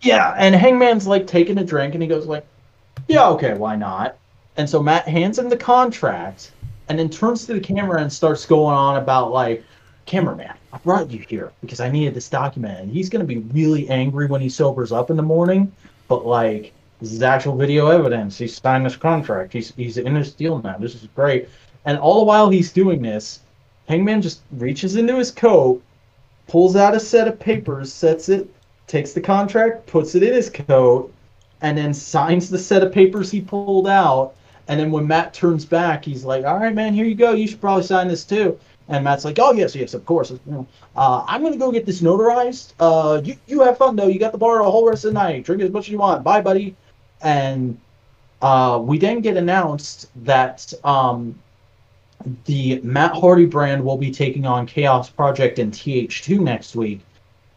[0.00, 2.46] Yeah, and Hangman's like taking a drink and he goes like,
[3.08, 4.16] "Yeah, okay, why not?"
[4.56, 6.52] And so Matt hands him the contract
[6.88, 9.64] and then turns to the camera and starts going on about like,
[10.06, 13.88] "Cameraman, I brought you here because I needed this document." And he's gonna be really
[13.88, 15.72] angry when he sobers up in the morning,
[16.06, 18.38] but like, this is actual video evidence.
[18.38, 19.52] He signed this contract.
[19.52, 20.76] He's he's in his deal now.
[20.78, 21.48] This is great.
[21.84, 23.40] And all the while he's doing this,
[23.88, 25.82] Hangman just reaches into his coat,
[26.46, 28.48] pulls out a set of papers, sets it
[28.88, 31.12] takes the contract, puts it in his coat,
[31.60, 34.34] and then signs the set of papers he pulled out.
[34.66, 37.32] And then when Matt turns back, he's like, "All right, man, here you go.
[37.32, 38.58] You should probably sign this too."
[38.88, 40.32] And Matt's like, "Oh yes, yes, of course.
[40.96, 42.72] Uh, I'm gonna go get this notarized.
[42.80, 44.08] Uh, you you have fun though.
[44.08, 45.44] You got the bar the whole rest of the night.
[45.44, 46.24] Drink as much as you want.
[46.24, 46.74] Bye, buddy."
[47.20, 47.78] And
[48.42, 51.38] uh, we then get announced that um,
[52.44, 57.00] the Matt Hardy brand will be taking on Chaos Project and TH2 next week.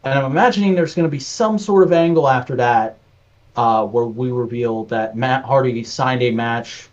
[0.04, 2.98] And I'm imagining there's going to be some sort of angle after that
[3.56, 6.88] uh, where we reveal that Matt Hardy signed a match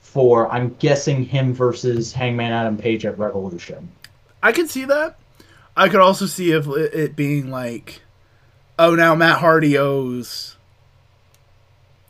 [0.00, 3.90] for, I'm guessing, him versus Hangman Adam Page at Revolution.
[4.42, 5.18] I can see that.
[5.76, 8.02] I could also see if it being like,
[8.78, 10.56] oh, now Matt Hardy owes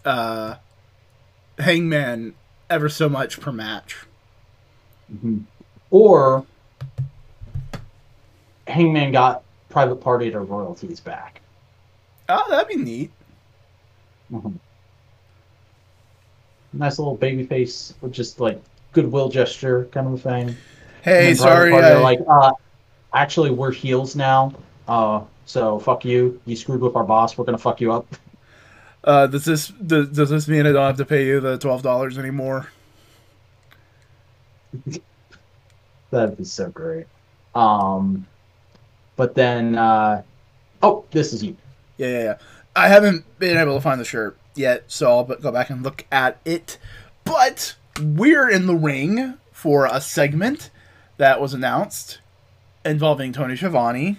[0.05, 0.57] uh,
[1.59, 2.35] Hangman
[2.69, 3.99] ever so much per match.
[5.91, 6.45] Or
[8.67, 11.41] Hangman got Private Party to royalties back.
[12.29, 13.11] Oh, that'd be neat.
[16.75, 18.63] Nice little baby face, with just like
[18.93, 20.57] goodwill gesture kind of a thing.
[21.03, 21.75] Hey, And then Private sorry.
[21.75, 22.53] I, like, uh,
[23.15, 24.53] actually, we're heels now.
[24.87, 26.39] Uh, so fuck you.
[26.45, 27.39] You screwed with our boss.
[27.39, 28.07] We're gonna fuck you up.
[29.05, 31.83] uh, does this does, does this mean I don't have to pay you the twelve
[31.83, 32.69] dollars anymore?
[36.11, 37.07] That'd be so great.
[37.55, 38.27] Um,
[39.17, 40.23] but then, uh,
[40.83, 41.57] oh, this is you.
[41.97, 42.39] Yeah, yeah, yeah.
[42.75, 46.07] I haven't been able to find the shirt yet, so I'll go back and look
[46.11, 46.79] at it.
[47.25, 50.71] But we're in the ring for a segment
[51.19, 52.21] that was announced
[52.85, 54.19] involving Tony Schiavone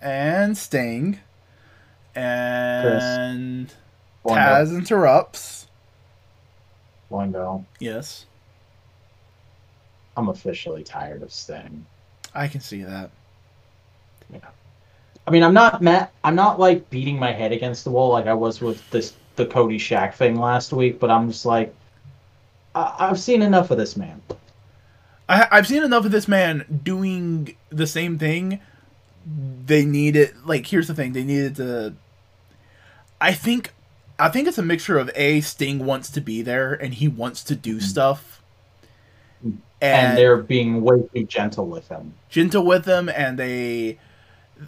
[0.00, 1.20] and Sting
[2.14, 3.72] and
[4.26, 5.68] Taz interrupts.
[7.10, 7.64] Boingo.
[7.78, 8.26] Yes,
[10.16, 11.86] I'm officially tired of Sting.
[12.34, 13.10] I can see that.
[15.26, 16.10] I mean, I'm not mad.
[16.22, 19.46] I'm not like beating my head against the wall like I was with this the
[19.46, 21.00] Cody Shaq thing last week.
[21.00, 21.74] But I'm just like,
[22.74, 24.20] I- I've seen enough of this man.
[25.28, 28.60] I, I've seen enough of this man doing the same thing.
[29.64, 31.94] They needed like here's the thing they needed to.
[33.20, 33.72] I think,
[34.18, 37.42] I think it's a mixture of a Sting wants to be there and he wants
[37.44, 37.82] to do mm.
[37.82, 38.42] stuff,
[39.42, 42.12] And, and, they're being way too gentle with him.
[42.28, 43.98] gentle with him, and they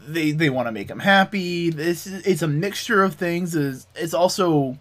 [0.06, 1.70] they they want to make him happy.
[1.70, 3.54] This is it's a mixture of things.
[3.54, 4.78] Is it's also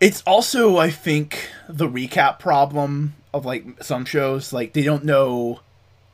[0.00, 5.60] it's also I think the recap problem of like some shows like they don't know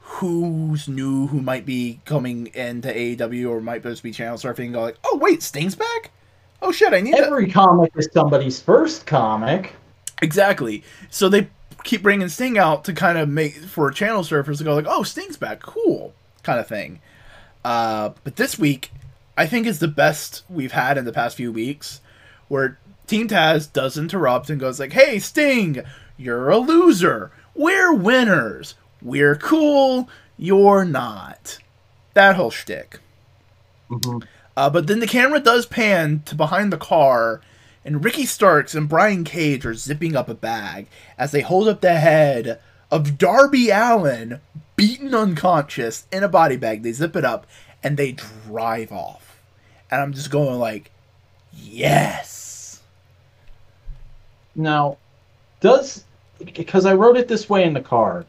[0.00, 4.74] who's new who might be coming into AEW or might just be channel surfing and
[4.74, 6.10] go like, oh wait, Sting's back.
[6.60, 7.54] Oh shit, I need Every that.
[7.54, 9.72] comic is somebody's first comic.
[10.20, 10.84] Exactly.
[11.10, 11.48] So they
[11.82, 15.02] keep bringing Sting out to kind of make for channel surfers to go like, oh,
[15.02, 17.00] Sting's back, cool, kind of thing.
[17.64, 18.90] Uh, but this week,
[19.36, 22.00] I think is the best we've had in the past few weeks,
[22.48, 25.82] where Team Taz does interrupt and goes like, "Hey, Sting,
[26.16, 27.30] you're a loser.
[27.54, 28.74] We're winners.
[29.00, 30.08] We're cool.
[30.36, 31.58] You're not."
[32.14, 33.00] That whole shtick.
[33.90, 34.24] Mhm.
[34.56, 37.40] Uh, but then the camera does pan to behind the car,
[37.84, 40.86] and Ricky Starks and Brian Cage are zipping up a bag
[41.18, 42.58] as they hold up the head
[42.90, 44.40] of Darby Allin,
[44.82, 46.82] beaten unconscious in a body bag.
[46.82, 47.46] They zip it up
[47.84, 49.40] and they drive off.
[49.88, 50.90] And I'm just going like,
[51.52, 52.80] yes.
[54.56, 54.98] Now,
[55.60, 56.04] does
[56.54, 58.26] because I wrote it this way in the card,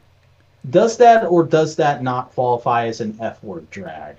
[0.70, 4.14] does that or does that not qualify as an F word drag?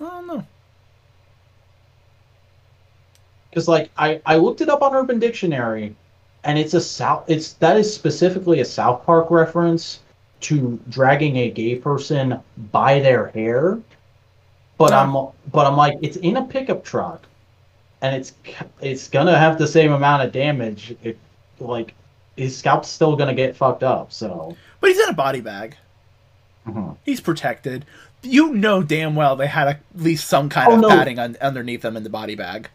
[0.00, 0.46] I don't know.
[3.50, 5.96] Because like I I looked it up on Urban Dictionary,
[6.44, 9.98] and it's a south it's that is specifically a South Park reference
[10.40, 12.40] to dragging a gay person
[12.72, 13.78] by their hair.
[14.76, 15.12] But I'm
[15.52, 17.22] but I'm like it's in a pickup truck,
[18.02, 18.32] and it's
[18.80, 20.94] it's gonna have the same amount of damage.
[21.02, 21.16] If
[21.58, 21.94] like
[22.36, 24.12] his scalp's still gonna get fucked up.
[24.12, 25.76] So But he's in a body bag.
[26.66, 26.96] Mhm.
[27.04, 27.84] He's protected.
[28.22, 30.88] You know damn well they had at least some kind Oh, of no.
[30.88, 32.68] padding un- underneath them in the body bag.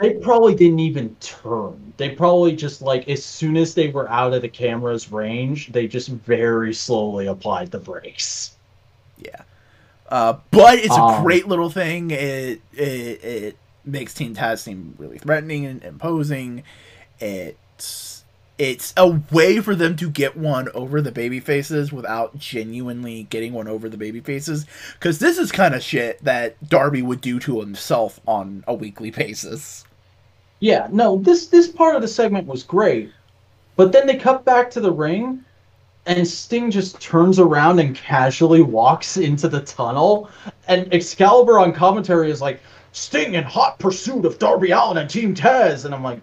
[0.00, 1.92] They probably didn't even turn.
[1.96, 5.86] They probably just like as soon as they were out of the camera's range, they
[5.86, 8.56] just very slowly applied the brakes.
[9.18, 9.42] Yeah.
[10.08, 12.10] Uh, but it's a Um, great little thing.
[12.10, 16.64] It, it it makes Team Taz seem really threatening and imposing.
[17.20, 18.24] It's
[18.58, 23.52] it's a way for them to get one over the baby faces without genuinely getting
[23.54, 24.66] one over the baby faces.
[24.98, 29.10] Because this is kind of shit that Darby would do to himself on a weekly
[29.10, 29.84] basis.
[30.60, 33.10] Yeah, no, this this part of the segment was great.
[33.76, 35.44] But then they cut back to the ring
[36.06, 40.30] and Sting just turns around and casually walks into the tunnel
[40.68, 42.60] and Excalibur on commentary is like
[42.92, 46.20] Sting in hot pursuit of Darby Allin and Team Taz and I'm like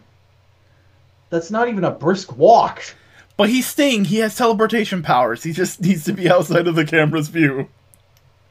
[1.29, 2.83] that's not even a brisk walk.
[3.35, 4.05] But he's Sting.
[4.05, 5.43] He has teleportation powers.
[5.43, 7.67] He just needs to be outside of the camera's view.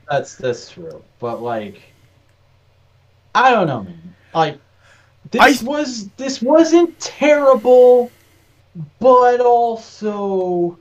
[0.09, 1.03] That's that's true.
[1.19, 1.81] But like
[3.35, 4.15] I don't know, man.
[4.35, 4.59] Like
[5.31, 8.11] this I- was this wasn't terrible,
[8.99, 10.79] but also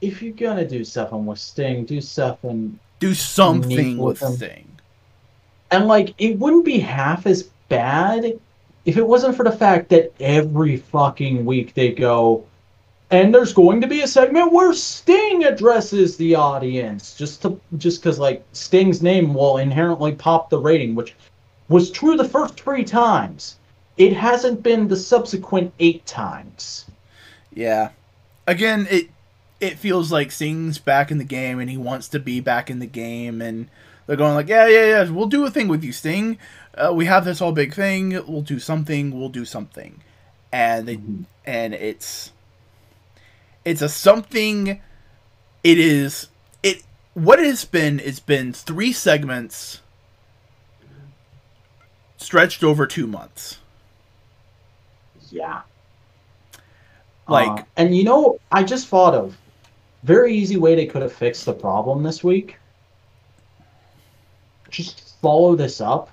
[0.00, 4.36] if you're gonna do something with Sting, do something Do something with with.
[4.36, 4.68] Sting.
[5.70, 8.38] and like it wouldn't be half as bad
[8.84, 12.44] if it wasn't for the fact that every fucking week they go
[13.10, 18.00] and there's going to be a segment where Sting addresses the audience just to just
[18.02, 21.14] because like Sting's name will inherently pop the rating, which
[21.68, 23.56] was true the first three times.
[23.96, 26.86] It hasn't been the subsequent eight times.
[27.52, 27.90] Yeah.
[28.46, 29.08] Again, it
[29.60, 32.80] it feels like Sting's back in the game and he wants to be back in
[32.80, 33.68] the game and
[34.06, 36.38] they're going like, yeah, yeah, yeah, we'll do a thing with you, Sting.
[36.76, 38.10] Uh, we have this whole big thing.
[38.26, 39.18] We'll do something.
[39.18, 40.02] We'll do something,
[40.52, 40.98] and they
[41.46, 42.32] and it's
[43.64, 44.80] it's a something.
[45.62, 46.28] It is
[46.62, 46.82] it
[47.14, 48.00] what it has been.
[48.00, 49.80] It's been three segments
[52.24, 53.58] stretched over two months.
[55.30, 55.62] Yeah.
[57.28, 59.36] Like Uh, and you know, I just thought of
[60.02, 62.56] very easy way they could have fixed the problem this week.
[64.70, 66.10] Just follow this up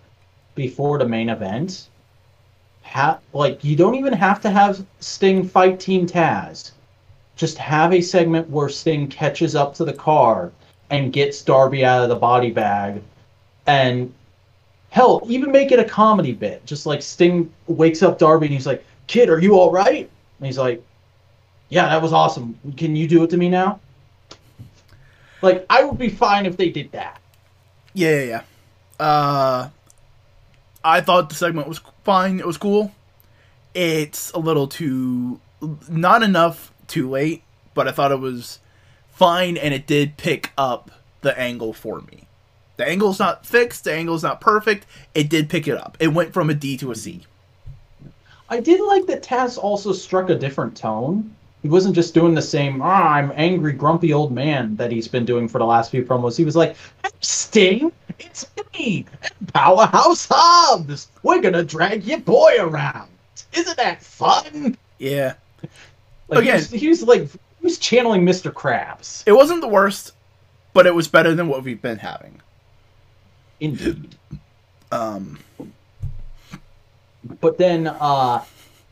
[0.55, 1.87] before the main event.
[2.83, 6.71] Ha- like you don't even have to have Sting fight Team Taz.
[7.35, 10.51] Just have a segment where Sting catches up to the car
[10.89, 13.01] and gets Darby out of the body bag,
[13.65, 14.13] and
[14.91, 16.63] hell, even make it a comedy bit.
[16.65, 20.07] Just like Sting wakes up Darby and he's like, "Kid, are you all right?"
[20.37, 20.83] And he's like,
[21.69, 22.59] "Yeah, that was awesome.
[22.77, 23.79] Can you do it to me now?"
[25.41, 27.19] Like I would be fine if they did that.
[27.93, 28.23] Yeah, yeah,
[28.99, 29.05] yeah.
[29.05, 29.69] Uh,
[30.83, 32.39] I thought the segment was fine.
[32.39, 32.91] It was cool.
[33.73, 35.39] It's a little too,
[35.89, 37.43] not enough too late,
[37.73, 38.59] but I thought it was
[39.09, 40.91] fine, and it did pick up
[41.21, 42.27] the angle for me.
[42.81, 43.83] The angle's not fixed.
[43.83, 44.87] The angle's not perfect.
[45.13, 45.97] It did pick it up.
[45.99, 47.21] It went from a D to a C.
[48.49, 51.35] I did like that Taz also struck a different tone.
[51.61, 55.25] He wasn't just doing the same "ah, I'm angry, grumpy old man" that he's been
[55.25, 56.35] doing for the last few promos.
[56.35, 59.05] He was like, "Hey, "Sting, it's me,
[59.53, 61.07] Powerhouse Hobbs.
[61.21, 63.11] We're gonna drag your boy around.
[63.53, 65.35] Isn't that fun?" Yeah.
[66.29, 68.51] Like, Again- he was, he was like he was channeling Mr.
[68.51, 69.21] Krabs.
[69.27, 70.13] It wasn't the worst,
[70.73, 72.41] but it was better than what we've been having.
[73.61, 74.15] Indeed.
[74.91, 75.39] Um,
[77.39, 78.43] But then uh,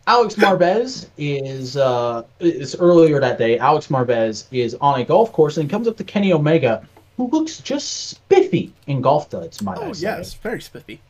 [0.07, 3.57] Alex Marvez is uh, is earlier that day.
[3.57, 6.87] Alex Marvez is on a golf course and comes up to Kenny Omega,
[7.17, 9.59] who looks just spiffy in golf duds.
[9.65, 11.01] I oh yes, very spiffy.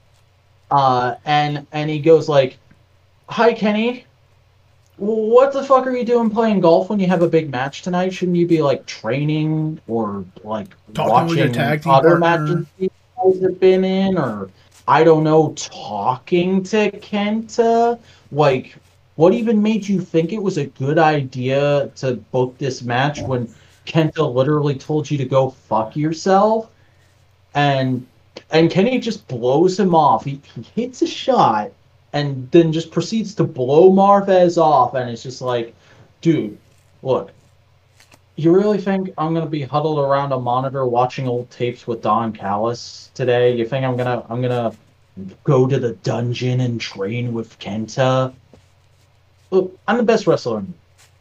[0.72, 2.58] Uh, and and he goes like,
[3.28, 4.06] "Hi, Kenny.
[4.96, 8.14] What the fuck are you doing playing golf when you have a big match tonight?
[8.14, 12.90] Shouldn't you be like training or like Talking watching tag team other partner." matches
[13.24, 14.50] guys have been in, or
[14.88, 18.00] I don't know, talking to Kenta?
[18.32, 18.76] Like,
[19.16, 23.54] what even made you think it was a good idea to book this match when
[23.86, 26.70] Kenta literally told you to go fuck yourself?"
[27.56, 28.06] And
[28.52, 30.26] and Kenny just blows him off.
[30.26, 31.72] He, he hits a shot
[32.14, 34.96] and then just proceeds to blow Marvez off.
[34.96, 35.76] And it's just like,
[36.22, 36.58] dude,
[37.04, 37.32] look,
[38.40, 42.32] you really think I'm gonna be huddled around a monitor watching old tapes with Don
[42.32, 43.56] Callis today?
[43.56, 44.72] You think I'm gonna I'm gonna
[45.44, 48.34] go to the dungeon and train with Kenta?
[49.52, 50.64] Look, I'm the best wrestler.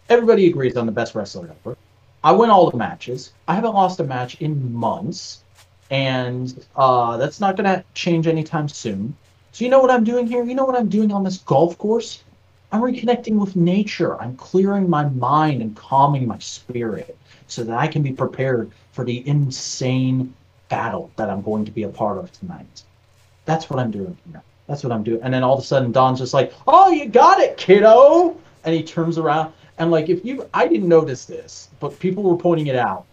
[0.09, 1.77] Everybody agrees I'm the best wrestler ever.
[2.23, 3.33] I win all the matches.
[3.49, 5.43] I haven't lost a match in months
[5.91, 9.17] and uh, that's not to change anytime soon.
[9.53, 10.45] So you know what I'm doing here?
[10.45, 12.23] You know what I'm doing on this golf course?
[12.71, 14.21] I'm reconnecting with nature.
[14.21, 17.17] I'm clearing my mind and calming my spirit
[17.47, 20.35] so that I can be prepared for the insane
[20.69, 22.83] battle that I'm going to be a part of tonight.
[23.47, 24.43] That's what I'm doing here.
[24.67, 25.23] That's what I'm doing.
[25.23, 28.75] And then all of a sudden, Don's just like, "Oh, you got it, kiddo!" And
[28.75, 32.67] he turns around and like, if you, I didn't notice this, but people were pointing
[32.67, 33.07] it out.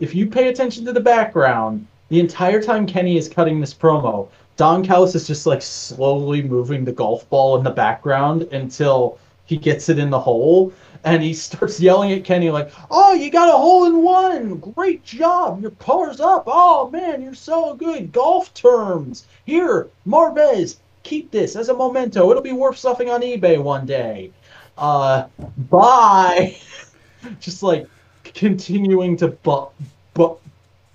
[0.00, 4.28] If you pay attention to the background, the entire time Kenny is cutting this promo,
[4.58, 9.56] Don Callis is just like slowly moving the golf ball in the background until he
[9.56, 10.72] gets it in the hole.
[11.04, 14.56] And he starts yelling at Kenny like, "Oh, you got a hole in one!
[14.56, 15.62] Great job!
[15.62, 16.42] Your pullers up!
[16.48, 18.10] Oh man, you're so good!
[18.10, 19.26] Golf terms!
[19.46, 22.28] Here, Marvez, keep this as a memento.
[22.28, 24.32] It'll be worth something on eBay one day.
[24.76, 25.28] Uh,
[25.70, 26.58] bye."
[27.40, 27.86] just like
[28.24, 29.68] continuing to bu-
[30.14, 30.36] bu-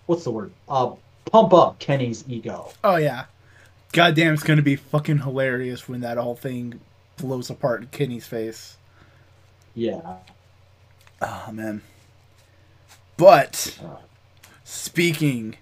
[0.07, 0.51] what's the word?
[0.67, 0.91] Uh,
[1.31, 2.69] pump up Kenny's ego.
[2.83, 3.23] Oh yeah,
[3.93, 6.81] goddamn, it's gonna be fucking hilarious when that whole thing
[7.17, 8.75] blows apart in Kenny's face.
[9.73, 10.17] Yeah.
[11.21, 11.81] Oh man.
[13.15, 13.79] But
[14.63, 15.55] speaking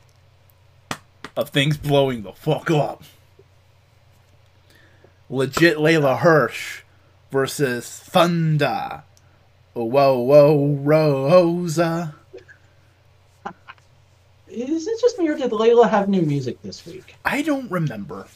[1.37, 3.03] of things blowing the fuck up,
[5.29, 6.81] legit Leyla Hirsch
[7.31, 9.03] versus Thunder.
[9.73, 12.15] Whoa, whoa, Rosa.
[14.51, 17.15] Is it just me or did Leyla have new music this week?
[17.25, 18.27] I don't remember.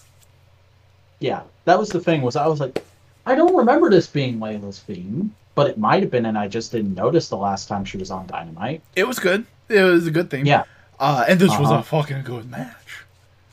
[1.20, 2.22] Yeah, that was the thing.
[2.22, 2.84] Was I was like,
[3.26, 6.72] I don't remember this being Leyla's theme, but it might have been, and I just
[6.72, 8.82] didn't notice the last time she was on Dynamite.
[8.96, 9.46] It was good.
[9.70, 10.46] It was a good thing.
[10.46, 10.64] Yeah,
[11.00, 11.80] Uh, and this was Uh-huh.
[11.80, 13.04] a fucking good match.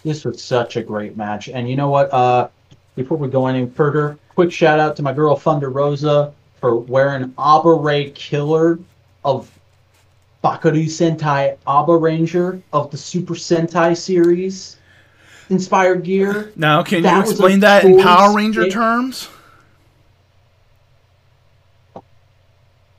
[0.05, 1.49] this was such a great match.
[1.49, 2.13] And you know what?
[2.13, 2.49] Uh,
[2.97, 7.33] before we go any further, quick shout out to my girl Thunder Rosa for wearing
[7.39, 8.79] Ray Killer
[9.25, 9.49] of
[10.43, 14.77] Bakaru Sentai Abaranger of the Super Sentai series
[15.51, 16.53] inspired gear.
[16.57, 18.73] Now, can That you was explain that in Power Ranger pick.
[18.73, 19.29] terms?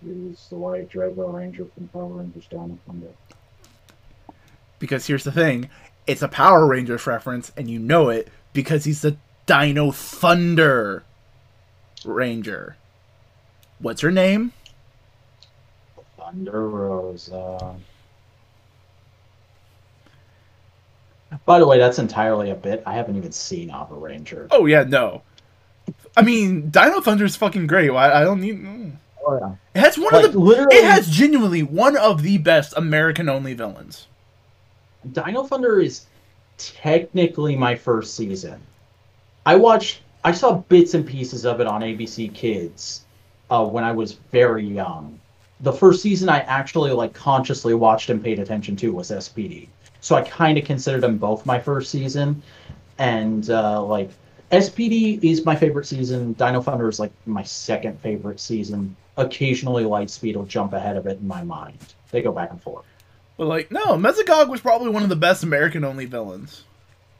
[0.05, 3.07] Is the White Drago Ranger from Power Rangers Dino Thunder.
[4.79, 5.69] Because here's the thing
[6.07, 9.15] it's a Power Rangers reference, and you know it because he's the
[9.45, 11.03] Dino Thunder
[12.03, 12.75] Ranger.
[13.79, 14.51] What's her name?
[16.33, 17.75] Thunder Rosa.
[21.45, 22.83] By the way, that's entirely a bit.
[22.85, 24.47] I haven't even seen Abaranger.
[24.51, 25.21] Oh, yeah, no.
[26.15, 27.89] I mean, Dino Thunder is fucking great.
[27.89, 28.63] I, I don't need.
[28.63, 28.93] mm.
[29.25, 29.55] Oh, yeah.
[29.75, 30.39] It has one Like, of the.
[30.39, 34.07] literally- It has genuinely one of the best American only villains.
[35.11, 36.05] Dino Thunder is
[36.57, 38.59] technically my first season.
[39.45, 43.05] I watched, I saw bits and pieces of it on ABC Kids
[43.49, 45.19] uh, when I was very young.
[45.63, 49.69] The first season I actually like consciously watched and paid attention to was SPD.
[50.01, 52.43] So I kind of consider them both my first season.
[52.99, 54.11] And uh, like
[54.51, 56.33] SPD is my favorite season.
[56.33, 58.95] Dino Thunder is like my second favorite season.
[59.17, 61.79] Occasionally Lightspeed will jump ahead of it in my mind.
[62.11, 62.85] They go back and forth.
[63.37, 66.65] But, like, no, Mesogog was probably one of the best American only villains.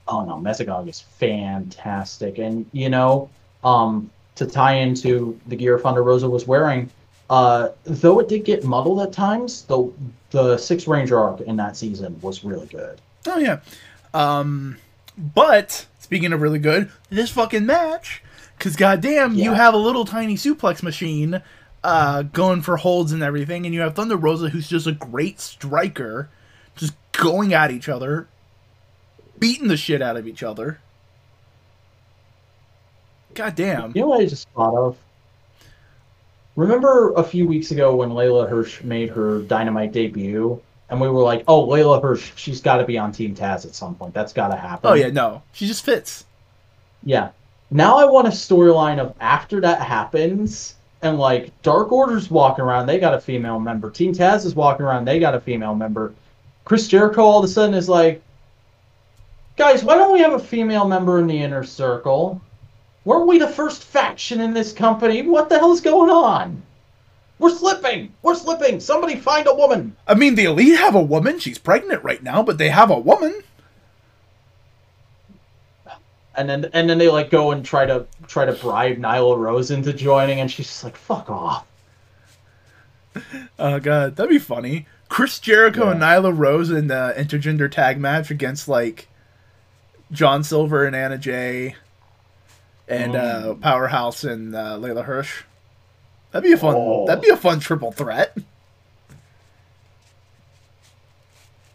[0.08, 3.30] Oh no, Mesogog is fantastic, and you know,
[3.64, 6.90] um, to tie into the gear Thunder Rosa was wearing,
[7.30, 9.92] uh, though it did get muddled at times, the
[10.32, 13.00] the Six Ranger arc in that season was really good.
[13.28, 13.60] Oh yeah.
[14.14, 14.78] Um
[15.18, 18.24] but speaking of really good, this fucking match
[18.60, 21.42] cuz goddamn you have a little tiny suplex machine
[21.84, 25.40] uh, going for holds and everything, and you have Thunder Rosa, who's just a great
[25.40, 26.30] striker,
[26.76, 28.28] just going at each other,
[29.38, 30.80] beating the shit out of each other.
[33.34, 33.92] God damn.
[33.96, 34.98] You know what I just thought of?
[36.56, 41.24] Remember a few weeks ago when Leyla Hirsch made her Dynamite debut, and we were
[41.24, 44.14] like, "Oh, Leyla Hirsch, she's got to be on Team Taz at some point.
[44.14, 46.26] That's got to happen." Oh yeah, no, she just fits.
[47.04, 47.30] Yeah.
[47.72, 52.86] Now I want a storyline of after that happens, and like Dark Order's walking around,
[52.86, 53.90] they got a female member.
[53.90, 56.14] Team Taz is walking around, they got a female member.
[56.66, 58.22] Chris Jericho all of a sudden is like,
[59.58, 62.40] guys, why don't we have a female member in the inner circle?
[63.06, 65.22] Weren't we the first faction in this company?
[65.24, 66.62] What the hell's going on?
[67.40, 68.14] We're slipping.
[68.22, 68.80] We're slipping.
[68.80, 69.96] Somebody find a woman.
[70.08, 71.40] I mean, the elite have a woman.
[71.40, 73.42] She's pregnant right now, but they have a woman.
[76.36, 79.70] And then and then they like go and try to try to bribe Nyla Rose
[79.70, 81.68] into joining, and she's just like, "Fuck off."
[83.60, 84.88] Oh god, that'd be funny.
[85.10, 85.92] Chris Jericho Yeah.
[85.92, 89.08] and Nyla Rose in the intergender tag match against like
[90.12, 91.76] John Silver and Anna Jay
[92.88, 93.62] and uh, Mm.
[93.62, 95.44] Powerhouse and uh, Leyla Hirsch.
[96.32, 96.76] That'd be a fun.
[96.78, 97.06] Oh.
[97.06, 98.36] That'd be a fun triple threat.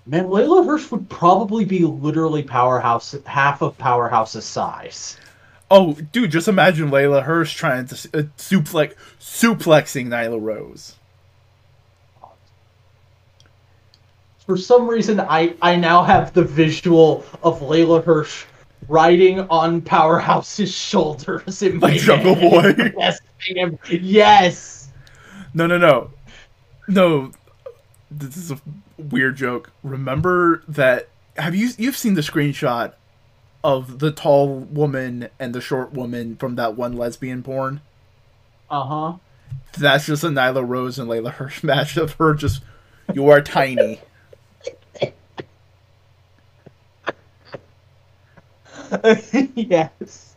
[0.07, 5.19] Man, Leyla Hirsch would probably be literally powerhouse half of powerhouse's size.
[5.71, 10.95] Oh, dude, just imagine Leyla Hirsch trying to uh, suplex suplexing Nyla Rose.
[14.47, 18.47] For some reason, I I now have the visual of Leyla Hirsch
[18.89, 22.35] riding on Powerhouse's shoulders in my Jungle.
[22.35, 22.75] Boy.
[22.99, 23.21] yes,
[23.89, 24.89] yes.
[25.55, 26.11] No, no, no,
[26.89, 27.33] no.
[28.11, 28.61] This is a
[28.97, 29.71] weird joke.
[29.83, 31.09] Remember that?
[31.37, 32.95] Have you you've seen the screenshot
[33.63, 37.81] of the tall woman and the short woman from that one lesbian porn?
[38.71, 39.17] Uh huh.
[39.79, 42.63] That's just a Nyla Rose and Leyla Hirsch match of her just.
[43.15, 44.01] You are tiny.
[49.55, 50.35] yes.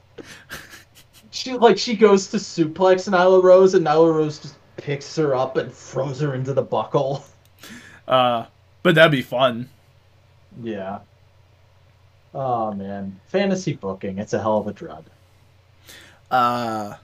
[1.32, 5.58] She like she goes to suplex Nyla Rose, and Nyla Rose just picks her up
[5.58, 7.24] and throws her into the buckle.
[8.08, 8.46] Uh,
[8.84, 9.70] but that'd be fun.
[10.62, 11.00] Yeah.
[12.34, 14.18] Oh man, fantasy booking.
[14.18, 15.06] It's a hell of a drug.
[16.30, 16.96] Uh,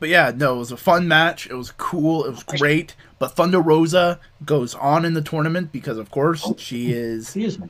[0.00, 1.46] but yeah, no, it was a fun match.
[1.46, 2.24] It was cool.
[2.24, 2.94] It was great.
[3.18, 7.68] But Thunder Rosa goes on in the tournament because, of course, she is Excuse me.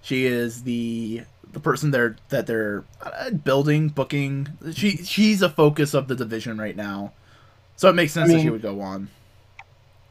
[0.00, 1.22] she is the
[1.52, 4.48] the person they're that they're uh, building, booking.
[4.72, 7.12] She she's a focus of the division right now,
[7.76, 9.08] so it makes sense that she would go on.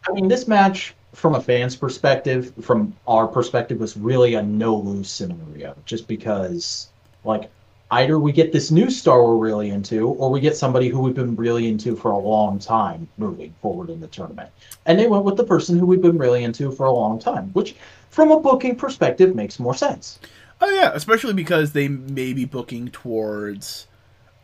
[0.08, 4.76] I mean, this match, from a fan's perspective, from our perspective, was really a no
[4.76, 5.76] lose scenario.
[5.86, 6.90] Just because,
[7.24, 7.52] like,
[7.92, 11.14] either we get this new star we're really into, or we get somebody who we've
[11.14, 14.50] been really into for a long time moving forward in the tournament.
[14.86, 17.50] And they went with the person who we've been really into for a long time,
[17.54, 17.76] which,
[18.10, 20.20] from a booking perspective, makes more sense.
[20.62, 23.88] Oh yeah, especially because they may be booking towards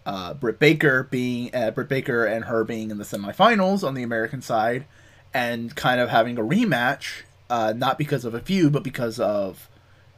[0.05, 4.03] uh, Britt Baker being uh, Britt Baker and her being in the semifinals on the
[4.03, 4.85] American side,
[5.33, 9.69] and kind of having a rematch, uh, not because of a feud, but because of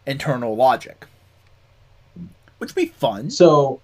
[0.05, 1.05] internal logic,
[2.59, 3.29] which would be fun.
[3.29, 3.81] So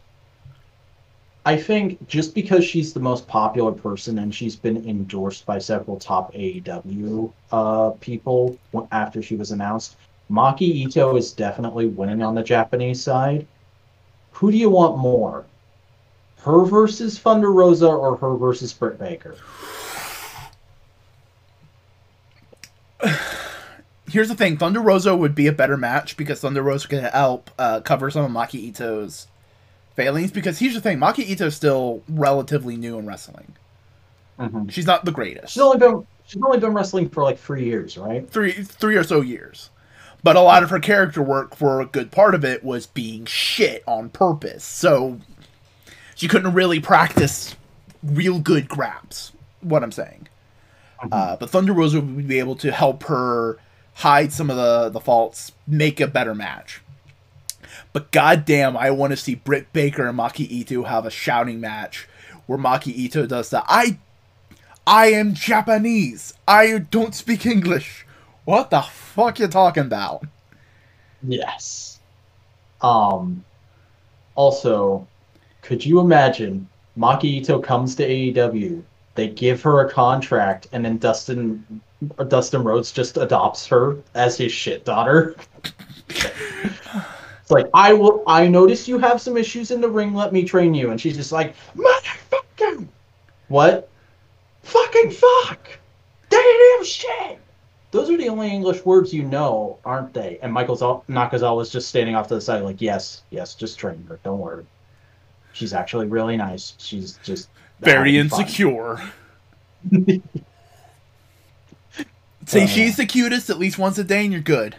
[1.45, 5.99] I think just because she's the most popular person and she's been endorsed by several
[5.99, 8.57] top AEW uh, people
[8.91, 9.95] after she was announced,
[10.29, 13.47] Maki Ito is definitely winning on the Japanese side.
[14.31, 15.45] Who do you want more?
[16.41, 19.35] Her versus Thunder Rosa or her versus Britt Baker?
[24.07, 27.49] Here's the thing: Thunder Rosa would be a better match because Thunder Rosa could help
[27.57, 29.27] uh, cover some of Maki Ito's
[29.95, 30.31] failings.
[30.31, 33.55] Because here's the thing: Maki Ito's still relatively new in wrestling.
[34.69, 35.53] She's not the greatest.
[35.53, 38.29] She's only been she's only been wrestling for like three years, right?
[38.29, 39.69] three three or so years.
[40.25, 43.27] But a lot of her character work for a good part of it was being
[43.27, 44.63] shit on purpose.
[44.63, 45.19] So
[46.15, 47.55] she couldn't really practice
[48.01, 49.33] real good grabs.
[49.61, 50.27] What I'm saying.
[51.11, 53.59] Uh, but Thunder Rosa would be able to help her
[53.93, 56.81] hide some of the, the faults, make a better match.
[57.93, 62.07] But goddamn, I want to see Britt Baker and Maki Ito have a shouting match
[62.47, 63.65] where Maki Ito does that.
[63.67, 63.99] I
[64.87, 66.33] I am Japanese.
[66.47, 68.04] I don't speak English.
[68.45, 70.25] What the fuck you talking about?
[71.23, 71.99] Yes.
[72.81, 73.43] Um.
[74.35, 75.07] Also,
[75.61, 76.67] could you imagine
[76.97, 78.83] Maki Ito comes to AEW,
[79.15, 81.81] they give her a contract, and then Dustin
[82.27, 85.35] Dustin Rhodes just adopts her as his shit daughter?
[86.09, 88.23] it's like I will.
[88.27, 90.13] I notice you have some issues in the ring.
[90.13, 92.87] Let me train you, and she's just like, motherfucker.
[93.47, 93.89] What?
[94.63, 95.67] Fucking fuck,
[96.29, 97.39] damn shit.
[97.95, 100.37] Those are the only English words you know, aren't they?
[100.41, 100.75] And Michael
[101.09, 104.19] Nakazawa was just standing off to the side, like, yes, yes, just train her.
[104.21, 104.65] Don't worry.
[105.53, 106.73] She's actually really nice.
[106.77, 107.47] She's just
[107.79, 109.01] very insecure.
[112.45, 114.75] Say uh, she's the cutest at least once a day, and you're good.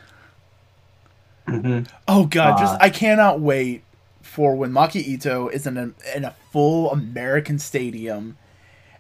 [1.49, 1.91] Mm-hmm.
[2.07, 3.83] Oh god, uh, just I cannot wait
[4.21, 8.37] for when Maki Ito is in a in a full American stadium,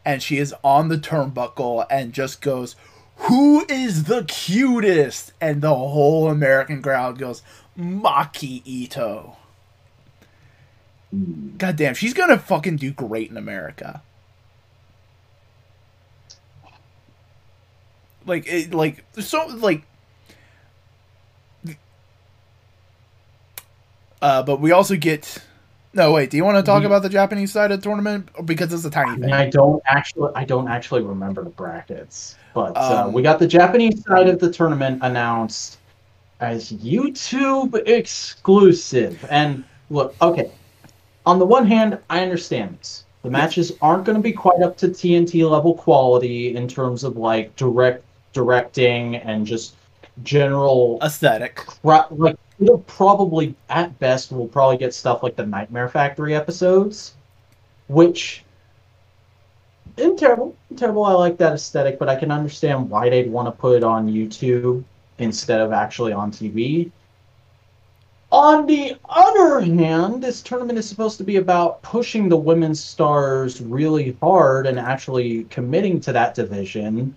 [0.06, 2.76] and she is on the turnbuckle and just goes,
[3.16, 7.42] "Who is the cutest?" And the whole American crowd goes,
[7.78, 9.36] "Maki Ito."
[11.58, 14.02] God damn, she's gonna fucking do great in America.
[18.26, 19.82] Like it, like so like
[24.20, 25.38] uh but we also get
[25.96, 28.72] no wait, do you want to talk about the Japanese side of the tournament because
[28.72, 29.32] it's a tiny thing?
[29.32, 32.36] I don't actually I don't actually remember the brackets.
[32.54, 35.78] But uh, um, uh, we got the Japanese side of the tournament announced
[36.40, 39.24] as YouTube exclusive.
[39.30, 40.50] And look, okay.
[41.24, 43.04] On the one hand, I understand this.
[43.22, 47.16] The matches aren't going to be quite up to TNT level quality in terms of
[47.16, 49.74] like direct directing and just
[50.22, 51.56] general aesthetic.
[51.56, 57.14] Cra- like it'll probably at best we'll probably get stuff like the Nightmare Factory episodes,
[57.88, 58.44] which
[59.96, 60.54] isn't terrible.
[60.76, 61.04] terrible.
[61.04, 64.08] I like that aesthetic, but I can understand why they'd want to put it on
[64.08, 64.84] YouTube
[65.18, 66.90] instead of actually on TV.
[68.32, 73.60] On the other hand, this tournament is supposed to be about pushing the women's stars
[73.60, 77.14] really hard and actually committing to that division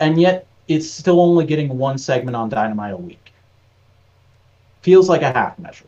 [0.00, 3.23] and yet it's still only getting one segment on Dynamite a week.
[4.84, 5.86] Feels like a half measure.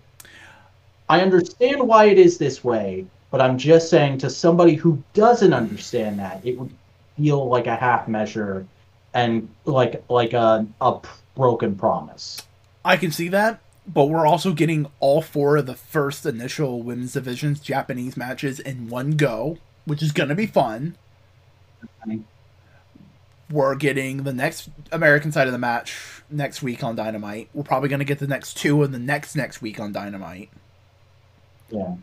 [1.10, 5.52] I understand why it is this way, but I'm just saying to somebody who doesn't
[5.52, 6.70] understand that, it would
[7.18, 8.66] feel like a half measure
[9.12, 10.98] and like like a, a
[11.34, 12.40] broken promise.
[12.86, 17.12] I can see that, but we're also getting all four of the first initial women's
[17.12, 20.96] divisions Japanese matches in one go, which is going to be fun.
[22.02, 22.24] I mean,
[23.50, 27.48] we're getting the next American side of the match next week on Dynamite.
[27.54, 30.50] We're probably going to get the next two in the next next week on Dynamite.
[31.70, 31.94] Yeah.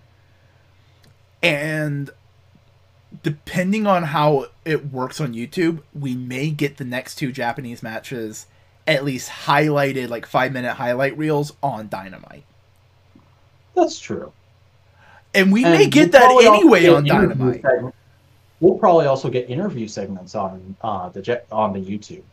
[1.41, 2.10] And
[3.22, 8.45] depending on how it works on YouTube, we may get the next two Japanese matches
[8.88, 12.44] at least highlighted, like five minute highlight reels on Dynamite.
[13.76, 14.32] That's true.
[15.34, 17.64] And we and may get that anyway on Dynamite
[18.64, 22.23] we'll probably also get interview segments on uh, the on the YouTube.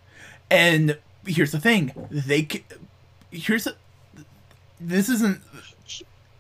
[0.51, 0.97] And
[1.27, 2.49] here's the thing: they
[3.31, 3.75] here's a,
[4.81, 5.41] this isn't.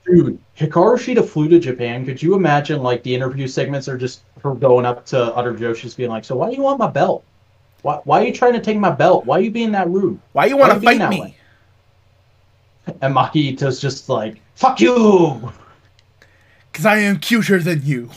[0.06, 2.06] Dude, Hikaru Shida flew to Japan.
[2.06, 5.94] Could you imagine like the interview segments are just her going up to other Joshi's
[5.94, 7.24] being like, "So why do you want my belt?
[7.82, 9.26] Why, why are you trying to take my belt?
[9.26, 10.18] Why are you being that rude?
[10.32, 11.36] Why you want to fight me?" Way?
[13.02, 15.52] And Maki just like, "Fuck you!"
[16.72, 18.10] Because I am cuter than you.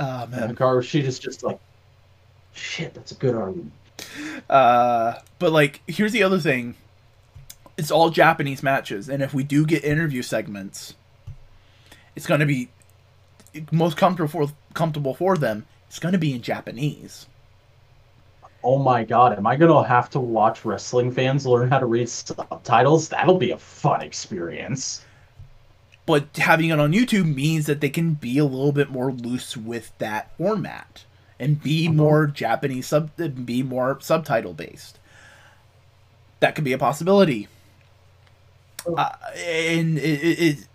[0.00, 1.60] Oh man, Hikaru Shida's just like,
[2.54, 2.94] shit.
[2.94, 3.72] That's a good argument.
[4.48, 6.74] Uh, but like, here's the other thing.
[7.76, 10.94] It's all Japanese matches, and if we do get interview segments,
[12.16, 12.70] it's going to be
[13.70, 15.66] most comfortable for comfortable for them.
[15.88, 17.26] It's going to be in Japanese.
[18.64, 21.86] Oh my god, am I going to have to watch wrestling fans learn how to
[21.86, 23.08] read subtitles?
[23.10, 25.04] That'll be a fun experience
[26.06, 29.56] but having it on YouTube means that they can be a little bit more loose
[29.56, 31.04] with that format
[31.38, 31.94] and be uh-huh.
[31.94, 33.10] more Japanese sub
[33.46, 34.98] be more subtitle based.
[36.40, 37.48] That could be a possibility.
[38.86, 38.94] Oh.
[38.94, 40.68] Uh, and it, it, it,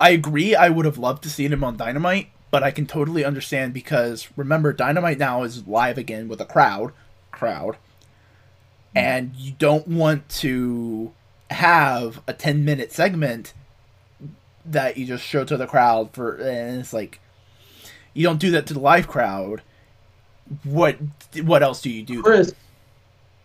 [0.00, 0.54] I agree.
[0.54, 4.28] I would have loved to see him on Dynamite, but I can totally understand because
[4.36, 6.92] remember, Dynamite now is live again with a crowd,
[7.30, 8.98] crowd, mm-hmm.
[8.98, 11.12] and you don't want to
[11.50, 13.52] have a ten minute segment
[14.64, 17.20] that you just show to the crowd for and it's like
[18.12, 19.62] you don't do that to the live crowd.
[20.64, 20.96] What
[21.42, 22.52] what else do you do chris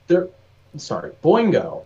[0.07, 0.27] there
[0.77, 1.83] sorry boingo.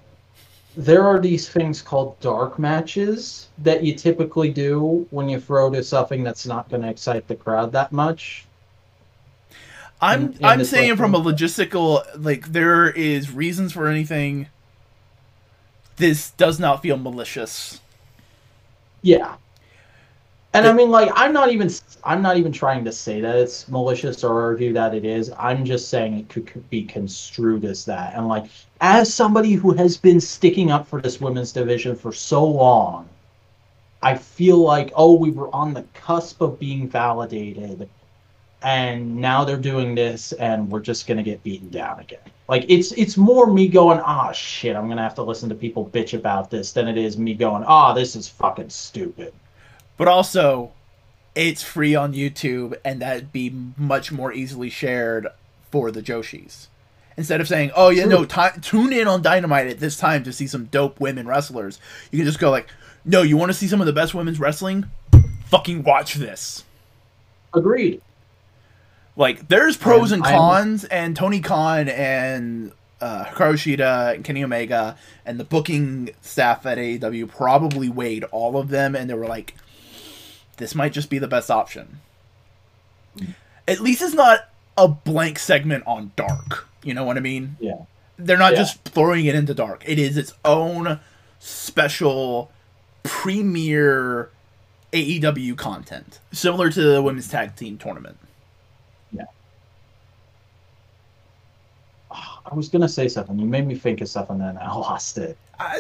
[0.78, 5.84] There are these things called dark matches that you typically do when you throw to
[5.84, 8.46] something that's not going to excite the crowd that much.
[10.02, 14.48] I'm and, and i'm saying from a logistical like there is reasons for anything.
[15.98, 17.82] This does not feel malicious
[19.02, 19.38] yeah.
[20.54, 21.70] And I mean, like, I'm not even,
[22.04, 25.32] I'm not even trying to say that it's malicious or argue that it is.
[25.38, 28.16] I'm just saying it could, could be construed as that.
[28.16, 28.48] And like,
[28.82, 33.10] as somebody who has been sticking up for this women's division for so long,
[34.02, 37.90] I feel like, oh, we were on the cusp of being validated.
[38.62, 42.20] and now they're doing this, and we're just gonna get beaten down again.
[42.50, 45.88] Like it's it's more me going, ah, shit, I'm gonna have to listen to people
[45.94, 49.34] bitch about this than it is me going, ah, this is fucking stupid.
[49.98, 50.72] But also,
[51.36, 55.28] it's free on YouTube, and that'd be much more easily shared
[55.70, 56.70] for the Joshis.
[57.16, 60.34] Instead of saying, "Oh yeah, no, ti tune in on Dynamite at this time to
[60.34, 62.68] see some dope women wrestlers," you can just go like,
[63.06, 64.88] "No, you want to see some of the best women's wrestling?
[65.46, 66.64] Fucking watch this."
[67.54, 68.02] Agreed.
[69.20, 70.90] Like, there's pros and, and cons, I'm...
[70.92, 72.72] and Tony Khan and
[73.02, 78.56] uh, Hikaru Shida and Kenny Omega and the booking staff at AEW probably weighed all
[78.56, 79.56] of them, and they were like,
[80.56, 82.00] "This might just be the best option."
[83.68, 84.48] At least it's not
[84.78, 86.70] a blank segment on Dark.
[86.82, 87.58] You know what I mean?
[87.60, 87.82] Yeah.
[88.18, 88.60] They're not yeah.
[88.60, 89.84] just throwing it into Dark.
[89.86, 91.02] It is its own
[91.40, 92.52] special
[93.04, 94.30] premier
[94.94, 98.18] AEW content, similar to the women's tag team tournament.
[102.52, 103.38] I was gonna say something.
[103.38, 105.38] You made me think of something, and I lost it.
[105.60, 105.80] Uh,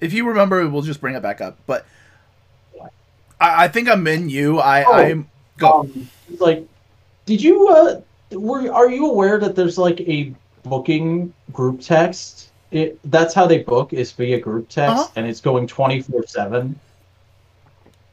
[0.00, 1.58] if you remember, we'll just bring it back up.
[1.66, 1.86] But
[3.40, 4.58] I, I think I'm in you.
[4.58, 5.80] I oh, I'm go.
[5.80, 6.08] Um,
[6.38, 6.66] like,
[7.26, 8.00] did you uh
[8.36, 12.50] were are you aware that there's like a booking group text?
[12.70, 15.08] It that's how they book is via group text, uh-huh.
[15.16, 16.78] and it's going twenty four seven.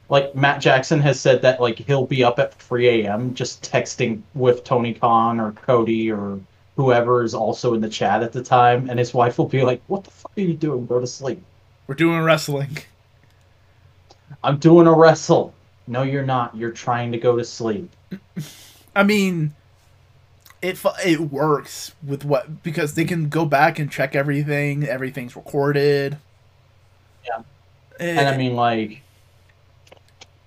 [0.08, 3.34] Like Matt Jackson has said that like he'll be up at three a.m.
[3.34, 6.40] just texting with Tony Khan or Cody or
[6.76, 9.80] whoever is also in the chat at the time, and his wife will be like,
[9.86, 10.86] "What the fuck are you doing?
[10.86, 11.42] Go to sleep."
[11.86, 12.78] We're doing wrestling.
[14.42, 15.54] I'm doing a wrestle.
[15.86, 16.56] No, you're not.
[16.56, 17.90] You're trying to go to sleep.
[18.94, 19.54] I mean,
[20.62, 24.84] it it works with what because they can go back and check everything.
[24.84, 26.18] Everything's recorded.
[27.24, 27.42] Yeah,
[28.00, 29.02] it, and I mean, like,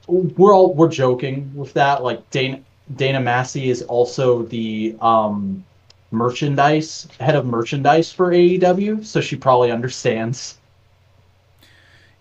[0.08, 2.04] we're all we're joking with that.
[2.04, 2.62] Like Dana
[2.96, 5.64] Dana Massie is also the um
[6.12, 10.58] merchandise head of merchandise for AEW, so she probably understands.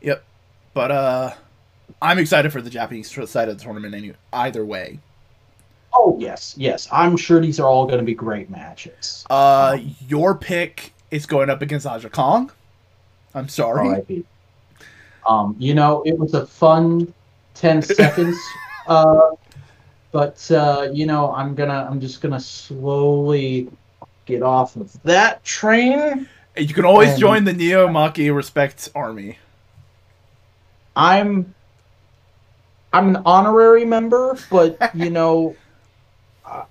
[0.03, 0.25] Yep,
[0.75, 1.35] but uh,
[2.01, 3.95] I'm excited for the Japanese side of the tournament.
[3.95, 5.01] Any either way.
[5.95, 9.25] Oh yes, yes, I'm sure these are all going to be great matches.
[9.31, 12.53] Uh, um, your pick is going up against Aja Kong.
[13.35, 14.25] I'm sorry.
[15.27, 17.13] Um, you know, it was a fun
[17.55, 18.37] ten seconds.
[18.87, 19.31] Uh,
[20.13, 23.69] but uh, you know, I'm gonna, I'm just gonna slowly
[24.27, 26.29] get off of that train.
[26.57, 29.39] You can always and join the Neo Maki Respect Army.
[30.97, 31.55] I'm,
[32.93, 35.55] I'm an honorary member, but you know,
[36.45, 36.65] uh,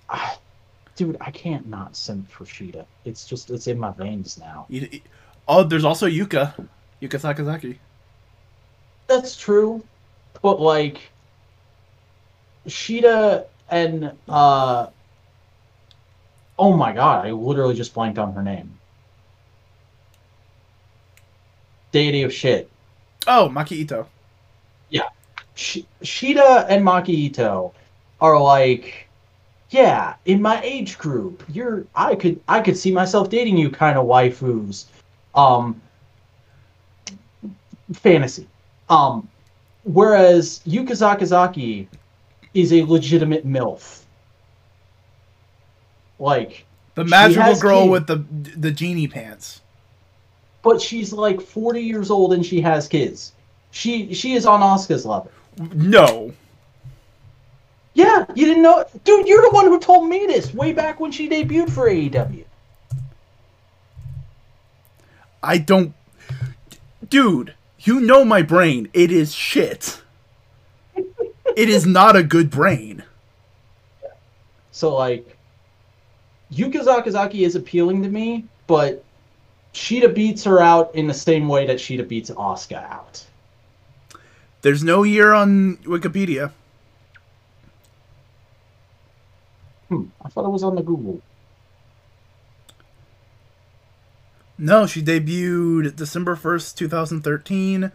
[0.95, 2.85] dude, I can't not send for Shida.
[3.05, 4.65] It's just, it's in my veins now.
[4.68, 4.99] You,
[5.47, 6.53] oh, there's also Yuka,
[7.01, 7.77] Yuka Sakazaki.
[9.07, 9.84] That's true,
[10.41, 10.99] but like
[12.68, 14.88] Shida and uh
[16.60, 18.77] oh my god, I literally just blanked on her name.
[21.91, 22.69] Deity of shit.
[23.26, 24.07] Oh, Maki Ito.
[24.89, 25.10] Yeah.
[25.56, 27.73] Sh- Shida and Maki Ito
[28.22, 29.07] are like
[29.69, 33.98] yeah, in my age group, you're I could I could see myself dating you kind
[33.98, 34.85] of waifus.
[35.35, 35.81] Um
[37.94, 38.48] fantasy.
[38.89, 39.27] Um
[39.84, 41.88] whereas Yuka Sakazaki
[42.57, 44.01] is a legitimate MILF.
[46.17, 46.65] Like
[46.95, 48.15] the magical girl kids, with the
[48.57, 49.61] the genie pants.
[50.63, 53.34] But she's like 40 years old and she has kids.
[53.69, 55.31] She she is on Oscar's level.
[55.57, 56.34] No.
[57.93, 59.27] Yeah, you didn't know, dude.
[59.27, 62.45] You're the one who told me this way back when she debuted for AEW.
[65.43, 65.93] I don't,
[67.07, 67.53] dude.
[67.79, 68.89] You know my brain.
[68.93, 70.01] It is shit
[71.57, 73.03] it is not a good brain.
[74.71, 75.35] So like,
[76.53, 79.03] Yuka Sakazaki is appealing to me, but
[79.73, 83.25] Shida beats her out in the same way that Shida beats Asuka out.
[84.61, 86.51] There's no year on Wikipedia.
[89.89, 91.21] Hmm, I thought it was on the Google.
[94.59, 97.91] No, she debuted December 1st, 2013.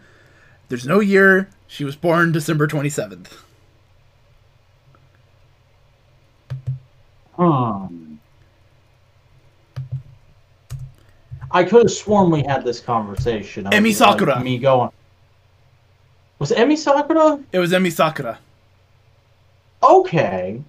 [0.67, 1.49] There's no year.
[1.67, 3.27] She was born December 27th.
[7.35, 8.15] Hmm.
[11.51, 13.65] I could have sworn we had this conversation.
[13.65, 14.35] Emi Sakura.
[14.35, 14.89] Like, me going.
[16.39, 17.39] Was it Emi Sakura?
[17.51, 18.39] It was Emi Sakura.
[19.83, 20.61] Okay.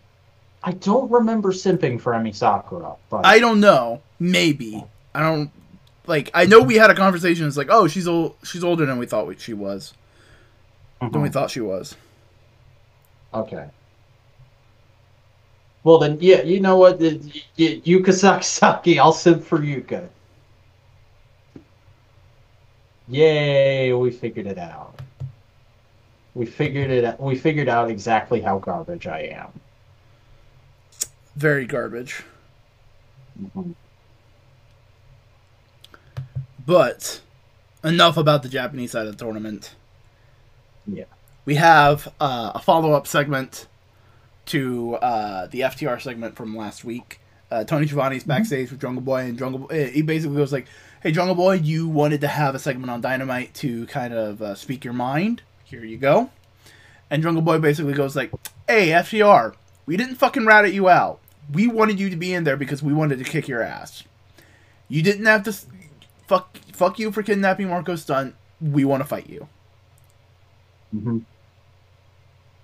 [0.62, 2.94] I don't remember simping for Emi Sakura.
[3.08, 3.24] But...
[3.24, 4.02] I don't know.
[4.20, 4.84] Maybe.
[5.14, 5.50] I don't
[6.06, 6.30] like.
[6.34, 7.46] I know we had a conversation.
[7.46, 8.36] It's like, oh, she's old.
[8.44, 9.94] She's older than we thought she was.
[11.00, 11.12] Mm-hmm.
[11.12, 11.96] Than we thought she was.
[13.32, 13.68] Okay.
[15.84, 16.98] Well then, yeah, you know what?
[16.98, 20.08] Yuka Sakazaki, I'll send for Yuka.
[23.06, 24.98] Yay, we figured it out.
[26.34, 27.20] We figured it out.
[27.20, 29.52] We figured out exactly how garbage I am.
[31.36, 32.24] Very garbage.
[33.38, 33.74] Mhm.
[36.66, 37.20] But
[37.84, 39.74] enough about the Japanese side of the tournament.
[40.86, 41.04] Yeah.
[41.44, 43.66] We have uh, a follow up segment
[44.46, 47.20] to uh, the FTR segment from last week.
[47.50, 50.66] Uh, Tony Schiavone's backstage with Jungle Boy, and Jungle Boy, he basically goes like,
[51.02, 54.54] "Hey, Jungle Boy, you wanted to have a segment on Dynamite to kind of uh,
[54.54, 55.42] speak your mind.
[55.64, 56.30] Here you go."
[57.10, 58.32] And Jungle Boy basically goes like,
[58.66, 59.54] "Hey, FTR,
[59.86, 61.20] we didn't fucking rat at you out.
[61.52, 64.02] We wanted you to be in there because we wanted to kick your ass.
[64.88, 65.66] You didn't have to s-
[66.26, 68.34] fuck fuck you for kidnapping Marco Stunt.
[68.60, 69.46] We want to fight you."
[70.94, 71.22] Mhm.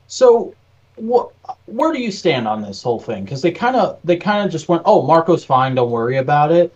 [0.07, 0.55] So,
[1.01, 1.33] what?
[1.67, 3.25] Where do you stand on this whole thing?
[3.25, 5.75] Because they kind of they kind of just went, "Oh, Marco's fine.
[5.75, 6.73] Don't worry about it."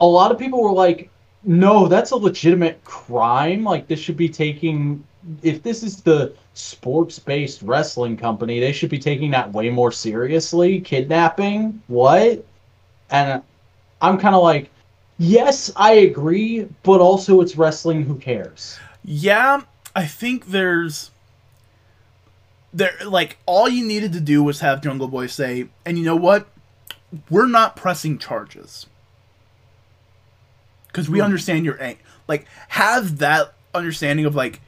[0.00, 1.10] A lot of people were like,
[1.44, 3.64] "No, that's a legitimate crime.
[3.64, 5.04] Like this should be taking.
[5.42, 10.80] If this is the sports-based wrestling company, they should be taking that way more seriously.
[10.80, 12.44] Kidnapping, what?"
[13.10, 13.42] And
[14.00, 14.70] I'm kind of like,
[15.18, 18.02] "Yes, I agree, but also it's wrestling.
[18.02, 19.62] Who cares?" Yeah,
[19.94, 21.10] I think there's
[22.72, 26.16] there like all you needed to do was have Jungle Boy say, and you know
[26.16, 26.46] what?
[27.30, 28.86] We're not pressing charges.
[30.92, 31.24] Cuz we Hmm.
[31.26, 31.98] understand your ang-
[32.28, 34.60] like have that understanding of like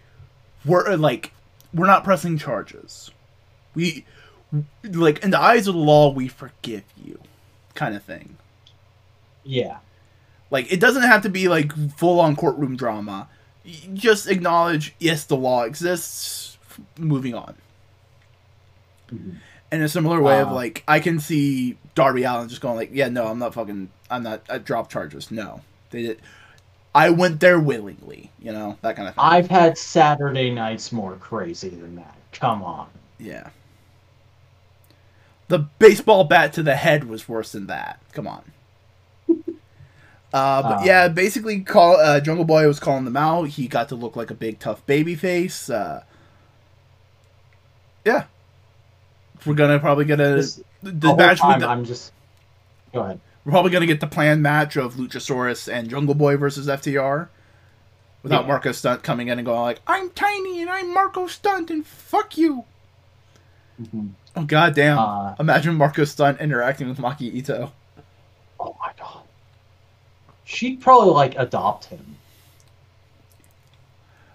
[0.65, 1.33] we're like
[1.75, 3.11] we're not pressing charges.
[3.75, 4.05] We
[4.85, 7.19] like in the eyes of the law we forgive you
[7.75, 8.37] kind of thing.
[9.45, 9.79] Yeah.
[10.51, 13.29] Like it doesn't have to be like full on courtroom drama.
[13.93, 16.57] Just acknowledge yes the law exists.
[16.97, 17.57] Moving on.
[19.71, 22.91] In a similar way of Uh, like I can see Darby Allin just going like
[22.93, 26.21] yeah no I'm not fucking I'm not I drop charges no they did
[26.95, 31.17] I went there willingly you know that kind of thing I've had Saturday nights more
[31.17, 32.15] crazy than that.
[32.33, 32.89] Come on.
[33.19, 33.51] yeah.
[35.49, 38.01] The baseball bat to the head was worse than that.
[38.13, 38.53] Come on.
[40.33, 43.45] Uh, but Uh, yeah, basically, call uh, Jungle Boy was calling them out.
[43.49, 45.71] He got to look like a big tough baby face.
[45.71, 46.03] Uh,
[48.05, 48.25] yeah,
[49.49, 51.39] we're gonna probably get a This- the, match.
[51.41, 52.13] time, With the, I'm just.
[52.93, 53.21] Go ahead.
[53.45, 57.29] we're probably gonna get the planned match of Luchasaurus and Jungle Boy versus FTR,
[58.23, 58.47] without Yeah.
[58.49, 62.37] Marco Stunt coming in and going like, "I'm tiny and I'm Marco Stunt and fuck
[62.39, 62.65] you."
[64.37, 64.99] Oh god damn!
[64.99, 67.73] Uh, Imagine Marco Stunt interacting with Maki Ito.
[68.61, 69.23] oh my god.
[70.45, 72.17] She'd probably like adopt him.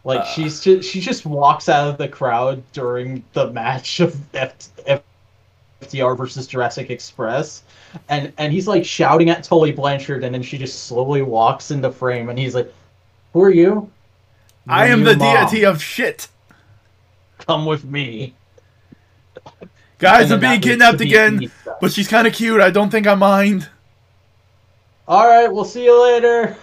[0.04, 0.26] Like Uh.
[0.26, 4.54] she's just she just walks out of the crowd during the match of F-
[4.86, 5.02] F-
[5.82, 7.64] FTR versus Jurassic Express,
[8.10, 11.92] and and he's like shouting at Tully Blanchard, and then she just slowly walks into
[11.92, 12.72] frame, and he's like,
[13.34, 13.90] "Who are you?"
[14.68, 15.36] I am the mom.
[15.50, 16.28] deity of shit.
[17.40, 18.34] Come with me.
[20.00, 21.50] Guys, I'm being kidnapped again,
[21.82, 22.60] but she's kind of cute.
[22.62, 23.70] I don't think I mind.
[25.08, 26.56] All right, we'll see you later.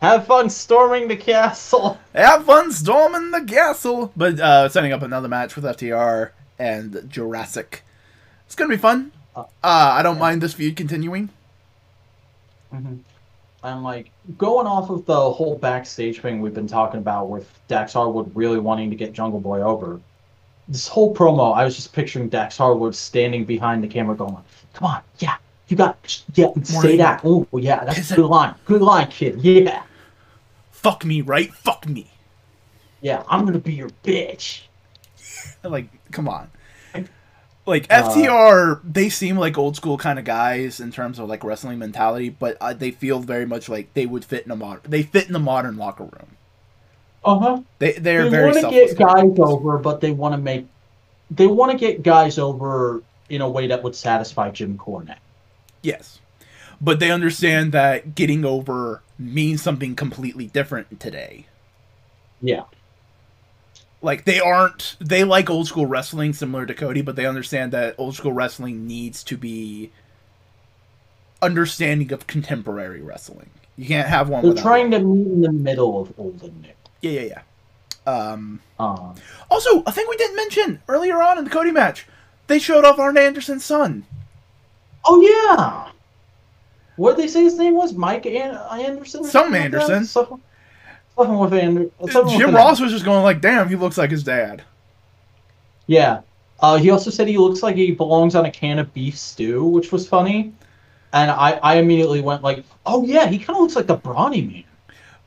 [0.00, 1.98] Have fun storming the castle.
[2.14, 4.12] Have fun storming the castle.
[4.16, 7.82] But uh, setting up another match with FTR and Jurassic.
[8.46, 9.12] It's gonna be fun.
[9.34, 10.20] Uh, Uh, I don't yeah.
[10.20, 11.30] mind this feud continuing.
[12.72, 17.92] And like going off of the whole backstage thing we've been talking about with Dax
[17.94, 20.00] Harwood really wanting to get Jungle Boy over.
[20.68, 24.36] This whole promo, I was just picturing Dax Harwood standing behind the camera going,
[24.74, 25.36] "Come on, yeah,
[25.68, 27.22] you got, yeah, say that.
[27.24, 28.28] Oh, yeah, that's a good it.
[28.28, 29.40] line, good line, kid.
[29.42, 29.82] Yeah,
[30.82, 31.52] Fuck me, right?
[31.52, 32.10] Fuck me.
[33.00, 34.62] yeah, I'm gonna be your bitch."
[35.64, 36.50] Like, come on.
[37.66, 41.44] Like Uh, FTR, they seem like old school kind of guys in terms of like
[41.44, 44.80] wrestling mentality, but uh, they feel very much like they would fit in a modern.
[44.88, 46.36] They fit in the modern locker room.
[47.24, 47.60] Uh huh.
[47.78, 50.66] They they're they very want to get guys over, but they want to make
[51.30, 55.18] they want to get guys over in a way that would satisfy Jim Cornette.
[55.82, 56.20] Yes.
[56.80, 61.46] But they understand that getting over means something completely different today.
[62.40, 62.64] Yeah.
[64.00, 67.96] Like they aren't they like old school wrestling similar to Cody, but they understand that
[67.98, 69.90] old school wrestling needs to be
[71.42, 73.50] understanding of contemporary wrestling.
[73.76, 75.00] You can't have one They're trying one.
[75.00, 76.68] to meet in the middle of old and new.
[77.00, 77.42] Yeah, yeah,
[78.06, 78.12] yeah.
[78.30, 79.14] Um Uh,
[79.50, 82.06] also, a thing we didn't mention earlier on in the Cody match.
[82.46, 84.04] They showed off Arn Anderson's son.
[85.04, 85.90] oh yeah.
[86.98, 87.94] What did they say his name was?
[87.94, 89.22] Mike An- Anderson?
[89.24, 89.64] Some something like?
[89.64, 90.04] Anderson.
[90.04, 90.40] Something,
[91.16, 94.10] something with Ander- something with Jim Ross was just going like, "Damn, he looks like
[94.10, 94.62] his dad."
[95.86, 96.20] Yeah.
[96.60, 99.64] Uh, he also said he looks like he belongs on a can of beef stew,
[99.64, 100.52] which was funny.
[101.12, 104.42] And I, I immediately went like, oh yeah, he kind of looks like the brawny
[104.42, 104.64] man.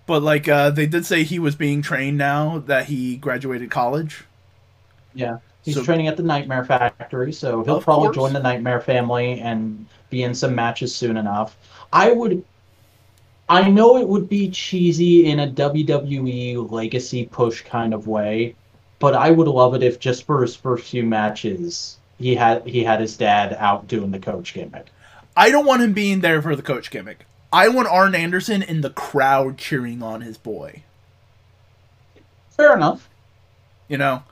[0.06, 4.26] But like uh, they did say he was being trained now that he graduated college.
[5.14, 8.18] Yeah, he's So- training at the Nightmare Factory, so he'll probably course.
[8.18, 11.58] join the Nightmare family and be in some matches soon enough.
[11.92, 12.44] I would.
[13.50, 18.56] I know it would be cheesy in a WWE legacy push kind of way,
[19.00, 22.84] but I would love it if just for his first few matches he had he
[22.84, 24.86] had his dad out doing the coach gimmick.
[25.36, 27.26] I don't want him being there for the coach gimmick.
[27.52, 30.84] I want Arn Anderson in the crowd cheering on his boy.
[32.56, 33.10] Fair enough.
[33.90, 34.24] You know,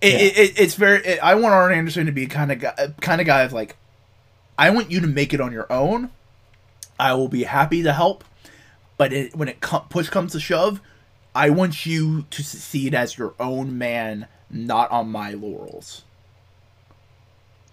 [0.00, 0.18] it, Yeah.
[0.18, 1.20] it, it, it's very.
[1.20, 3.76] I want Arn Anderson to be kind of guy, kind of guy of like,
[4.58, 6.10] I want you to make it on your own.
[6.98, 8.24] I will be happy to help,
[8.96, 10.80] but it, when it com- push comes to shove,
[11.34, 16.02] I want you to succeed as your own man, not on my laurels.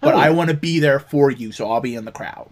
[0.00, 2.50] But Hell I want to be there for you, so I'll be in the crowd.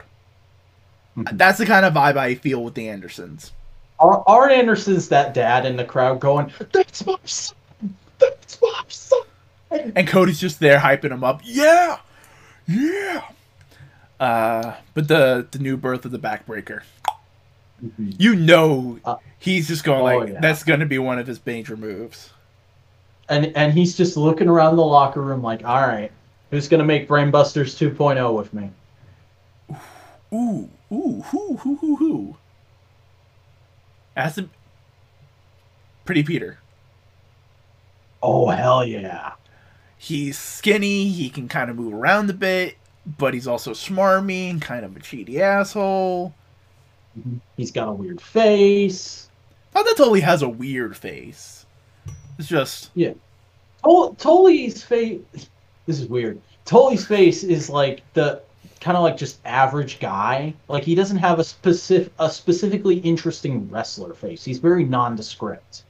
[1.19, 1.37] Mhm.
[1.37, 3.53] That's the kind of vibe I feel with the Andersons.
[4.01, 7.57] Ar- Arn Anderson's that dad in the crowd going, "That's my son.
[8.19, 9.21] That's my son."
[9.95, 11.43] And Cody's just there hyping him up.
[11.45, 11.99] Yeah,
[12.67, 13.23] yeah.
[14.23, 16.83] Uh, but the the new birth of the backbreaker,
[17.99, 20.41] you know, Uh, he's just going oh, like yeah.
[20.41, 22.31] that's going to be one of his major moves.
[23.29, 26.13] And and he's just looking around the locker room like, all right,
[26.53, 28.71] who's gonna make Brainbusters 2.0 with me?
[30.33, 32.37] Ooh, ooh, hoo, hoo, hoo, hoo.
[34.17, 34.49] As a
[36.05, 36.59] pretty Peter.
[38.23, 39.33] Oh hell yeah!
[39.99, 41.09] He's skinny.
[41.09, 42.77] He can kind of move around a bit,
[43.19, 46.35] but he's also smarmy and kind of a cheaty asshole.
[47.57, 49.29] He's got a weird face.
[49.75, 51.67] Not that totally has a weird face.
[52.39, 52.91] It's just
[53.83, 55.21] Tol- Tully's face.
[55.87, 56.41] This is weird.
[56.65, 58.41] Tully's face is like the
[58.81, 60.55] kind of like just average guy.
[60.69, 64.45] Like he doesn't have a specific a specifically interesting wrestler face.
[64.45, 65.83] He's very nondescript.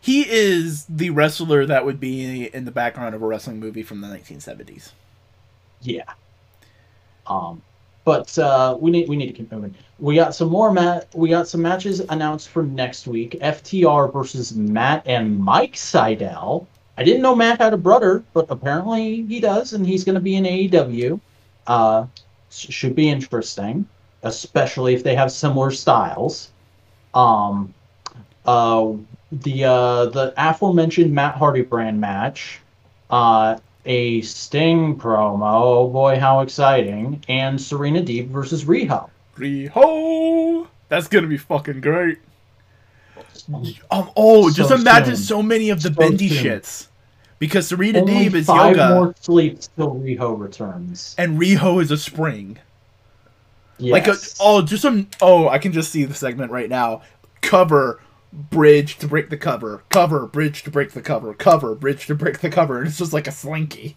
[0.00, 4.00] he is the wrestler that would be in the background of a wrestling movie from
[4.02, 4.92] the 1970s.
[5.82, 6.04] Yeah.
[7.30, 7.62] Um,
[8.04, 9.74] but uh, we need we need to keep moving.
[9.98, 11.08] We got some more mat.
[11.14, 13.38] We got some matches announced for next week.
[13.40, 16.66] FTR versus Matt and Mike Sydal.
[16.98, 20.20] I didn't know Matt had a brother, but apparently he does, and he's going to
[20.20, 21.20] be in AEW.
[21.66, 22.06] Uh,
[22.50, 23.86] should be interesting,
[24.24, 26.50] especially if they have similar styles.
[27.14, 27.72] Um,
[28.44, 28.92] uh,
[29.30, 32.60] the uh, the aforementioned Matt Hardy brand match.
[33.08, 35.40] Uh, a Sting promo.
[35.62, 37.22] Oh boy, how exciting!
[37.28, 39.08] And Serena Deeb versus Riho.
[39.36, 40.66] Riho!
[40.88, 42.18] That's gonna be fucking great.
[43.90, 45.24] Um, oh, just imagine soon.
[45.24, 46.44] so many of the So bendy soon.
[46.44, 46.86] shits.
[47.38, 51.14] Because Serena Only Deeb is five yoga, more sleeps till Riho returns.
[51.16, 52.58] and Riho is a spring.
[53.78, 53.92] Yes.
[53.92, 55.08] Like, a, oh, just some.
[55.22, 57.00] Oh, I can just see the segment right now.
[57.40, 58.00] Cover,
[58.32, 59.82] bridge to break the cover.
[59.90, 61.34] Cover, bridge to break the cover.
[61.34, 62.78] Cover, bridge to break the cover.
[62.78, 63.96] And it's just like a slinky.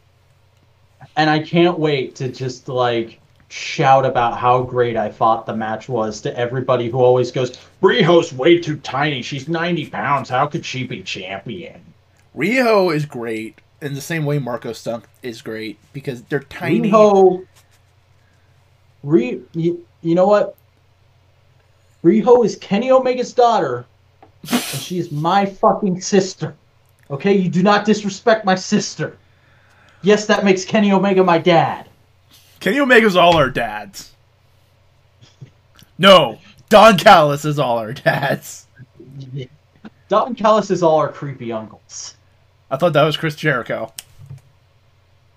[1.16, 3.20] and I can't wait to just like
[3.50, 8.34] shout about how great I thought the match was to everybody who always goes, Riho's
[8.34, 9.22] way too tiny.
[9.22, 10.30] She's 90 pounds.
[10.30, 11.82] How could she be champion?
[12.36, 16.90] Riho is great in the same way Marko Stunt is great because they're tiny.
[16.90, 17.46] Riho.
[19.04, 20.56] Ri, you, you know what?
[22.04, 23.86] Riho is Kenny Omega's daughter,
[24.52, 26.56] and she is my fucking sister.
[27.10, 29.18] Okay, you do not disrespect my sister.
[30.02, 31.88] Yes, that makes Kenny Omega my dad.
[32.60, 34.14] Kenny Omega's all our dads.
[35.98, 36.40] No,
[36.70, 38.68] Don Callis is all our dads.
[40.10, 42.16] Don Callis is all our creepy uncles.
[42.70, 43.94] I thought that was Chris Jericho.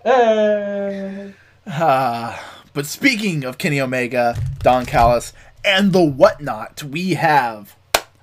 [0.03, 1.33] Hey.
[1.67, 7.75] Ah, but speaking of Kenny Omega, Don Callis, and the whatnot, we have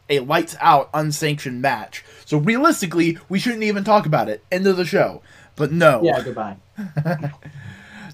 [0.08, 2.04] a lights out unsanctioned match.
[2.24, 4.44] So realistically, we shouldn't even talk about it.
[4.50, 5.22] End of the show.
[5.56, 6.02] But no.
[6.02, 6.56] Yeah, goodbye.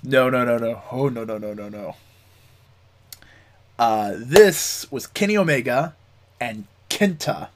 [0.02, 0.82] No, no, no, no.
[0.90, 1.96] Oh, no, no, no, no, no.
[3.78, 5.94] Uh, this was Kenny Omega
[6.40, 7.48] and Kenta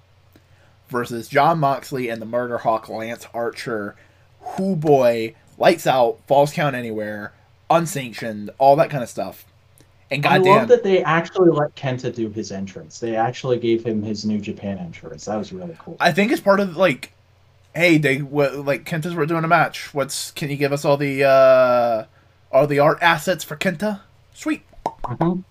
[0.89, 3.97] versus Jon Moxley and the Murder Hawk Lance Archer.
[4.41, 7.33] Who boy, lights out, falls count anywhere,
[7.71, 9.47] unsanctioned, all that kind of stuff.
[10.15, 13.01] And I love that they actually let Kenta do his entrance.
[13.01, 15.25] They actually gave him his New Japan entrance.
[15.25, 15.97] That was really cool.
[16.01, 17.13] I think it's part of like,
[17.75, 19.93] hey, they what, like Kenta's we're doing a match.
[19.95, 22.05] What's can you give us all the uh
[22.53, 24.01] all the art assets for Kenta?
[24.35, 24.63] Sweet.
[25.03, 25.43] Mhm.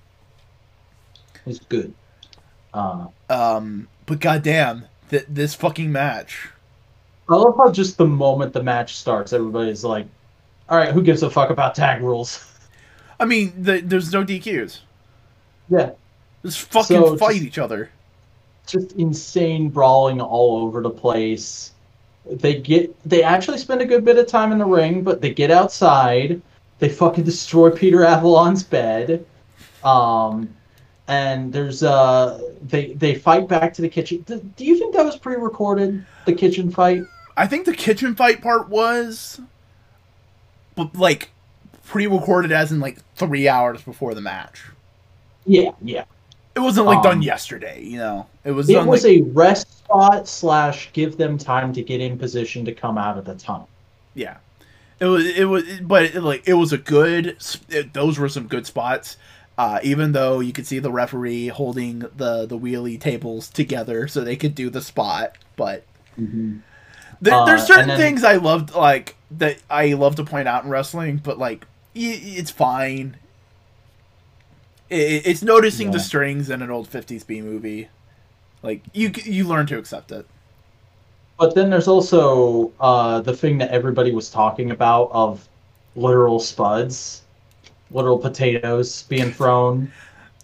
[1.45, 1.94] It's good.
[2.73, 6.49] Uh, Um, but goddamn, th- this fucking match.
[7.30, 10.07] I love how just the moment the match starts, everybody's like,
[10.69, 12.49] All right, who gives a fuck about tag rules?
[13.19, 14.80] I mean, the, there's no DQs.
[15.69, 15.91] Yeah,
[16.44, 17.90] Just fucking So, fight just- each other.
[18.68, 21.72] just insane brawling all over the place.
[22.26, 25.34] They get they actually spend a good bit of time in the ring, but they
[25.34, 26.41] get outside.
[26.80, 29.26] They fucking destroy Peter Avalon's bed.
[29.84, 30.48] Um
[31.10, 34.22] and there's uh they they fight back to the kitchen.
[34.26, 36.06] Do, do you think that was pre-recorded?
[36.26, 37.03] The kitchen fight?
[37.35, 39.41] I think the kitchen fight part was,
[40.76, 41.31] but like
[41.86, 44.64] pre-recorded as in like three hours before the match.
[45.46, 46.06] Yeah, yeah.
[46.56, 48.28] It wasn't like Um, done yesterday, you know.
[48.44, 52.00] It was It done was like a rest spot slash give them time to get
[52.00, 53.68] in position to come out of the tunnel.
[54.14, 54.38] yeah.
[55.00, 57.36] It was it was but it, like it was a good.
[57.68, 59.18] It, those were some good spots.
[59.58, 64.22] Uh, even though you could see the referee holding the the wheelie tables together so
[64.22, 65.84] they could do the spot, but
[67.22, 70.64] There, Uh, there's certain then- things I loved, like that I love to point out
[70.64, 73.18] in wrestling, but like it's fine.
[74.90, 77.90] It, it's noticing the strings in an old '50s B movie.
[78.61, 80.26] Like you, you learn to accept it.
[81.38, 85.48] But then there's also uh, the thing that everybody was talking about of
[85.95, 87.24] literal spuds,
[87.91, 89.91] literal potatoes being thrown.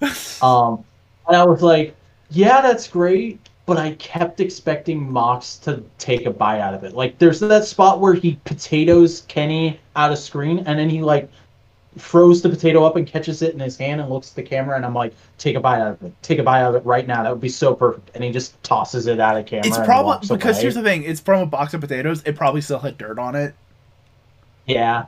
[0.42, 0.86] Um,
[1.28, 1.94] and I was like,
[2.30, 6.94] yeah, that's great, but I kept expecting Mox to take a bite out of it.
[6.94, 11.30] Like, there's that spot where he potatoes Kenny out of screen, and then he like
[11.98, 14.76] throws the potato up and catches it in his hand and looks at the camera,
[14.76, 16.86] and I'm like, take a bite out of it, take a bite out of it
[16.86, 17.22] right now.
[17.22, 18.10] That would be so perfect.
[18.16, 19.68] And he just tosses it out of camera.
[19.68, 20.62] It's probably because away.
[20.64, 22.24] here's the thing: it's from a box of potatoes.
[22.26, 23.54] It probably still had dirt on it.
[24.66, 25.06] Yeah.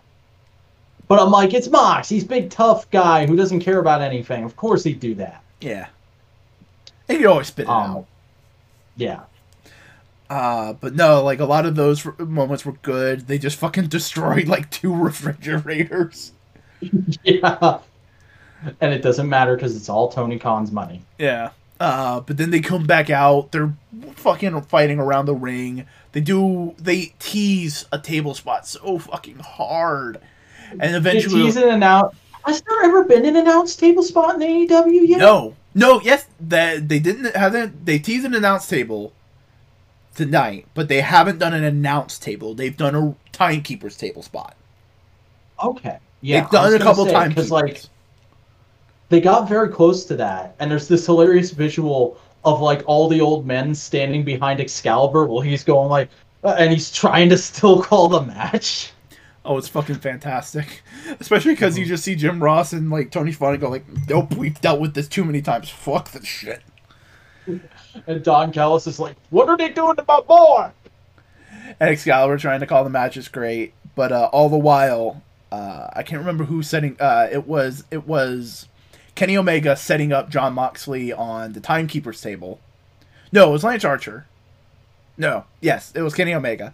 [1.07, 2.07] But I'm like, it's Mox.
[2.07, 4.43] He's big tough guy who doesn't care about anything.
[4.43, 5.43] Of course he'd do that.
[5.59, 5.87] Yeah,
[7.09, 8.05] and you always spit it Um, out.
[8.95, 9.21] Yeah.
[10.29, 13.27] Uh, but no, like a lot of those moments were good.
[13.27, 16.31] They just fucking destroyed like two refrigerators.
[17.23, 17.79] Yeah.
[18.79, 21.01] And it doesn't matter because it's all Tony Khan's money.
[21.17, 21.49] Yeah.
[21.79, 23.51] Uh, but then they come back out.
[23.51, 23.73] They're
[24.15, 25.87] fucking fighting around the ring.
[26.11, 26.75] They do.
[26.77, 30.21] They tease a table spot so fucking hard,
[30.79, 32.15] and eventually, He's in and out.
[32.45, 35.19] Has there ever been an announced table spot in AEW yet?
[35.19, 37.85] no, no, yes, that they didn't haven't.
[37.85, 39.13] They teased an announce table
[40.15, 42.53] tonight, but they haven't done an announce table.
[42.53, 44.55] They've done a timekeeper's table spot.
[45.63, 45.97] Okay.
[46.21, 46.41] Yeah.
[46.41, 47.83] They've done a couple times Because, like,
[49.09, 50.55] they got very close to that.
[50.59, 55.41] And there's this hilarious visual of, like, all the old men standing behind Excalibur while
[55.41, 56.09] he's going, like,
[56.43, 58.90] uh, and he's trying to still call the match.
[59.43, 60.83] Oh, it's fucking fantastic.
[61.19, 64.59] Especially because you just see Jim Ross and like Tony Schiavone go like, "Nope, we've
[64.61, 65.69] dealt with this too many times.
[65.69, 66.61] Fuck this shit."
[68.07, 70.71] And Don Callis is like, "What are they doing to my boy?"
[71.77, 75.89] And Excalibur trying to call the match is great, but uh, all the while, uh,
[75.93, 76.95] I can't remember who setting.
[76.99, 78.69] Uh, it was it was
[79.15, 82.59] Kenny Omega setting up Jon Moxley on the Timekeeper's table.
[83.31, 84.25] No, it was Lance Archer.
[85.17, 86.73] No, yes, it was Kenny Omega.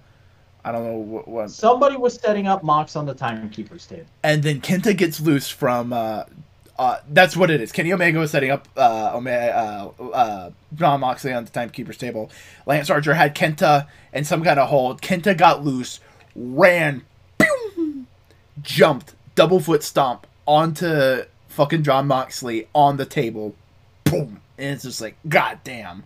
[0.68, 1.28] I don't know what.
[1.28, 1.50] what.
[1.50, 4.06] Somebody was setting up Mox on the timekeeper's table.
[4.22, 5.94] And then Kenta gets loose from.
[5.94, 6.26] Uh,
[6.78, 7.72] uh, that's what it is.
[7.72, 12.30] Kenny Omega was setting up uh, Omega, uh, uh, Jon Moxley on the Timekeeper's table.
[12.66, 15.02] Lance Archer had Kenta in some kind of hold.
[15.02, 16.00] Kenta got loose,
[16.36, 17.04] ran,
[17.40, 18.06] pew,
[18.62, 23.56] jumped, double foot stomp onto fucking Jon Moxley on the table.
[24.04, 24.42] Boom.
[24.58, 26.04] And it's just like, god damn.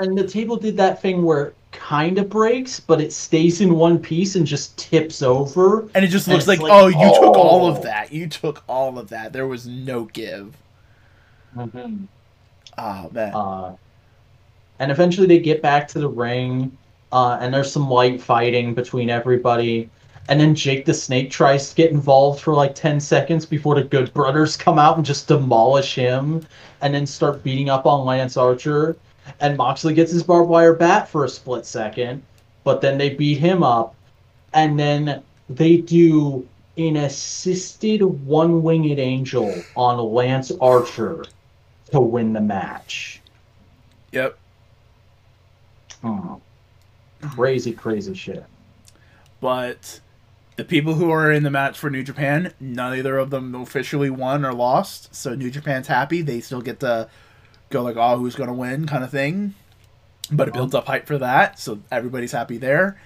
[0.00, 3.74] And the table did that thing where it kind of breaks, but it stays in
[3.74, 5.88] one piece and just tips over.
[5.94, 7.70] And it just looks like, like, oh, you took all oh.
[7.70, 8.10] of that.
[8.10, 9.32] You took all of that.
[9.32, 10.56] There was no give.
[11.56, 12.08] Oh, man.
[13.34, 13.72] Uh,
[14.78, 16.76] and eventually they get back to the ring,
[17.12, 19.90] uh, and there's some light fighting between everybody.
[20.28, 23.82] And then Jake the Snake tries to get involved for like 10 seconds before the
[23.82, 26.46] Good Brothers come out and just demolish him
[26.80, 28.96] and then start beating up on Lance Archer.
[29.40, 32.22] And Moxley gets his barbed wire bat for a split second,
[32.64, 33.94] but then they beat him up.
[34.52, 36.46] And then they do
[36.76, 41.24] an assisted one winged angel on Lance Archer
[41.92, 43.20] to win the match.
[44.12, 44.38] yep.
[46.02, 46.40] Oh,
[47.20, 48.44] Crazy, crazy shit.
[49.40, 50.00] but
[50.56, 54.44] the people who are in the match for New Japan, neither of them officially won
[54.44, 55.14] or lost.
[55.14, 57.08] So New Japan's happy; they still get to
[57.70, 59.54] go like, "Oh, who's gonna win?" kind of thing.
[60.32, 63.00] But it builds up hype for that, so everybody's happy there.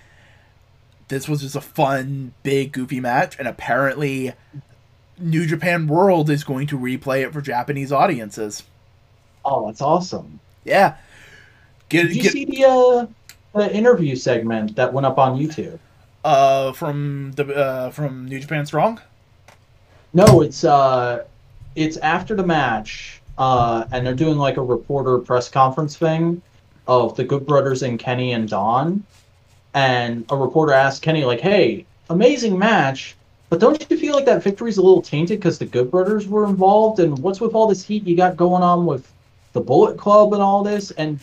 [1.09, 4.35] This was just a fun, big, goofy match, and apparently,
[5.19, 8.62] New Japan World is going to replay it for Japanese audiences.
[9.45, 10.41] Oh, that's awesome.
[10.65, 10.97] Yeah,
[11.89, 12.32] get Did you get.
[12.32, 13.07] see the uh,
[13.55, 15.78] the interview segment that went up on YouTube?
[16.24, 19.01] Uh, from the uh, from New Japan Strong.
[20.15, 21.24] No, it's uh,
[21.74, 26.40] it's after the match, uh, and they're doing like a reporter press conference thing
[26.86, 29.05] of the Good Brothers and Kenny and Don,
[29.74, 33.16] and a reporter asked Kenny like, "Hey, amazing match,
[33.48, 36.44] but don't you feel like that victory's a little tainted because the Good Brothers were
[36.47, 37.01] involved?
[37.01, 39.11] And what's with all this heat you got going on with
[39.52, 41.19] the Bullet Club and all this?" And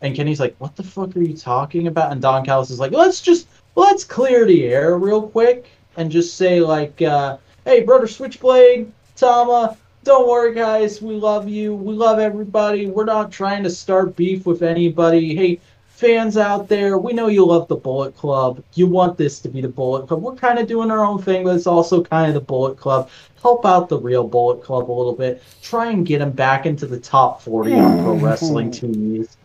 [0.00, 2.92] and Kenny's like, "What the fuck are you talking about?" And Don Callis is like,
[2.92, 8.06] "Let's just let's clear the air real quick and just say like, uh, hey, brother
[8.06, 11.00] Switchblade, Tama." Don't worry, guys.
[11.00, 11.74] We love you.
[11.74, 12.86] We love everybody.
[12.86, 15.36] We're not trying to start beef with anybody.
[15.36, 18.64] Hey, fans out there, we know you love the Bullet Club.
[18.74, 20.20] You want this to be the Bullet Club.
[20.20, 23.08] We're kind of doing our own thing, but it's also kind of the Bullet Club.
[23.40, 25.40] Help out the real Bullet Club a little bit.
[25.62, 29.36] Try and get them back into the top 40 on Pro Wrestling Tees.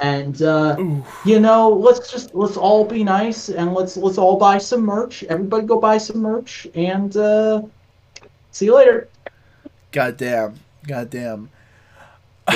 [0.00, 0.76] And uh,
[1.26, 5.24] you know, let's just let's all be nice and let's let's all buy some merch.
[5.24, 7.62] Everybody go buy some merch and uh,
[8.52, 9.08] see you later.
[9.92, 10.60] Goddamn.
[10.86, 11.50] Goddamn.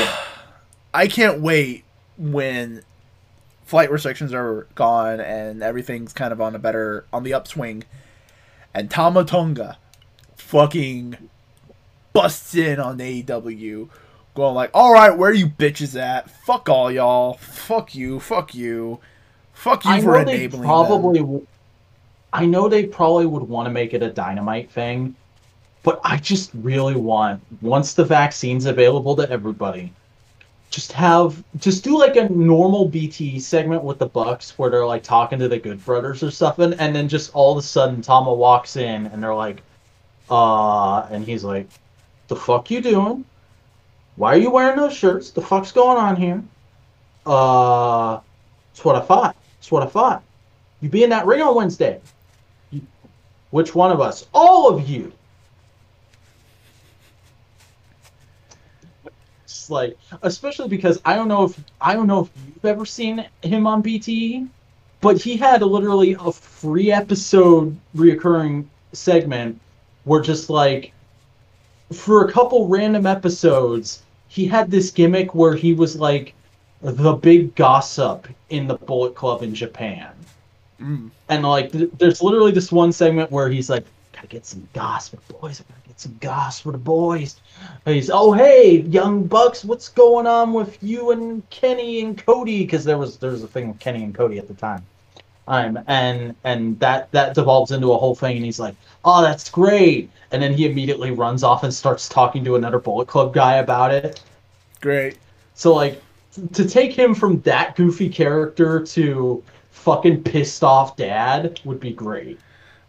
[0.94, 1.84] I can't wait
[2.18, 2.82] when
[3.64, 7.84] flight restrictions are gone and everything's kind of on a better on the upswing
[8.74, 9.78] and Tama Tonga
[10.36, 11.16] fucking
[12.12, 13.88] busts in on AEW
[14.34, 16.30] going like, "All right, where are you bitches at?
[16.30, 17.34] Fuck all y'all.
[17.34, 18.20] Fuck you.
[18.20, 19.00] Fuck you.
[19.52, 21.20] Fuck you I for enabling probably.
[21.20, 21.46] them."
[22.32, 25.16] I know they probably would want to make it a dynamite thing,
[25.82, 29.92] but I just really want once the vaccine's available to everybody,
[30.70, 35.02] just have just do like a normal BT segment with the Bucks where they're like
[35.02, 38.32] talking to the Good Brothers or something, and then just all of a sudden Tama
[38.32, 39.62] walks in and they're like,
[40.30, 41.68] uh, and he's like,
[42.28, 43.24] "The fuck you doing?
[44.16, 45.30] Why are you wearing those shirts?
[45.30, 46.42] The fuck's going on here?"
[47.26, 48.20] Uh,
[48.72, 49.36] it's what I thought.
[49.58, 50.22] It's what I thought.
[50.80, 52.00] You be in that ring on Wednesday.
[52.70, 52.82] You,
[53.50, 54.26] which one of us?
[54.32, 55.12] All of you.
[59.70, 63.66] Like, especially because I don't know if I don't know if you've ever seen him
[63.66, 64.48] on BTE,
[65.00, 69.60] but he had literally a free episode reoccurring segment
[70.04, 70.92] where just like
[71.92, 76.34] for a couple random episodes, he had this gimmick where he was like
[76.82, 80.12] the big gossip in the Bullet Club in Japan.
[80.80, 81.10] Mm.
[81.28, 83.84] And like, th- there's literally this one segment where he's like,
[84.20, 85.62] "Gotta get some gossip, boys.
[85.62, 87.40] I gotta get some gossip for the boys."
[87.86, 92.84] He's, "Oh hey, young bucks, what's going on with you and Kenny and Cody?" Because
[92.84, 94.84] there was there was a thing with Kenny and Cody at the time.
[95.48, 98.74] Um, and and that that devolves into a whole thing, and he's like,
[99.06, 103.08] "Oh, that's great!" And then he immediately runs off and starts talking to another Bullet
[103.08, 104.20] Club guy about it.
[104.82, 105.16] Great.
[105.54, 106.02] So like
[106.52, 112.38] to take him from that goofy character to fucking pissed off dad would be great.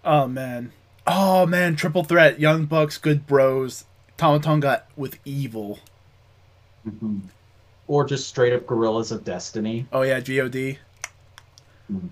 [0.04, 0.74] Oh man.
[1.08, 3.86] Oh man, triple threat, Young Bucks, Good Bros,
[4.18, 5.80] Tama Tonga with evil.
[7.88, 9.86] Or just straight up Gorillas of Destiny.
[9.92, 10.54] Oh yeah, God.
[11.92, 12.10] Mhm.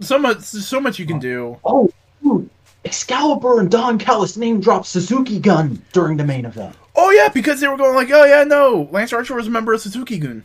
[0.00, 1.58] So much, so much you can do.
[1.64, 1.90] Oh,
[2.22, 2.50] dude,
[2.84, 6.76] Excalibur and Don Callis name dropped Suzuki Gun during the main event.
[6.94, 9.72] Oh yeah, because they were going like, oh yeah, no, Lance Archer was a member
[9.72, 10.44] of Suzuki Gun.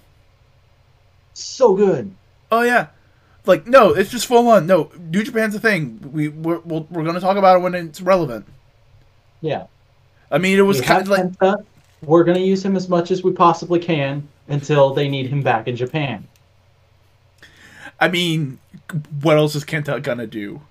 [1.33, 2.13] So good.
[2.51, 2.87] Oh yeah,
[3.45, 4.67] like no, it's just full on.
[4.67, 5.99] No, New Japan's a thing.
[6.11, 8.45] We we're we're, we're gonna talk about it when it's relevant.
[9.41, 9.65] Yeah.
[10.31, 11.65] I mean, it was We kind of like Penta.
[12.03, 15.67] We're gonna use him as much as we possibly can until they need him back
[15.67, 16.27] in Japan.
[17.99, 18.59] I mean,
[19.21, 20.61] what else is Kenta gonna do?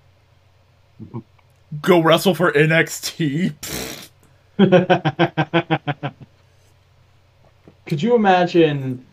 [1.80, 3.54] Go wrestle for NXT?
[7.86, 9.04] Could you imagine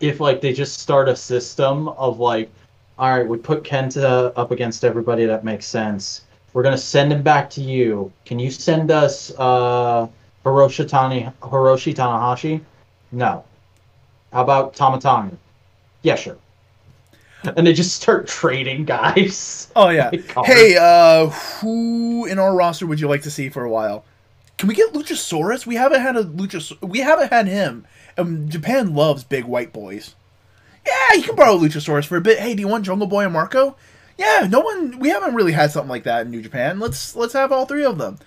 [0.00, 2.50] if like they just start a system of like,
[2.98, 6.22] all right, we put Kenta up against everybody that makes sense.
[6.52, 8.12] We're gonna send him back to you.
[8.24, 10.06] Can you send us uh
[10.44, 12.60] Hiroshi Tani Hiroshi Tanahashi?
[13.10, 13.44] No.
[14.32, 15.36] How about Tama Tonga?
[16.02, 16.36] Yeah, sure.
[17.56, 19.68] And they just start trading guys.
[19.76, 20.10] Oh yeah.
[20.44, 24.04] Hey, uh, who in our roster would you like to see for a while?
[24.58, 25.66] Can we get Luchasaurus?
[25.66, 26.80] We haven't had a Luchas.
[26.82, 27.84] We haven't had him.
[28.16, 30.14] Um, Japan loves big white boys.
[30.86, 32.38] Yeah, you can borrow Luchasaurus for a bit.
[32.38, 33.76] Hey, do you want Jungle Boy and Marko?
[34.18, 34.98] Yeah, no one.
[34.98, 36.80] We haven't really had something like that in New Japan.
[36.80, 38.18] Let's let's have all three of them.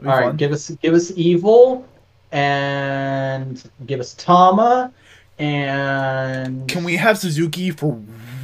[0.00, 0.36] All right, fun.
[0.36, 1.86] give us give us evil,
[2.32, 4.92] and give us Tama,
[5.38, 7.92] and Can we have Suzuki for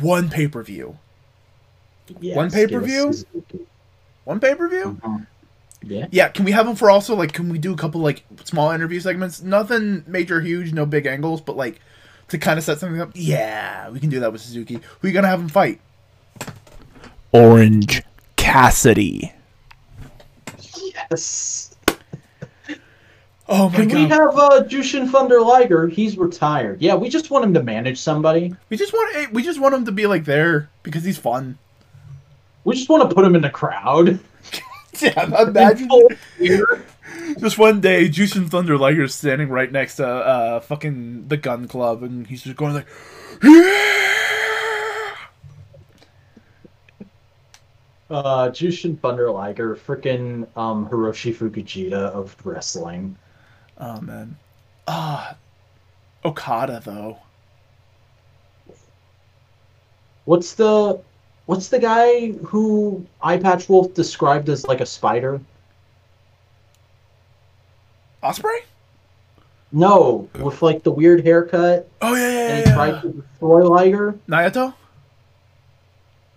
[0.01, 0.99] one pay per view?
[2.21, 3.13] Yes, one pay-per-view?
[4.25, 4.99] One pay per view?
[5.03, 5.27] Mhm.
[5.89, 6.07] Yeah.
[6.11, 8.71] Yeah, can we have him for also like can we do a couple like small
[8.71, 9.43] interview segments?
[9.43, 11.81] Nothing major huge, no big angles, but like
[12.29, 13.11] to kind of set something up.
[13.15, 14.81] Yeah, we can do that with Suzuki.
[15.01, 15.81] Who you gonna have him fight?
[17.33, 18.03] Orange
[18.37, 19.33] Cassidy.
[21.11, 21.75] Yes.
[23.49, 25.87] Oh my Can we have uh, Jushin Thunder Liger?
[25.87, 26.83] He's retired.
[26.83, 28.53] Yeah, we just want him to manage somebody.
[28.71, 31.57] we just want eh, we just want him to be like there because he's fun.
[32.65, 34.19] We just want to put him in the crowd.
[35.03, 35.89] Yeah, imagine
[37.39, 42.03] just one day Jushin Thunder Liger's standing right next to uh fucking the gun club
[42.03, 42.87] and he's just going like!
[48.09, 53.17] Uh, Jushin Thunder Liger, freaking um, Hiroshi Fukujita of wrestling.
[53.79, 54.37] Oh man.
[54.87, 55.37] Ah
[56.25, 57.19] Okada though.
[60.25, 61.01] What's the
[61.47, 65.41] what's the guy who Eye Patch Wolf described as like a spider?
[68.23, 68.61] Ospreay?
[69.73, 72.71] No, with like the weird haircut, Oh yeah yeah and yeah.
[72.71, 74.19] he tried to destroy Liger.
[74.29, 74.75] Naito?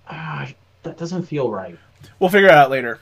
[0.10, 0.48] Ah,
[0.84, 1.78] that doesn't feel right.
[2.20, 3.00] We'll figure it out later.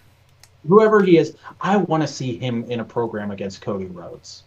[0.68, 4.44] Whoever he is, I want to see him in a program against Cody Rhodes.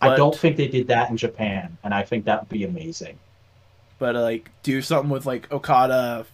[0.00, 3.18] I don't think they did that in Japan, and I think that would be amazing.
[3.98, 6.26] But uh, like do something with like Okada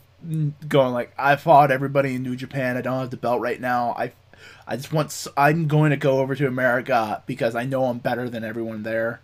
[0.69, 2.77] going like I fought everybody in New Japan.
[2.77, 3.95] I don't have the belt right now.
[3.97, 4.13] I
[4.67, 8.29] I just want I'm going to go over to America because I know I'm better
[8.29, 9.21] than everyone there.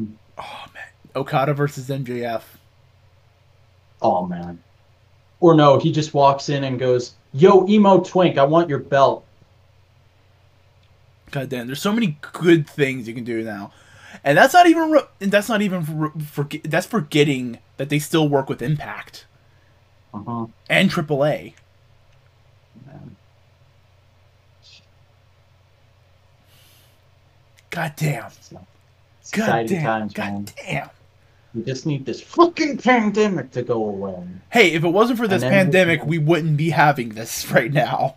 [0.00, 0.12] Mhm.
[0.38, 0.84] Oh man.
[1.16, 2.42] Okada versus MJF.
[4.02, 4.62] Oh man.
[5.40, 9.24] Or no, he just walks in and goes, "Yo, emo twink, I want your belt."
[11.30, 13.72] God damn, there's so many good things you can do now,
[14.24, 17.98] and that's not even re- and that's not even for, for that's forgetting that they
[17.98, 19.26] still work with Impact
[20.12, 20.46] Uh huh.
[20.68, 21.54] and AAA.
[22.86, 23.16] Man.
[27.70, 28.30] God damn,
[29.32, 30.44] God damn, times, man.
[30.44, 30.90] God damn.
[31.54, 34.24] We just need this fucking pandemic to go away.
[34.50, 38.16] Hey, if it wasn't for this pandemic, we wouldn't be having this right now.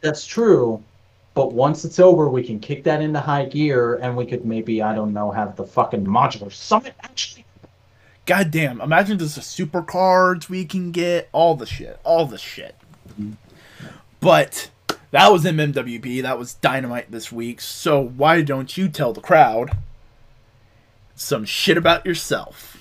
[0.00, 0.82] That's true.
[1.34, 4.82] But once it's over, we can kick that into high gear, and we could maybe,
[4.82, 7.45] I don't know, have the fucking modular summit actually.
[8.26, 12.38] God damn, imagine just the super cards we can get, all the shit, all the
[12.38, 12.74] shit.
[14.20, 14.70] But
[15.12, 19.76] that was MMWP, that was Dynamite this week, so why don't you tell the crowd
[21.14, 22.75] some shit about yourself?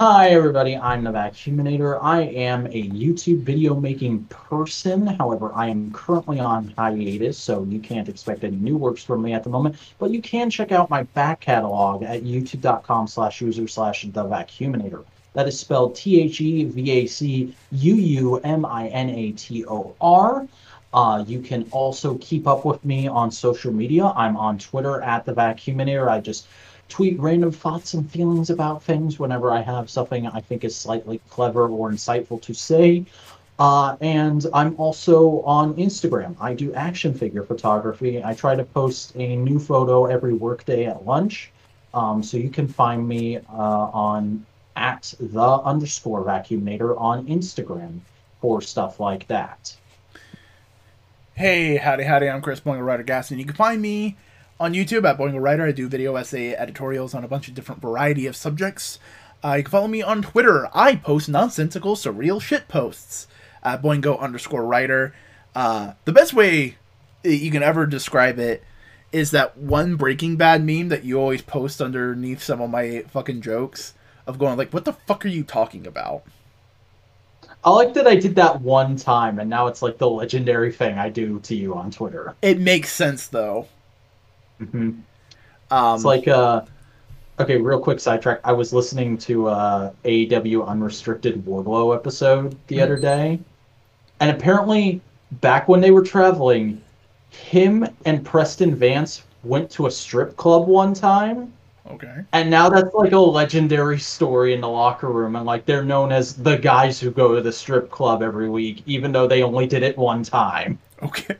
[0.00, 0.76] Hi, everybody.
[0.76, 1.98] I'm the Vacuuminator.
[2.02, 5.06] I am a YouTube video making person.
[5.06, 9.32] However, I am currently on hiatus, so you can't expect any new works from me
[9.32, 9.76] at the moment.
[9.98, 15.04] But you can check out my back catalog at youtube.com slash user slash the Vacuuminator.
[15.34, 19.32] That is spelled T H E V A C U U M I N A
[19.32, 20.48] T O R.
[20.92, 24.06] Uh, you can also keep up with me on social media.
[24.06, 26.08] I'm on Twitter at the Vacuuminator.
[26.08, 26.46] I just
[26.92, 31.22] tweet random thoughts and feelings about things whenever I have something I think is slightly
[31.30, 33.06] clever or insightful to say.
[33.58, 36.36] Uh, and I'm also on Instagram.
[36.38, 38.22] I do action figure photography.
[38.22, 41.50] I try to post a new photo every workday at lunch.
[41.94, 44.44] Um, so you can find me uh, on
[44.76, 48.00] at the underscore vacuumator on Instagram
[48.42, 49.74] for stuff like that.
[51.34, 53.38] Hey, howdy, howdy, I'm Chris Boingo Writer Gaston.
[53.38, 54.18] You can find me
[54.62, 55.66] on YouTube at Boingo Writer.
[55.66, 59.00] I do video essay editorials on a bunch of different variety of subjects.
[59.44, 60.68] Uh, you can follow me on Twitter.
[60.72, 63.26] I post nonsensical, surreal shit posts
[63.64, 65.14] at Boingo underscore writer.
[65.52, 66.76] Uh, the best way
[67.24, 68.62] you can ever describe it
[69.10, 73.40] is that one Breaking Bad meme that you always post underneath some of my fucking
[73.40, 73.94] jokes
[74.28, 76.22] of going like, "What the fuck are you talking about?"
[77.64, 80.98] I like that I did that one time, and now it's like the legendary thing
[80.98, 82.36] I do to you on Twitter.
[82.42, 83.66] It makes sense though.
[84.70, 84.90] Hmm
[85.70, 86.62] Um, It's like uh
[87.40, 88.40] okay, real quick sidetrack.
[88.44, 92.82] I was listening to uh AEW Unrestricted Wardlow episode the Mhm.
[92.82, 93.40] other day.
[94.20, 96.82] And apparently back when they were traveling,
[97.30, 101.52] him and Preston Vance went to a strip club one time.
[101.90, 102.24] okay.
[102.32, 106.12] And now that's like a legendary story in the locker room and like they're known
[106.12, 109.66] as the guys who go to the strip club every week even though they only
[109.66, 110.78] did it one time.
[111.02, 111.36] Okay.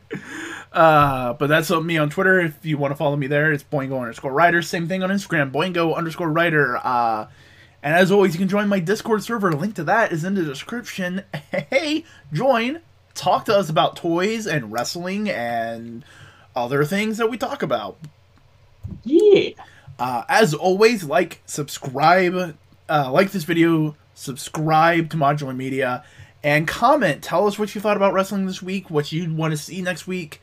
[0.72, 2.40] Uh, but that's me on Twitter.
[2.40, 4.62] If you want to follow me there, it's Boingo underscore writer.
[4.62, 6.78] Same thing on Instagram, Boingo underscore writer.
[6.82, 7.26] Uh,
[7.82, 9.52] and as always, you can join my Discord server.
[9.52, 11.24] Link to that is in the description.
[11.50, 12.80] Hey, join.
[13.14, 16.04] Talk to us about toys and wrestling and
[16.56, 17.98] other things that we talk about.
[19.04, 19.50] Yeah.
[19.98, 22.56] Uh, as always, like, subscribe,
[22.88, 26.04] uh, like this video, subscribe to Modular Media,
[26.42, 27.22] and comment.
[27.22, 30.06] Tell us what you thought about wrestling this week, what you'd want to see next
[30.06, 30.40] week.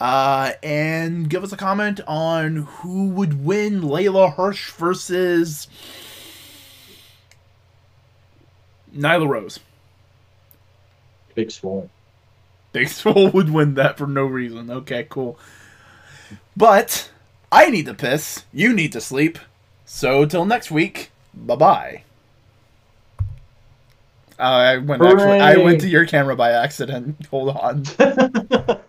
[0.00, 5.66] Uh, and give us a comment on who would win Leyla Hirsch versus
[8.94, 9.58] Nyla Rose.
[11.34, 11.90] Big Swole.
[12.72, 14.70] Big Swole would win that for no reason.
[14.70, 15.38] Okay, cool.
[16.56, 17.10] But
[17.50, 18.44] I need to piss.
[18.52, 19.38] You need to sleep.
[19.84, 22.02] So till next week, bye bye.
[24.38, 25.40] Uh, I went actually.
[25.40, 27.26] I went to your camera by accident.
[27.30, 27.84] Hold on.